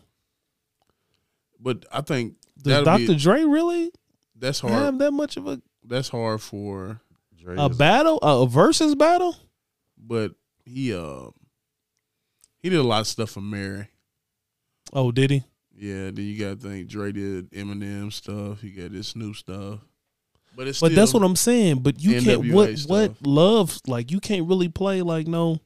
[1.59, 3.07] but I think does Dr.
[3.07, 3.91] be, Dre really
[4.35, 4.73] that's hard.
[4.73, 6.99] have that much of a, That's hard for,
[7.37, 8.19] Dre a battle?
[8.21, 9.35] A, a versus battle?
[9.97, 10.33] but
[10.65, 11.27] he uh
[12.59, 13.87] he did a lot of stuff for Mary.
[14.93, 15.43] Oh, did he?
[15.77, 18.63] Yeah, then you got to think Dre did Eminem stuff.
[18.63, 19.79] You got this Snoop stuff.
[20.55, 21.79] But it's But that's what I'm saying.
[21.79, 22.89] But you can't, what, stuff.
[22.89, 25.59] what love, like, you can't really play, like, no,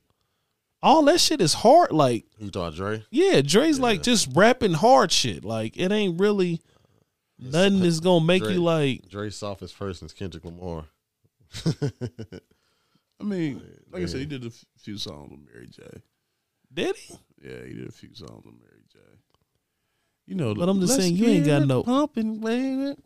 [0.83, 1.93] all that shit is hard.
[1.93, 3.05] Like, You thought Dre?
[3.09, 5.45] yeah, Dre's like just rapping hard shit.
[5.45, 6.59] Like, it ain't really
[7.39, 10.85] nothing that's going to make Dre- you like, Dre's softest person is Kendrick Lamar.
[13.19, 13.61] I mean,
[13.91, 15.83] like I said, he did a few songs with Mary J.
[16.73, 17.15] did he?
[17.43, 18.70] Yeah, he did a few songs with Mary J.
[20.31, 22.95] You know, But I'm just saying, you ain't got no- pumping, baby.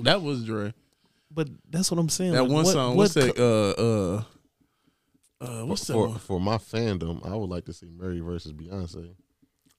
[0.00, 0.72] That was Dre.
[1.30, 2.32] But that's what I'm saying.
[2.32, 2.88] That like, one what- song.
[2.96, 3.36] what What's that?
[3.36, 4.24] co-
[5.42, 5.92] Uh, uh, uh, what's that?
[5.92, 6.18] for, one?
[6.18, 9.10] for my fandom, I would like to see Mary versus Beyonce.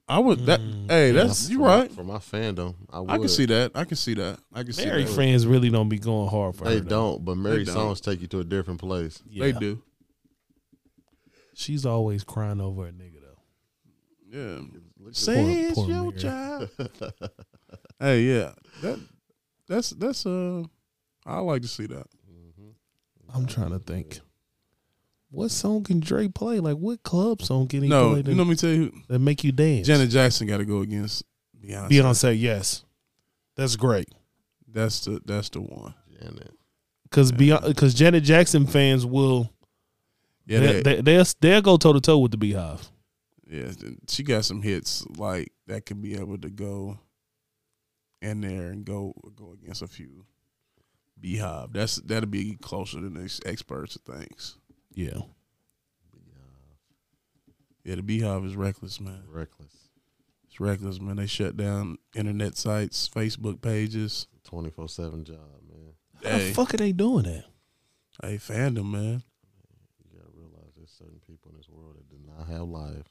[0.07, 0.45] I would.
[0.45, 0.60] That.
[0.60, 1.23] Mm, hey, yeah.
[1.23, 1.91] that's you For right.
[1.91, 3.10] For my fandom, I would.
[3.10, 3.72] I can see that.
[3.73, 4.38] I can see that.
[4.53, 5.15] I can see Mary that.
[5.15, 6.80] fans really don't be going hard for They her.
[6.81, 6.89] though.
[7.14, 7.73] don't, but Mary don't.
[7.73, 9.23] songs take you to a different place.
[9.27, 9.45] Yeah.
[9.45, 9.81] They do.
[11.56, 14.38] She's always crying over a nigga though.
[14.38, 14.61] Yeah.
[15.06, 16.18] Look at- Say it's poor your Mary.
[16.18, 16.69] job.
[17.99, 18.52] hey, yeah.
[18.82, 18.99] That.
[19.68, 20.64] That's that's uh.
[21.26, 22.06] I like to see that.
[22.30, 22.73] Mhm.
[23.34, 24.19] I'm trying to think.
[25.32, 26.60] What song can Dre play?
[26.60, 28.44] Like what club song can he No, play you that, know.
[28.44, 29.86] Let me tell you, that make you dance?
[29.88, 31.23] Janet Jackson got to go against
[31.60, 31.90] Beyonce.
[31.90, 32.84] Beyonce, yes.
[33.56, 34.07] That's great.
[34.68, 35.94] That's the that's the one.
[36.22, 36.52] Janet.
[37.11, 39.49] Cause Beyonce, because Janet Jackson fans will
[40.45, 42.88] Yeah, they, that- they, they'll they'll go toe to toe with the Beyhive.
[43.49, 43.72] Yeah.
[44.07, 46.99] She got some hits like that could be able to go
[48.22, 50.26] in there and go go against a few
[51.22, 51.72] Beyhive.
[51.73, 54.57] That's that'll be closer than the experts thinks.
[54.93, 55.19] Yeah.
[57.84, 59.23] Yeah, the Beyhive is reckless, man.
[59.30, 59.89] Reckless.
[60.47, 61.17] It's reckless, man.
[61.17, 64.26] They shut down internet sites, Facebook pages.
[64.43, 65.38] Twenty four seven job,
[65.69, 65.93] man.
[66.23, 67.45] How Hey, the fuck are they doing that?
[68.23, 69.23] hey, fandom, man.
[70.03, 73.05] You gotta realize there's certain people in this world that do not have life.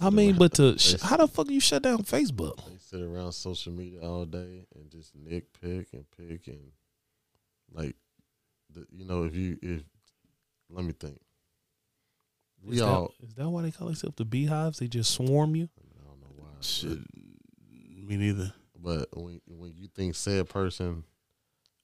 [0.00, 2.56] they sit I mean, around- but to sh- how the fuck you shut down Facebook?
[2.66, 6.72] They sit around social media all day and just nitpick and pick and
[7.72, 7.96] like,
[8.70, 9.82] the, you know, if you if
[10.70, 11.20] let me think,
[12.64, 14.78] we Is that- all is that why they call themselves the Beyhives?
[14.78, 15.68] They just swarm you.
[15.80, 16.98] I don't know why, Shit,
[18.06, 18.52] me neither.
[18.80, 21.04] but when when you think said person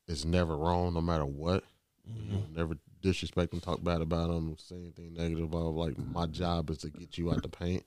[0.07, 1.65] is never wrong, no matter what,
[2.11, 2.33] Mm-hmm.
[2.37, 5.75] you never disrespect them, talk bad about them, say anything negative about.
[5.75, 7.85] Like my job is to get you out the paint.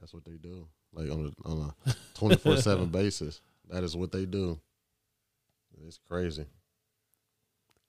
[0.00, 0.66] That's what they do.
[0.92, 3.40] Like on a on a twenty four seven basis.
[3.68, 4.58] That is what they do.
[5.86, 6.46] It's crazy.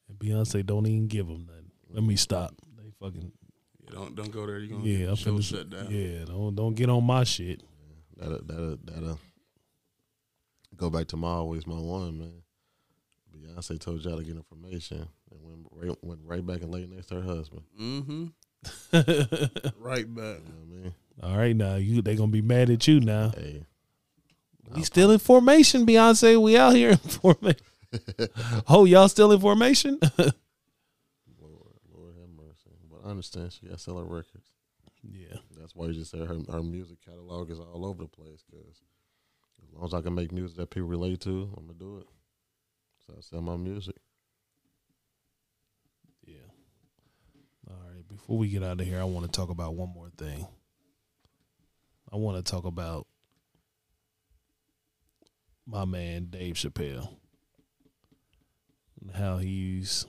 [0.08, 1.72] And Beyonce don't even give them nothing.
[1.90, 2.54] Let me stop.
[2.78, 3.32] They fucking
[3.86, 4.60] Yeah, don't don't go there.
[4.60, 4.98] You're gonna yeah.
[5.00, 5.88] get I'm the show finna, shut down.
[5.90, 7.64] Yeah, don't don't get on my shit.
[8.18, 9.20] That'll that'll that'll
[10.76, 12.44] go back to my always my one man.
[13.36, 16.92] Beyonce told y'all to get in formation and went right, went right back and laid
[16.92, 17.64] next to her husband.
[17.80, 18.26] Mm-hmm.
[19.80, 20.38] Right back.
[20.38, 20.94] You know what I mean?
[21.22, 23.30] All right, now you they gonna be mad at you now.
[23.36, 23.64] Hey,
[24.74, 26.42] We still in formation, Beyonce.
[26.42, 27.62] We out here in formation.
[28.68, 30.00] oh, y'all still in formation?
[30.18, 30.32] Lord,
[31.94, 32.72] Lord have mercy.
[32.90, 34.48] But I understand she got to sell her records.
[35.04, 35.38] yeah.
[35.60, 38.44] That's why you just said her her music catalog is all over the place.
[38.50, 38.82] Because
[39.68, 42.08] as long as I can make music that people relate to, I'm gonna do it.
[43.06, 43.96] So I sell my music.
[46.26, 46.38] Yeah.
[47.70, 48.08] All right.
[48.08, 50.48] Before we get out of here, I want to talk about one more thing.
[52.12, 53.08] I want to talk about
[55.66, 57.16] my man Dave Chappelle
[59.00, 60.06] and how he's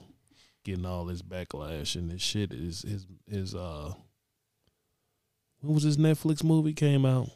[0.63, 3.93] getting all this backlash and this shit is his his uh
[5.61, 7.29] when was his Netflix movie came out?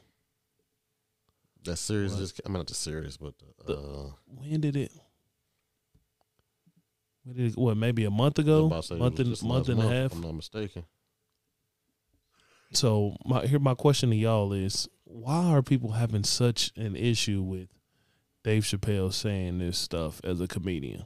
[1.64, 2.20] That series What?
[2.20, 4.92] just I'm not the series, but uh, The- When did it?
[7.24, 8.66] When did it, what maybe a month ago?
[8.66, 10.06] about to say it Month and month and a half.
[10.08, 10.84] if I'm not mistaken.
[12.74, 17.42] So my here my question to y'all is why are people having such an issue
[17.42, 17.70] with
[18.44, 21.06] Dave Chappelle saying this stuff as a comedian?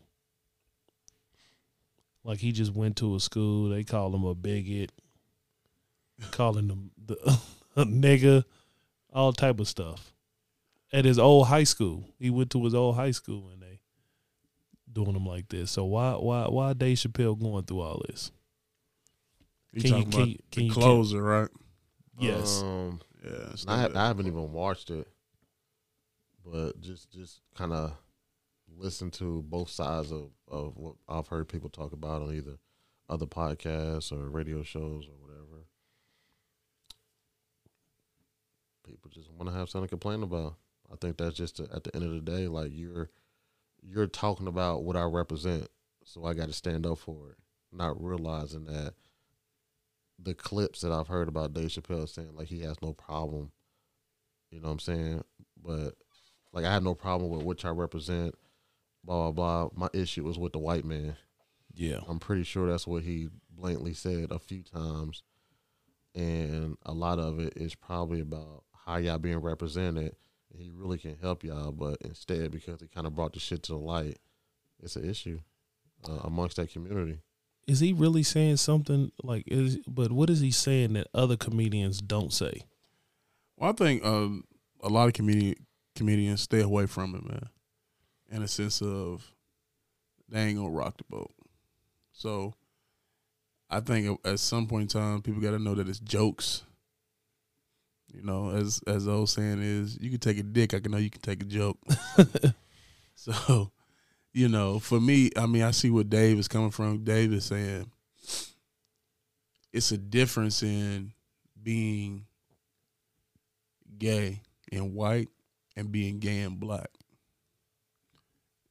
[2.24, 4.92] Like he just went to a school, they call him a bigot,
[6.32, 7.16] calling him the
[7.76, 8.44] a nigga,
[9.14, 10.14] all type of stuff.
[10.94, 12.04] At his old high school.
[12.20, 13.80] He went to his old high school and they
[14.92, 15.72] doing him like this.
[15.72, 18.32] So why why why Dave Chappelle going through all this?
[19.74, 21.50] You Can you- talking can about you- can the you- closer, right?
[22.20, 22.62] Yes.
[22.62, 23.54] Um, Yeah.
[23.68, 25.08] I, not ha- I haven't even watched it,
[26.46, 27.96] but just just kind of
[28.68, 32.58] listen to both sides of of what I've heard people talk about on either
[33.10, 35.66] other podcasts or radio shows or whatever.
[38.86, 40.56] People just want to have something to complain about.
[40.92, 43.10] I think that's just the- at the end of the day, like you're
[43.84, 45.68] you're talking about what I represent,
[46.04, 47.38] so I got to stand up for it,
[47.72, 48.94] not realizing that
[50.24, 53.52] the clips that I've heard about Dave Chappelle saying like he has no problem,
[54.50, 55.24] you know what I'm saying?
[55.62, 55.96] But
[56.54, 58.36] like I have no problem with which I represent,
[59.04, 59.70] blah blah blah.
[59.76, 61.16] My issue was with the white man.
[61.74, 62.00] Yeah.
[62.08, 65.24] I'm pretty sure that's what he blatantly said a few times.
[66.14, 70.16] And a lot of it is probably about how y'all being represented.
[70.54, 73.72] He really can help y'all, but instead, because he kind of brought the shit to
[73.72, 74.18] the light,
[74.84, 75.40] it's an issue
[76.08, 77.20] uh, amongst that community.
[77.68, 82.02] Is he really saying something like is but what is he saying that other comedians
[82.02, 82.62] don't say
[83.58, 84.44] Well, I think um,
[84.82, 85.56] a lot of comedian
[85.96, 87.50] comedians stay away from it, man.
[88.32, 89.32] In a sense of
[90.30, 91.32] they ain't gonna rock the boat.
[92.14, 92.54] So
[93.70, 96.64] I think at some point in time, people got to know that it's jokes.
[98.14, 100.74] You know, as as the old saying is, you can take a dick.
[100.74, 101.78] I can know you can take a joke.
[103.16, 103.72] so,
[104.34, 107.04] you know, for me, I mean, I see what Dave is coming from.
[107.04, 107.92] Dave is saying
[109.74, 111.14] it's a difference in
[111.62, 112.26] being
[113.98, 114.42] gay
[114.72, 115.30] and white
[115.76, 116.90] and being gay and black.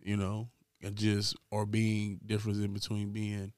[0.03, 0.49] You know,
[0.83, 3.53] and just or being difference in between being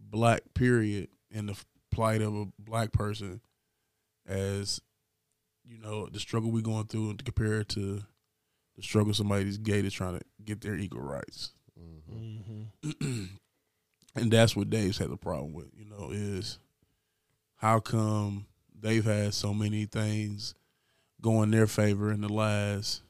[0.00, 1.56] black period and the
[1.92, 3.40] plight of a black person
[4.26, 4.80] as
[5.64, 8.02] you know the struggle we're going through and to compare it to
[8.80, 12.16] the struggle somebody that's gay that's trying to get their equal rights hmm
[12.84, 13.24] mm-hmm.
[14.14, 16.58] and that's what Dave's had the problem with, you know, is
[17.56, 18.46] how come
[18.78, 20.54] they've had so many things
[21.20, 23.02] go in their favor in the last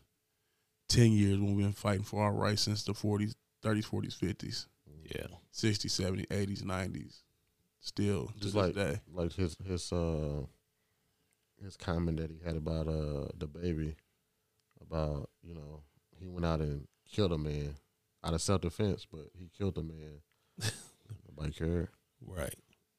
[0.89, 4.67] 10 years when we've been fighting for our rights since the 40s, 30s, 40s, 50s,
[5.05, 7.19] yeah 60s, 70s, 80s, 90s.
[7.83, 9.01] Still, Just like day.
[9.11, 10.43] like his his uh
[11.65, 13.97] his comment that he had about uh the baby
[14.81, 15.83] about you know
[16.19, 17.75] he went out and killed a man
[18.25, 20.21] out of self defense, but he killed a man.
[21.29, 21.89] Nobody cared.
[22.27, 22.55] right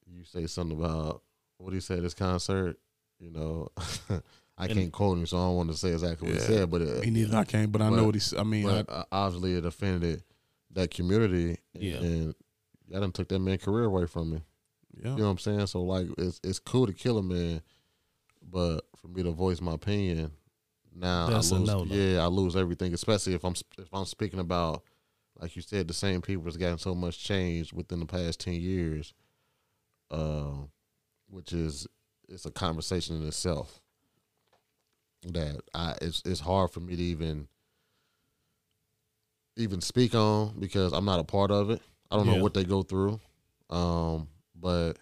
[0.08, 1.22] You say something about
[1.58, 2.78] what he said at his concert,
[3.20, 3.70] you know.
[4.58, 6.70] I And- can't quote him, so I don't want to say exactly what he said,
[6.70, 7.38] but it, Me neither.
[7.38, 8.34] I can't, but I know what he's.
[8.34, 10.24] I mean, but uh, obviously it offended
[10.72, 11.96] that community, and, Yeah.
[11.98, 12.36] and
[12.96, 14.42] I done took that man career away from me.
[15.02, 15.12] Yeah.
[15.12, 15.68] You know what I'm saying?
[15.68, 17.62] So like it's it's cool to kill a man,
[18.44, 20.32] but for me to voice my opinion,
[20.96, 21.70] now That's I lose.
[21.90, 22.94] Yeah, I lose everything.
[22.94, 24.84] Especially if I'm if I'm speaking about,
[25.40, 28.54] like you said, the same people has gotten so much change within the past ten
[28.56, 29.14] years,
[30.10, 30.52] uh,
[31.30, 31.88] which is
[32.28, 33.80] it's a conversation in itself.
[35.24, 37.48] That I it's it's hard for me to even
[39.58, 41.82] even speak on because I'm not a part of it.
[42.10, 42.36] I don't Yeah.
[42.38, 43.20] know what they go through.
[43.70, 44.94] Um, but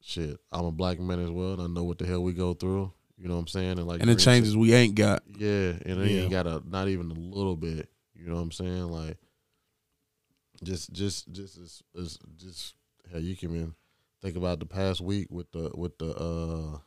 [0.00, 2.54] shit, I'm a black man as well, and I know what the hell we go
[2.54, 2.92] through.
[3.20, 3.78] You know what I'm saying?
[3.78, 5.22] And like and the changes we ain't got.
[5.36, 6.20] yeah, and it Yeah.
[6.22, 7.88] ain't got a not even a little bit.
[8.14, 8.84] You know what I'm saying?
[8.84, 9.18] Like
[10.62, 12.74] just just just as, as just
[13.12, 13.74] how you can even
[14.22, 16.78] think about the past week with the with the uh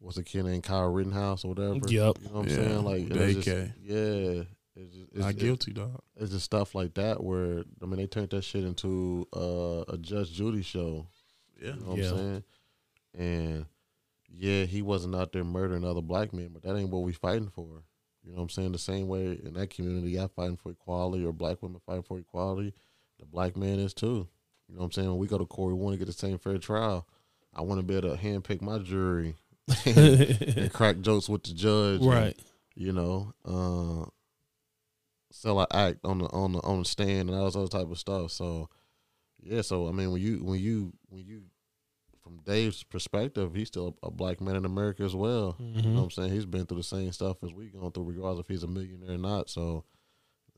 [0.00, 1.74] what's the kid named Kyle Rittenhouse or whatever.
[1.74, 1.88] Yep.
[1.88, 2.84] You know what I'm Yeah, saying?
[2.84, 4.42] Like the it's just- yeah.
[4.76, 6.00] It's just, it's, Not it- guilty, dog.
[6.16, 9.96] it's just stuff like that where I mean they turned that shit into uh, a
[9.98, 11.06] Judge Judy show.
[11.62, 11.74] Yeah.
[11.74, 12.10] You know what Yeah.
[12.10, 12.44] I'm saying?
[13.16, 13.66] And
[14.36, 17.50] yeah, he wasn't out there murdering other black men, but that ain't what we fighting
[17.50, 17.84] for.
[18.22, 18.72] You know what I'm saying?
[18.72, 22.18] The same way in that community, I fighting for equality, or black women fighting for
[22.18, 22.72] equality.
[23.18, 24.28] The black man is too.
[24.68, 25.08] You know what I'm saying?
[25.08, 27.06] When we go to court, we want to get the same fair trial.
[27.54, 29.36] I want to be able to handpick my jury
[29.86, 32.00] and crack jokes with the judge.
[32.00, 32.38] and, right.
[32.74, 34.08] you know, uh,
[35.30, 37.90] sell an act on the on the on the stand and all this other type
[37.90, 38.30] of stuff.
[38.30, 38.68] So
[39.42, 41.42] yeah, so I mean when you when you when you
[42.24, 45.56] from Dave's perspective, he's still a, a black man in America as well.
[45.58, 46.32] You know what I'm saying?
[46.32, 49.14] He's been through the same stuff as we going through, regardless if he's a millionaire
[49.14, 49.50] or not.
[49.50, 49.84] So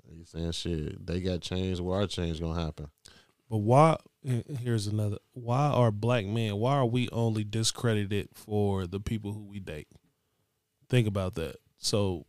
[0.09, 1.05] he's saying shit.
[1.05, 2.87] They got changed, where our change gonna happen.
[3.51, 3.97] But why?
[4.23, 5.19] Here's another.
[5.33, 6.57] Why are black men?
[6.57, 9.89] Why are we only discredited for the people who we date?
[10.89, 11.57] Think about that.
[11.79, 12.27] So,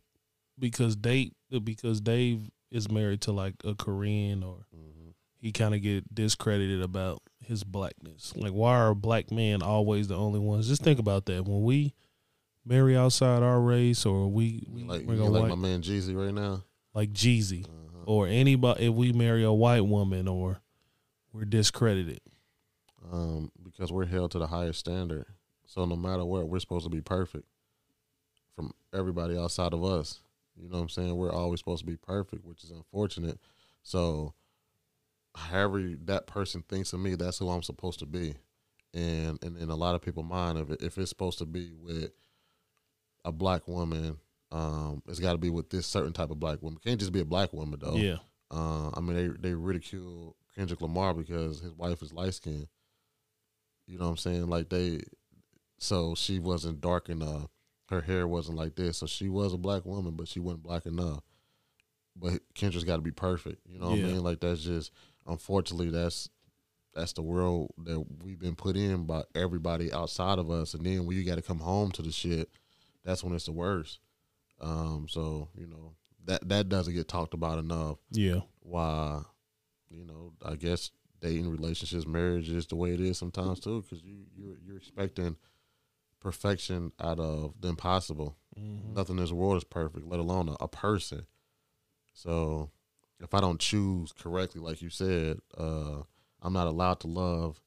[0.58, 4.97] because date because Dave is married to like a Korean or hmm
[5.40, 8.32] he kind of get discredited about his blackness.
[8.36, 10.68] Like, why are black men always the only ones?
[10.68, 11.44] Just think about that.
[11.46, 11.94] When we
[12.64, 16.34] marry outside our race, or we, we Like, you like white, my man Jeezy right
[16.34, 16.64] now.
[16.94, 18.02] like Jeezy, Uh-huh.
[18.06, 20.60] or anybody, if we marry a white woman, or
[21.32, 22.20] we're discredited.
[23.12, 25.24] um, because we're held to the highest standard.
[25.66, 27.46] So no matter what, we're supposed to be perfect
[28.54, 30.20] from everybody outside of us.
[30.60, 31.16] You know what I'm saying?
[31.16, 33.38] We're always supposed to be perfect, which is unfortunate.
[33.82, 34.34] So
[35.38, 38.34] however that person thinks of me, that's who I'm supposed to be.
[38.94, 41.72] And and in a lot of people's mind, if it, if it's supposed to be
[41.74, 42.10] with
[43.24, 44.18] a black woman,
[44.50, 46.78] um, it's got to be with this certain type of black woman.
[46.82, 47.96] It can't just be a black woman though.
[47.96, 48.16] Yeah,
[48.50, 52.68] Uh, I mean, they they ridicule Kendrick Lamar because his wife is light skinned.
[53.86, 54.48] You know what I'm saying?
[54.48, 55.00] Like they,
[55.78, 57.48] so she wasn't dark enough.
[57.90, 60.84] Her hair wasn't like this, so she was a black woman, but she wasn't black
[60.86, 61.20] enough.
[62.16, 63.62] But Kendrick's got to be perfect.
[63.66, 64.06] You know what Yeah.
[64.06, 64.22] I mean?
[64.24, 64.92] Like that's just
[65.28, 66.28] unfortunately that's
[66.94, 70.74] that's the world that we've been put in by everybody outside of us.
[70.74, 72.48] And then when you got to come home to the shit,
[73.04, 74.00] that's when it's the worst.
[74.60, 75.94] Um, so you know
[76.24, 79.22] that that doesn't get talked about enough yeah, why
[79.88, 80.90] you know i guess
[81.20, 85.36] dating relationships marriage is the way it is sometimes too because you you're, you're expecting
[86.20, 88.94] perfection out of the impossible Mhm.
[88.94, 91.26] nothing in this world is perfect let alone a, a person
[92.12, 92.70] so
[93.20, 96.02] if i don't choose correctly like you said uh
[96.42, 97.60] i'm not allowed to love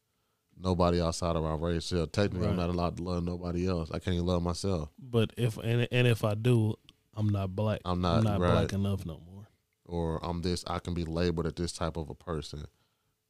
[0.60, 4.00] nobody outside of our race so technically i'm not allowed to love nobody else i
[4.00, 6.76] can't even love myself But if and and if I do,
[7.16, 7.82] I'm not black.
[7.84, 8.52] I'm not- I'm not right.
[8.52, 9.48] black enough no more.
[9.86, 12.66] or I'm this I can be labeled as this type of a person.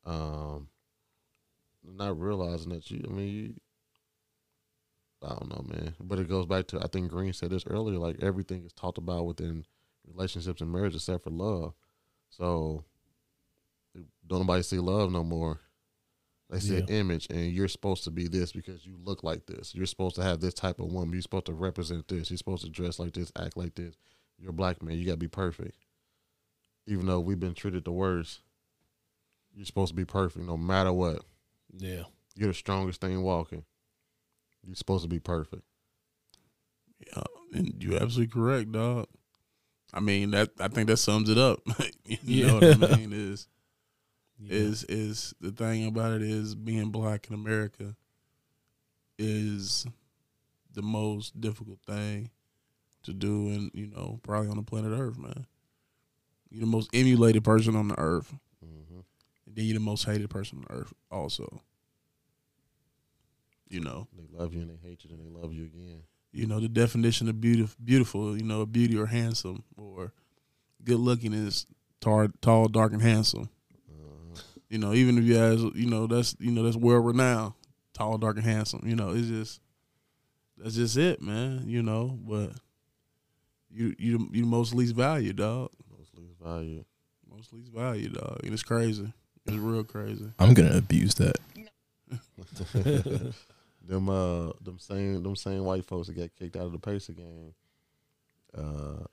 [0.06, 0.68] Um
[1.84, 3.54] not realizing that you I mean you
[5.24, 5.94] I don't know, man.
[6.00, 8.98] But it goes back to I think Green said this earlier, like everything is talked
[8.98, 9.66] about within
[10.08, 11.74] relationships and marriage except for love.
[12.32, 12.84] So
[14.28, 15.60] don't nobody see love no more.
[16.50, 16.96] They see an Yeah.
[16.96, 19.74] image and you're supposed to be this because you look like this.
[19.76, 21.14] You're supposed to have this type of woman.
[21.14, 22.30] You're supposed to represent this.
[22.30, 23.96] You're supposed to dress like this, act like this.
[24.38, 24.98] You're a black man.
[24.98, 25.78] You gotta be perfect
[26.88, 28.42] even though we've been treated the worst,
[29.54, 31.24] you're supposed to be perfect no matter what.
[31.78, 32.04] Yeah,
[32.36, 33.64] You're the strongest thing walking.
[34.66, 35.62] You're supposed to be perfect.
[37.06, 37.22] Yeah,
[37.54, 39.08] and you're absolutely correct, dog.
[39.94, 41.60] I mean that I think that sums it up.
[42.06, 43.12] you know what I mean?
[43.14, 43.48] Is
[44.40, 44.54] yeah.
[44.54, 47.96] is is the thing about it is being black in America
[49.18, 49.86] is
[50.74, 52.30] the most difficult thing
[53.04, 55.46] to do and you know, probably on the planet Earth, man.
[56.52, 58.34] You're the most emulated person on the earth.
[58.64, 59.00] Mm-hmm.
[59.46, 61.62] And then you're the most hated person on earth also.
[63.70, 64.08] You know.
[64.14, 66.04] They love you and they hate you, and they love you again.
[66.32, 70.12] You know the definition of beautiful beautiful you know beauty or handsome or
[70.84, 71.66] good looking is
[72.00, 73.50] tall, tall dark and handsome.
[73.90, 74.40] Uh,
[74.70, 77.54] you know even if you has you know that's you know that's world renowned
[77.94, 79.60] tall dark and handsome you know it's just
[80.58, 82.52] that's just it man you know but
[83.70, 86.84] you you you most least valued dog most least value.
[87.30, 89.12] most least valued dog and it's crazy.
[89.46, 90.32] It's real crazy.
[90.40, 91.38] I'm gonna abuse that.
[93.88, 97.14] them uh them same them same white folks that got kicked out of the Pacer
[97.14, 97.54] game.
[98.56, 99.04] Uh,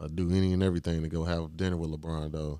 [0.00, 2.58] uh, do any and everything to go have dinner with LeBron though.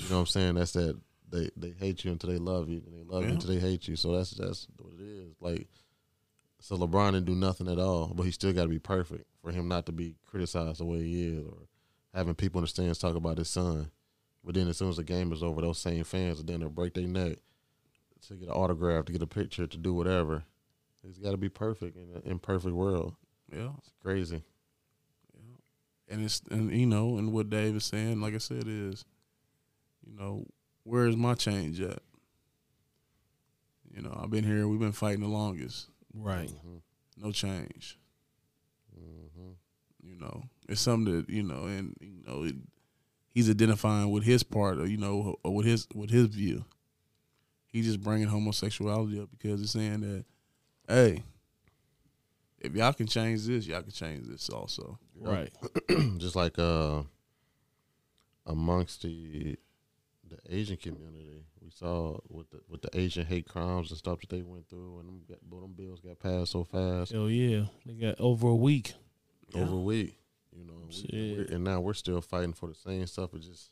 [0.00, 0.54] You know what I'm saying?
[0.56, 0.98] That's that
[1.30, 3.86] they they hate you until they love you, and they love you until they hate
[3.88, 3.96] you.
[3.96, 5.34] So that's that's what it is.
[5.40, 5.68] Like,
[6.60, 9.52] so LeBron didn't do nothing at all, but he still got to be perfect for
[9.52, 11.68] him not to be criticized the way he is, or
[12.12, 13.90] having people in the stands talk about his son.
[14.44, 16.68] But then as soon as the game is over, those same fans are then they'll
[16.68, 17.38] break their neck
[18.28, 20.44] to get an autograph, to get a picture, to do whatever.
[21.06, 23.14] He's got to be perfect in an imperfect world.
[23.52, 24.42] yeah It's crazy.
[26.08, 29.04] and it's and you know and what Dave is saying, like I said, is
[30.06, 30.46] you know
[30.84, 32.00] where is my change at?
[33.94, 34.66] You know, I've been here.
[34.66, 35.88] We've been fighting the longest.
[36.12, 36.50] Right.
[37.16, 37.96] No change.
[38.98, 39.52] Mm-hmm.
[40.02, 42.56] You know, it's something that you know, and you know, it,
[43.30, 46.64] he's identifying with his part, or you know, or with his with his view.
[47.66, 50.24] He's just bringing homosexuality up because he's saying that,
[50.88, 51.22] hey,
[52.60, 54.98] if y'all can change this, y'all can change this also.
[55.20, 55.50] Right.
[56.18, 57.02] just like uh
[58.46, 59.56] amongst the
[60.28, 64.30] the Asian community, we saw with the with the Asian hate crimes and stuff that
[64.30, 67.66] they went through, and them, got, boy, them bills got passed so fast Hell yeah.
[67.86, 68.94] They got over a week.
[69.54, 70.18] over a week.
[70.56, 71.50] You know, we- Shit.
[71.50, 73.30] and now we're still fighting for the same stuff.
[73.32, 73.70] But just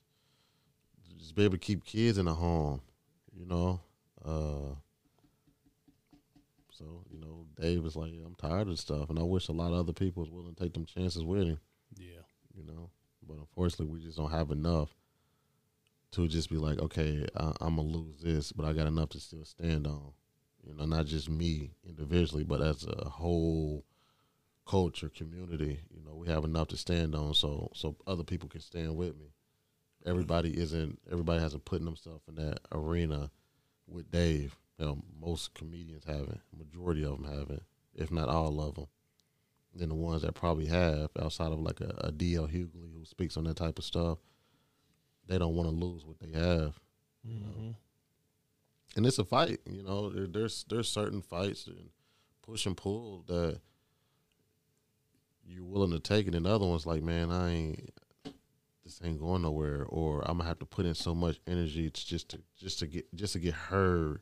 [1.18, 2.80] just be able to keep kids in the home.
[3.34, 3.80] You know,
[4.24, 4.74] uh,
[6.72, 9.72] so you know, Dave was like, I'm tired of stuff, and I wish a lot
[9.72, 11.58] of other people was willing to take them chances with him.
[11.96, 12.22] Yeah.
[12.54, 12.90] you know.
[13.26, 14.94] But unfortunately, we just don't have enough
[16.12, 19.20] to just be like, okay, I, I'm gonna lose this, but I got enough to
[19.20, 20.12] still stand on.
[20.66, 23.84] You know, not just me individually, but as a whole
[24.66, 25.80] culture community.
[25.90, 29.16] You know, we have enough to stand on, so so other people can stand with
[29.18, 29.32] me.
[30.04, 30.98] Everybody isn't.
[31.10, 33.30] Everybody hasn't put themselves in that arena
[33.86, 34.56] with Dave.
[34.78, 36.40] You know, most comedians haven't.
[36.56, 37.62] Majority of them haven't,
[37.94, 38.86] if not all of them
[39.74, 43.36] than the ones that probably have outside of like a, a DL Hughley who speaks
[43.36, 44.18] on that type of stuff.
[45.28, 46.74] They don't want to lose what they have,
[47.26, 47.70] Mm-hmm.
[48.96, 49.60] and it's a fight.
[49.64, 51.90] You know, there, there's there's certain fights and
[52.42, 53.60] push and pull that
[55.46, 57.90] you're willing to take, and then other ones like, man, I ain't
[58.84, 62.06] this ain't going nowhere, or I'm gonna have to put in so much energy to
[62.06, 64.20] just to just to get just to get heard.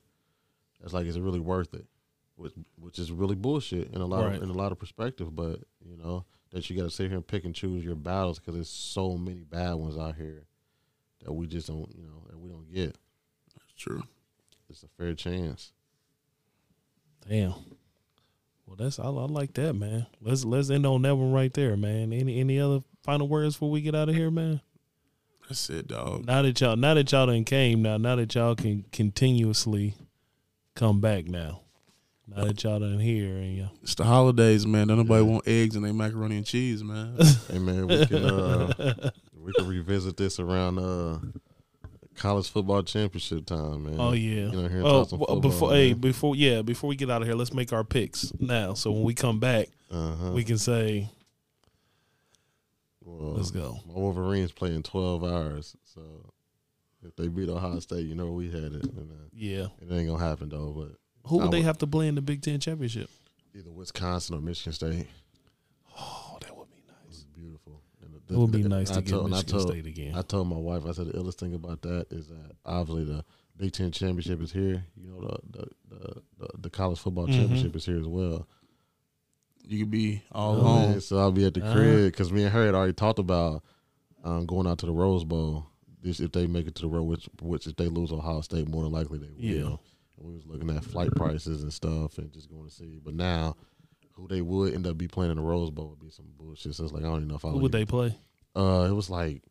[0.82, 1.86] It's like, is it really worth it?
[2.36, 4.36] Which which is really bullshit in a lot Right.
[4.36, 7.16] of in a lot of perspective, but you know that you got to sit here
[7.16, 10.44] and pick and choose your battles because there's so many bad ones out here
[11.24, 12.96] that we just don't you know that we don't get.
[13.54, 14.02] That's true.
[14.70, 15.72] It's a fair chance.
[17.28, 17.54] Damn.
[18.66, 20.06] Well, that's I, I like that, man.
[20.20, 22.12] Let's let's end on that one right there, man.
[22.12, 24.60] Any any other final words before we get out of here, man?
[25.48, 26.24] That's it, dog.
[26.26, 29.94] Now that y'all now that y'all done came now, now that y'all can continuously
[30.74, 31.62] come back now.
[32.26, 34.86] Now that y'all done here and y'all It's the holidays, man.
[34.86, 37.16] Don't nobody want eggs and they macaroni and cheese, man.
[37.50, 41.18] Hey man, we can uh, we can revisit this around uh
[42.14, 43.96] college football championship time, man.
[43.98, 44.50] Oh yeah.
[44.50, 47.10] You know, here oh, talk some w- football, before hey, before yeah, before we get
[47.10, 48.74] out of here, let's make our picks now.
[48.74, 50.30] So when we come back, uh-huh.
[50.30, 51.08] we can say,
[53.00, 53.78] well, let's go.
[53.88, 56.32] My Wolverines play in twelve hours, so
[57.02, 58.84] if they beat Ohio State, you know we had it.
[58.84, 59.66] And, uh, Yeah.
[59.80, 60.72] it ain't gonna happen though.
[60.76, 63.08] But Who I would they would- have to play in the Big Ten championship?
[63.54, 65.06] either Wisconsin or Michigan State
[65.98, 67.18] Oh, that would be nice.
[67.18, 67.82] is beautiful.
[68.02, 70.14] And It would be nice I to get told- and I Michigan told- State again.
[70.14, 73.24] I told my wife, I said the illest thing about that is that obviously the
[73.56, 74.86] Big Ten championship is here.
[74.96, 77.32] You know, the the the, the, the college football Mhm.
[77.34, 78.46] championship is here as well.
[79.66, 81.00] You could be all You know what I home.
[81.00, 81.74] So I'll be at the Uh-huh.
[81.74, 83.62] crib because me and her had already talked about
[84.22, 85.66] um, going out to the Rose Bowl.
[86.02, 88.68] This if they make it to the road, which which if they lose Ohio State,
[88.68, 89.34] more than likely they will.
[89.70, 89.76] Yeah.
[90.18, 93.00] And we was looking at flight prices and stuff and just going to see.
[93.04, 93.56] But now,
[94.12, 96.74] who they would end up be playing in the Rose Bowl would be some bullshit.
[96.74, 98.14] So it's like I don't even know if I Who would they play?
[98.56, 99.42] Uh, it was like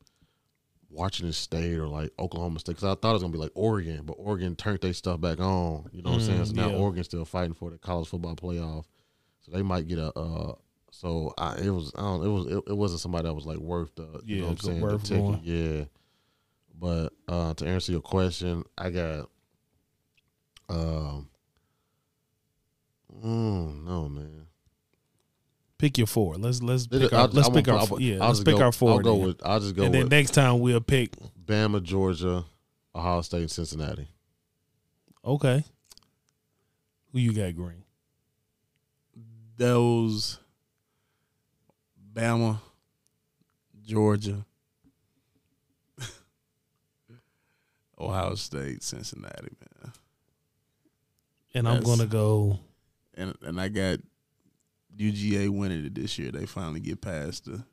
[0.89, 2.73] Washington State or like Oklahoma State.
[2.75, 5.39] Because I thought it was gonna be like Oregon, but Oregon turned their stuff back
[5.39, 5.89] on.
[5.91, 6.41] You know what I'm saying?
[6.41, 6.75] Mm, So now yeah.
[6.77, 8.85] Oregon's still fighting for the college football playoff.
[9.41, 10.11] So they might get a.
[10.17, 10.55] Uh,
[10.91, 11.91] so I, it was.
[11.95, 12.25] I don't.
[12.25, 12.45] It was.
[12.47, 14.21] It, it wasn't somebody that was like worth the.
[14.23, 14.87] You Yeah, know what I'm saying?
[14.87, 15.43] The ticket.
[15.43, 15.85] Yeah.
[16.79, 19.29] But uh, to answer your question, I got.
[20.69, 21.29] Um.
[23.13, 24.45] Mm, no man.
[25.77, 26.35] Pick your four.
[26.35, 27.99] Let's let's I'll- pick our let's I'm pick gonna- our I'll- four.
[28.01, 28.15] yeah.
[28.15, 28.91] I'll Let's just pick go- our four.
[28.91, 29.27] I'll go then.
[29.27, 29.41] with.
[29.45, 30.01] I'll just go and with.
[30.01, 31.15] then next time we'll pick.
[31.45, 32.45] Bama, Georgia,
[32.95, 34.07] Ohio State, and Cincinnati.
[35.25, 35.63] Okay.
[37.11, 37.83] Who you got, Green?
[39.57, 40.39] Those
[42.13, 42.59] Bama,
[43.81, 44.45] Georgia,
[47.99, 49.93] Ohio State, Cincinnati, man.
[51.53, 52.59] And I'm gonna go.
[53.15, 53.99] And and I got
[54.97, 56.31] UGA winning it this year.
[56.31, 57.63] They finally get past the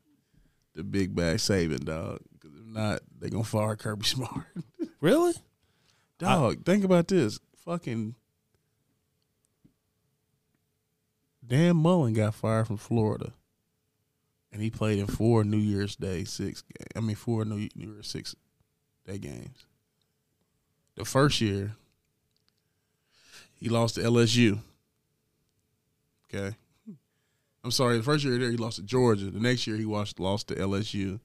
[0.75, 2.21] the big bag Saban dog.
[2.33, 4.45] Because if not, they gonna fire Kirby Smart.
[5.01, 5.35] Really?
[6.19, 7.39] Dog, think about this.
[7.65, 8.15] Fucking
[11.47, 13.33] Dan Mullen got fired from Florida.
[14.53, 18.09] And he played in four New Year's Day six I mean four New New Year's
[18.09, 18.35] six
[19.05, 19.67] day games.
[20.97, 21.77] The first year
[23.61, 24.59] he lost to LSU.
[26.35, 26.57] Okay.
[27.65, 29.31] I'm sorry, the first year there he lost to Georgia.
[29.31, 31.21] The next year he lost lost to LSU.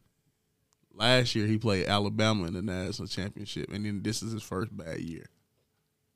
[0.94, 4.76] Last year he played Alabama in the national championship, and then this is his first
[4.76, 5.26] bad year.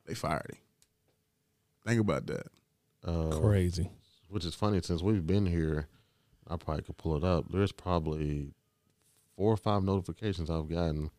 [0.06, 0.58] They fired him.
[1.86, 2.48] Think about that.
[3.06, 3.90] Uh, Crazy.
[4.30, 5.88] which is funny since we've been here.
[6.48, 7.46] I probably could pull it up.
[7.52, 8.52] There's probably
[9.36, 11.10] four or five notifications I've gotten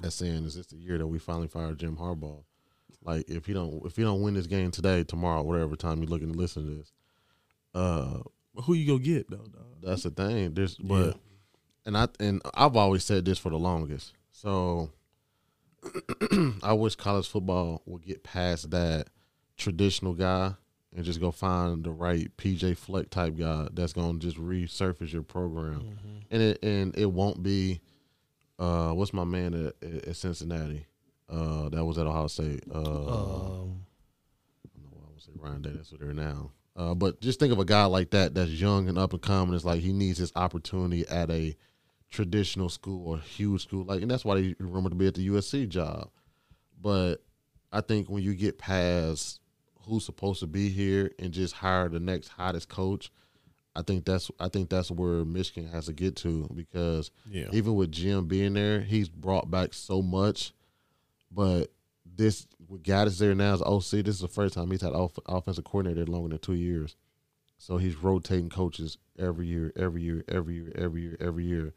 [0.00, 2.42] that's saying, "Is this the year that we finally fire Jim Harbaugh?"
[3.04, 6.08] Like, if you don't if you don't win this game today, tomorrow, whatever time you're
[6.10, 6.92] looking to listen to this,
[7.74, 8.18] uh,
[8.64, 9.38] who you go get though?
[9.38, 9.66] Dog?
[9.82, 10.54] that's the thing.
[10.54, 11.12] There's but Yeah.
[11.86, 14.12] and I and I've always said this for the longest.
[14.30, 14.90] So
[16.62, 19.08] I wish college football would get past that
[19.56, 20.54] traditional guy
[20.94, 25.22] and just go find the right PJ Fleck type guy that's gonna just resurface your
[25.22, 25.80] program.
[25.80, 26.18] Mm-hmm.
[26.30, 27.80] And it and it won't be
[28.62, 30.86] uh what's my man at, at at Cincinnati?
[31.28, 32.64] Uh that was at Ohio State.
[32.72, 33.86] Uh Um,
[34.64, 35.70] I don't know why I would say Ryan Day.
[35.74, 36.52] That's what they're now.
[36.74, 39.54] Uh, but just think of a guy like that that's young and up and coming.
[39.54, 41.54] It's like he needs his opportunity at a
[42.10, 45.28] traditional school or huge school, like, and that's why they rumored to be at the
[45.28, 46.08] USC job.
[46.80, 47.16] But
[47.72, 49.40] I think when you get past
[49.86, 53.10] who's supposed to be here and just hire the next hottest coach,
[53.74, 57.46] I think that's I think that's where Michigan has to get to because yeah.
[57.52, 60.52] even with Jim being there, he's brought back so much.
[61.30, 61.72] But
[62.04, 65.18] this with Gattis there now as OC, this is the first time he's had off,
[65.26, 66.96] offensive coordinator longer than two years.
[67.56, 71.72] So he's rotating coaches every year, every year, every year, every year, every year.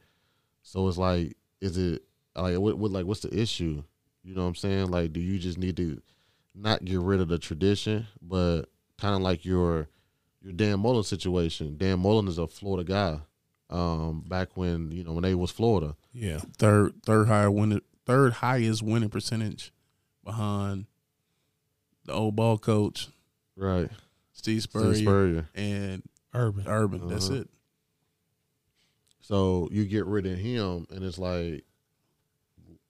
[0.64, 2.04] So it's like, is it
[2.36, 3.84] like what, what like what's the issue?
[4.24, 4.88] You know what I'm saying?
[4.90, 6.02] Like, do you just need to
[6.54, 8.64] not get rid of the tradition, but
[9.00, 9.88] kind of like your
[10.46, 11.76] your Dan Mullen situation.
[11.78, 13.20] Dan Mullen is a Florida guy.
[13.70, 15.96] Um, back when you know when they was Florida.
[16.14, 16.38] yeah.
[16.58, 19.74] Third third higher winning third highest winning percentage
[20.24, 20.86] behind
[22.06, 23.10] the old ball coach
[23.58, 23.90] Right.
[24.34, 25.50] Steve Steve Spurrier, Spurrier.
[25.56, 26.04] and
[26.34, 26.66] Urban.
[26.68, 27.08] Urban.
[27.08, 27.40] That's Uh-huh.
[27.42, 27.50] it.
[29.22, 31.64] So you get rid of him, and it's like,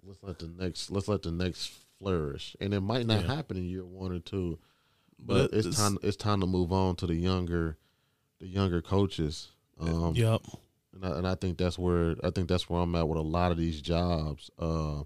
[0.03, 3.36] let's let the next let's let the next flourish, and it might not Yeah.
[3.36, 4.60] happen in year one or two,
[5.19, 7.77] But, but it's time it's time to move on to the younger,
[8.39, 9.49] the younger coaches.
[9.79, 10.41] Um, Yep.
[10.93, 13.21] and I, and I think that's where I think that's where I'm at with a
[13.21, 14.49] lot of these jobs.
[14.59, 15.01] Uh,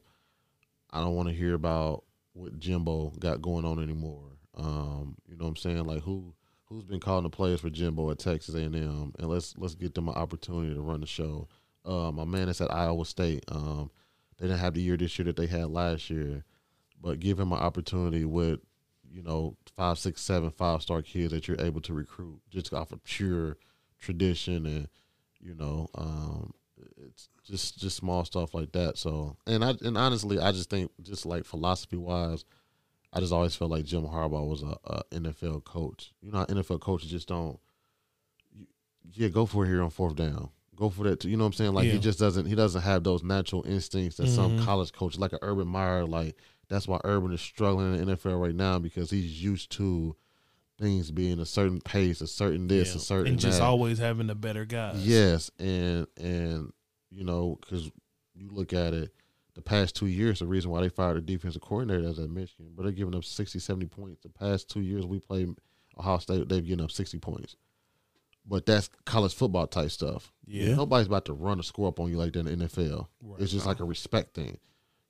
[0.91, 2.03] I don't want to hear about
[2.33, 4.23] what Jimbo got going on anymore.
[4.55, 5.85] Um, you know what I'm saying?
[5.85, 6.33] Like who
[6.65, 8.73] who's been calling the players for Jimbo at Texas A&M,
[9.17, 11.47] and let's let's get them an opportunity to run the show.
[11.85, 13.43] Uh, my man is at Iowa State.
[13.47, 13.89] Um,
[14.37, 16.43] they didn't have the year this year that they had last year,
[17.01, 18.59] but give him an opportunity with
[19.11, 22.91] you know five, six, seven, five star kids that you're able to recruit just off
[22.91, 23.57] of pure
[23.99, 24.87] tradition and
[25.41, 26.53] you know um,
[27.05, 28.97] it's just just small stuff like that.
[28.97, 32.45] So and I and honestly, I just think just like philosophy wise.
[33.11, 36.13] I just always felt like Jim Harbaugh was a, a NFL coach.
[36.21, 37.59] You know, NFL coaches just don't.
[38.55, 38.67] You,
[39.13, 40.49] yeah, go for it here on fourth down.
[40.75, 41.19] Go for that.
[41.21, 41.29] Too.
[41.29, 41.73] You know what I'm saying?
[41.73, 41.93] Like Yeah.
[41.93, 42.45] he just doesn't.
[42.45, 44.63] He doesn't have those natural instincts that some Mhm.
[44.63, 46.37] college coach, like an Urban Meyer, like
[46.69, 50.15] that's why Urban is struggling in the NFL right now because he's used to
[50.79, 52.95] things being a certain pace, a certain this, Yeah.
[52.97, 53.65] a certain and just that.
[53.65, 55.05] always having the better guys.
[55.05, 56.71] Yes, and and
[57.09, 57.91] you know because
[58.35, 59.13] you look at it,
[59.55, 62.71] the past two years, the reason why they fired a defensive coordinator is at Michigan,
[62.75, 64.21] but they're giving up 60, 70 points.
[64.23, 65.49] The past two years we played
[65.97, 67.55] Ohio State, they've given up sixty points.
[68.47, 70.31] But that's college football type stuff.
[70.47, 70.75] Yeah.
[70.75, 73.07] Nobody's about to run a score up on you like that in the NFL.
[73.21, 73.41] Right.
[73.41, 74.57] It's just like a respect thing.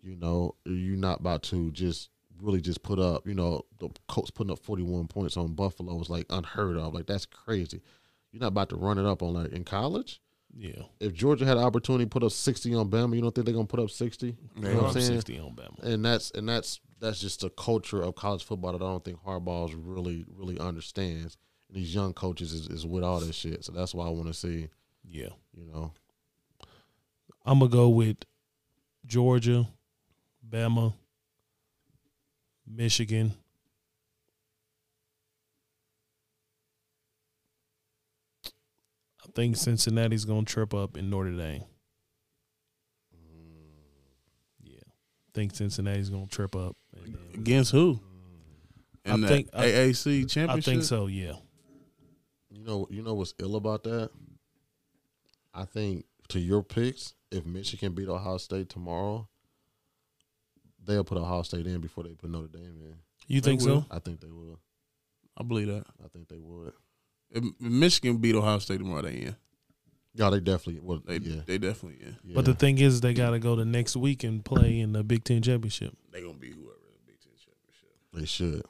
[0.01, 2.09] You know, you're not about to just
[2.41, 6.09] really just put up, you know, the Colts putting up 41 points on Buffalo was
[6.09, 6.93] like unheard of.
[6.93, 7.81] Like that's crazy.
[8.31, 10.21] You're not about to run it up on like in college.
[10.55, 10.83] Yeah.
[10.99, 13.53] If Georgia had an opportunity to put up 60 on Bama, you don't think they're
[13.53, 14.27] gonna put up 60?
[14.27, 15.13] You know what I'm saying?
[15.19, 15.83] 60 on Bama.
[15.83, 19.21] And that's and that's that's just a culture of college football that I don't think
[19.23, 21.37] Harbaugh's really really understands.
[21.67, 23.63] And these young coaches is, is with all this shit.
[23.65, 24.69] So that's why I want to see,
[25.07, 25.29] Yeah.
[25.53, 25.91] you know,
[27.45, 28.17] I'm gonna go with
[29.05, 29.67] Georgia,
[30.49, 30.93] Bama,
[32.65, 33.33] Michigan.
[38.45, 41.63] I think Cincinnati's gonna trip up in Notre Dame.
[44.63, 46.75] Yeah, I think Cincinnati's gonna trip up.
[47.33, 47.99] Against who?
[49.05, 50.49] I In the think- AAC I championship.
[50.49, 51.07] I think so.
[51.07, 51.33] Yeah,
[52.49, 54.11] You know, you know what's ill about that?
[55.53, 59.27] I think to your picks, if Michigan beat Ohio State tomorrow,
[60.89, 62.95] they'll put Ohio State in before they put Notre Dame in.
[63.27, 63.81] you They think will.
[63.81, 63.85] so?
[63.91, 64.59] I think they will.
[65.37, 65.85] I believe that.
[66.03, 66.73] I think they would.
[67.31, 69.35] If if Michigan beat Ohio State tomorrow, they in.
[70.15, 71.05] Yeah, they definitely would.
[71.05, 72.17] They yeah, they definitely in.
[72.25, 72.35] yeah.
[72.35, 75.03] But the thing is, they got to go the next week and play in the
[75.03, 75.95] Big Ten championship.
[76.11, 77.89] They gonna be whoever in the Big Ten championship.
[78.13, 78.63] they should.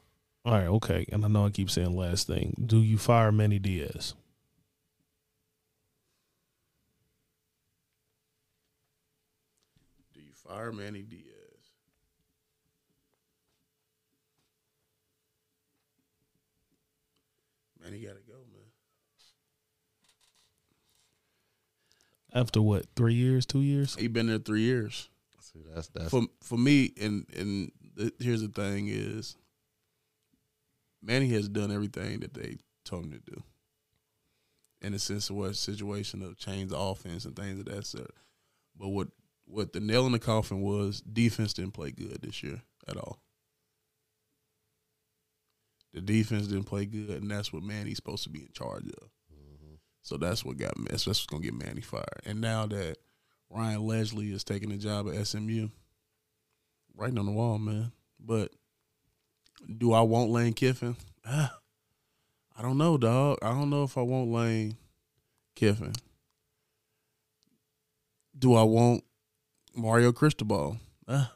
[0.45, 1.05] All right, okay.
[1.11, 2.55] And I know I keep saying last thing.
[2.65, 4.13] Do you fire Manny Diaz?
[10.13, 11.23] Do you fire Manny Diaz?
[17.89, 18.61] Man, he gotta go, man.
[22.33, 22.85] After what?
[22.95, 23.45] Three years?
[23.45, 23.95] Two years?
[23.95, 25.09] He been there three years.
[25.39, 29.35] See, that's that's For for me, and and the, here's the thing is,
[31.01, 33.41] Manny has done everything that they told him to do.
[34.81, 38.11] In a sense of what situation of change the offense and things of that sort.
[38.77, 39.07] But what
[39.45, 43.19] what the nail in the coffin was defense didn't play good this year at all.
[45.93, 49.09] The defense didn't play good, and that's what Manny's supposed to be in charge of.
[50.01, 50.87] So that's what got me.
[50.89, 52.21] that's what's gonna get Manny fired.
[52.25, 52.97] And now that
[53.49, 55.69] Rhett Lashlee is taking the job at SMU,
[56.95, 57.91] writing on the wall, man.
[58.19, 58.51] But
[59.77, 60.95] do I want Lane Kiffin?
[61.25, 61.59] Ah,
[62.57, 63.39] I don't know, dog.
[63.41, 64.77] I don't know if I want Lane
[65.55, 65.93] Kiffin.
[68.37, 69.03] Do I want
[69.75, 70.77] Mario Cristobal?
[71.07, 71.33] Ah.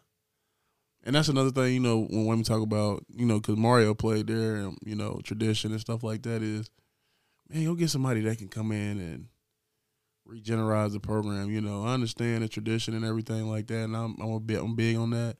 [1.06, 4.28] And that's another thing, you know, when women talk about, you know, because Mario played
[4.28, 6.70] there and, you know, tradition and stuff like that is,
[7.50, 9.28] man, go get somebody that can come in and
[10.26, 11.52] regenerate the program.
[11.52, 14.62] You know, I understand the tradition and everything like that, and I'm I'm a bit
[14.62, 15.36] I'm big on that.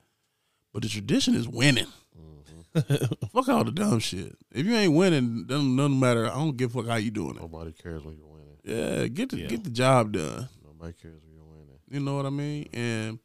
[0.72, 1.86] But the tradition is winning.
[2.18, 3.14] Mm-hmm.
[3.32, 4.36] fuck all the dumb shit.
[4.52, 6.26] If you ain't winning, doesn't doesn't matter.
[6.26, 7.40] I don't give a fuck how you doing it.
[7.40, 8.58] nobody cares when you're winning.
[8.64, 9.46] Yeah, get the Yeah.
[9.46, 10.48] get the job done.
[10.62, 11.78] Nobody cares when you're winning.
[11.88, 12.68] You know what I mean?
[12.72, 13.18] And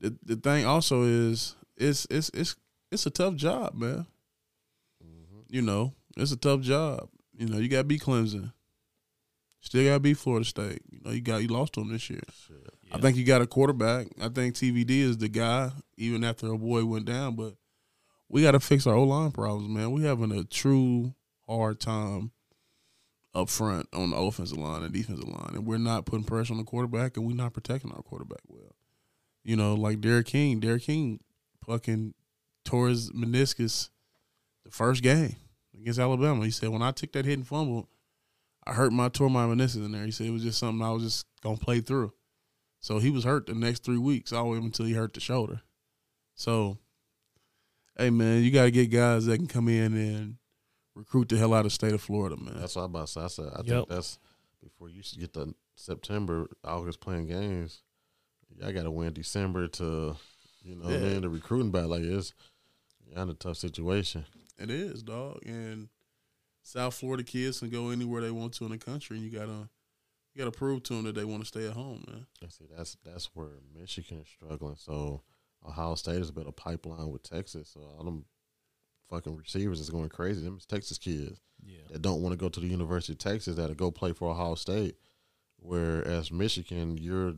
[0.00, 2.56] the the thing also is it's it's it's
[2.90, 4.06] it's a tough job, man.
[5.04, 5.40] Mm-hmm.
[5.48, 7.08] You know, it's a tough job.
[7.36, 8.52] You know, you gotta be Clemson.
[9.60, 10.82] Still gotta be Florida State.
[10.90, 12.22] You know, you got you lost to them this year.
[12.46, 12.56] Shit.
[12.92, 14.08] I think you got a quarterback.
[14.20, 17.36] I think TVD is the guy, even after a boy went down.
[17.36, 17.54] But
[18.28, 19.92] we got to fix our O line problems, man.
[19.92, 21.14] We having a true
[21.46, 22.32] hard time
[23.34, 26.58] up front on the offensive line and defensive line, and we're not putting pressure on
[26.58, 28.74] the quarterback, and we're not protecting our quarterback well.
[29.42, 30.60] You know, like D'Eriq King.
[30.60, 31.20] D'Eriq King
[31.66, 32.14] fucking
[32.64, 33.88] tore his meniscus
[34.64, 35.36] the first game
[35.74, 36.44] against Alabama.
[36.44, 37.86] He said when I took that hit and fumbled,
[38.66, 40.04] I hurt my tore my meniscus in there.
[40.04, 42.12] He said it was just something I was just gonna play through.
[42.80, 45.20] So he was hurt the next three weeks, all the way until he hurt the
[45.20, 45.60] shoulder.
[46.34, 46.78] So,
[47.98, 50.36] hey man, you got to get guys that can come in and
[50.94, 52.54] recruit the hell out of the state of Florida, man.
[52.58, 53.20] That's what I'm about to say.
[53.20, 53.66] I said I Yep.
[53.66, 54.18] think that's
[54.62, 57.82] before you should get to September, August playing games.
[58.64, 60.16] I got to win December to,
[60.62, 61.08] you know, what I Yeah.
[61.12, 61.90] mean, the recruiting battle.
[61.90, 62.32] Like it's
[63.06, 64.24] you're in a tough situation.
[64.58, 65.40] It is, dog.
[65.46, 65.88] And
[66.62, 69.68] South Florida kids can go anywhere they want to in the country, and you gotta
[70.34, 72.26] you gotta prove to them that they want to stay at home, man.
[72.44, 74.76] I see that's that's where Michigan is struggling.
[74.76, 75.22] So
[75.66, 77.70] Ohio State has built a pipeline with Texas.
[77.70, 78.24] So all them
[79.08, 80.42] fucking receivers is going crazy.
[80.42, 81.78] Them is Texas kids Yeah.
[81.90, 84.54] that don't want to go to the University of Texas that go play for Ohio
[84.54, 84.96] State.
[85.56, 87.34] Whereas Michigan, you're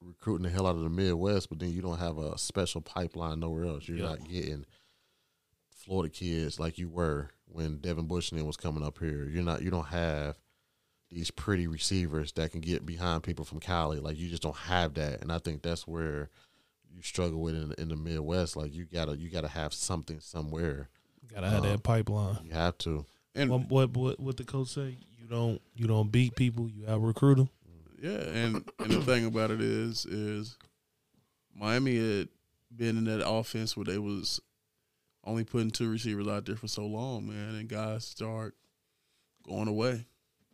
[0.00, 3.40] recruiting the hell out of the Midwest, but then you don't have a special pipeline
[3.40, 3.88] nowhere else.
[3.88, 4.08] You're Yep.
[4.08, 4.66] not getting
[5.70, 9.24] Florida kids like you were when Devin Bushman was coming up here.
[9.28, 9.62] You're not.
[9.62, 10.38] You don't have
[11.10, 14.00] these pretty receivers that can get behind people from Cali.
[14.00, 16.28] Like you just don't have that, and I think that's where
[16.92, 18.56] you struggle with in, in the Midwest.
[18.56, 20.88] Like you gotta you gotta have something somewhere.
[21.32, 22.38] Gotta have Uh, that pipeline.
[22.44, 23.04] You have to.
[23.34, 24.96] And What, what what what the coach say?
[25.20, 26.68] You don't you don't beat people.
[26.68, 27.48] You out recruit them.
[28.00, 30.56] Yeah, and and the thing about it is, is
[31.54, 32.28] Miami had
[32.74, 34.40] been in that offense where they was
[35.24, 38.54] only putting two receivers out there for so long, man, and guys start
[39.46, 40.06] going away.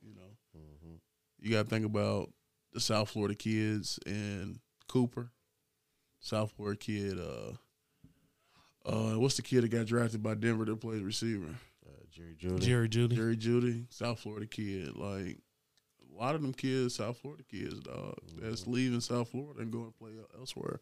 [0.02, 1.01] You know, Mhm.
[1.40, 2.32] you got to think about
[2.73, 5.32] the South Florida kids and Cooper,
[6.20, 7.19] South Florida kid.
[7.19, 7.52] Uh,
[8.85, 11.59] uh, what's the kid that got drafted by Denver that plays receiver?
[11.86, 12.60] Uh, Jerry Jeudy.
[12.64, 13.16] Jerry Jeudy.
[13.16, 14.97] Jerry Jeudy, South Florida kid.
[14.97, 15.39] Like
[16.14, 18.72] a lot of them kids, South Florida kids, dog, that's mm-hmm.
[18.72, 20.80] leaving South Florida and going to play elsewhere.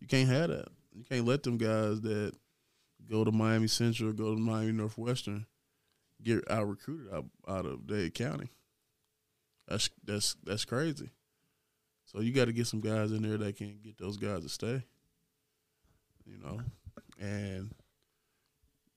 [0.00, 0.68] You can't have that.
[0.94, 2.32] You can't let them guys that
[3.08, 5.46] go to Miami Central, go to Miami Northwestern,
[6.22, 8.50] get out recruited out, out of Dade County.
[9.68, 11.10] That's that's that's crazy.
[12.04, 14.48] So you got to get some guys in there that can get those guys to
[14.48, 14.82] stay.
[16.26, 16.60] You know,
[17.18, 17.74] and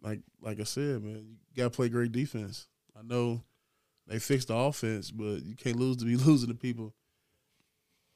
[0.01, 2.67] like like I said, man, you got to play great defense.
[2.97, 3.41] I know
[4.07, 6.93] they fixed the offense, but you can't lose to be losing to people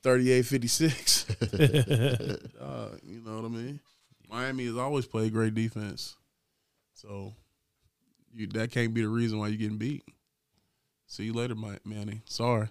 [0.03, 2.51] 38-56.
[2.59, 3.79] uh, you know what I mean?
[4.29, 6.15] Miami has always played great defense.
[6.93, 7.33] So
[8.33, 10.03] you that can't be the reason why you're getting beat.
[11.07, 12.21] See you later, Mi- Manny.
[12.25, 12.67] Sorry.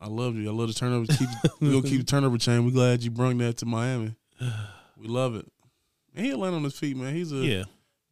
[0.00, 0.48] I love you.
[0.48, 1.06] I love the turnover.
[1.06, 1.28] Keep,
[1.60, 2.64] we gonna keep the turnover chain.
[2.64, 4.14] We glad you brought that to Miami.
[4.96, 5.46] We love it.
[6.14, 7.14] And he'll land on his feet, man.
[7.14, 7.64] He's a yeah.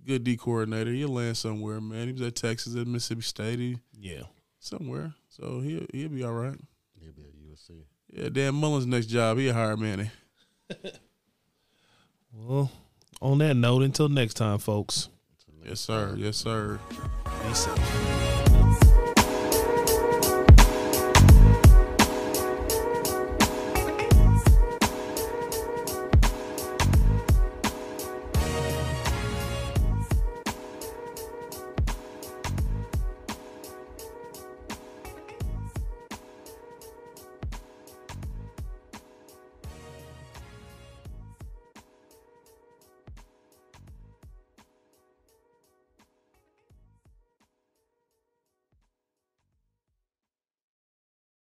[0.06, 0.90] Good D coordinator.
[0.92, 2.06] He'll land somewhere, man.
[2.08, 4.22] He was at Texas, at Mississippi State, he, Yeah.
[4.58, 5.14] somewhere.
[5.28, 6.58] So he'll he'll be all right.
[7.00, 7.84] He'll be at USC.
[8.12, 10.10] Yeah, Dan Mullen's next job, he'll hire Manny.
[12.34, 12.70] Well,
[13.20, 15.08] on that note, until next time, folks.
[15.50, 16.14] Until Yes, sir.
[16.16, 16.80] Yes, sir.
[17.46, 18.28] Be safe.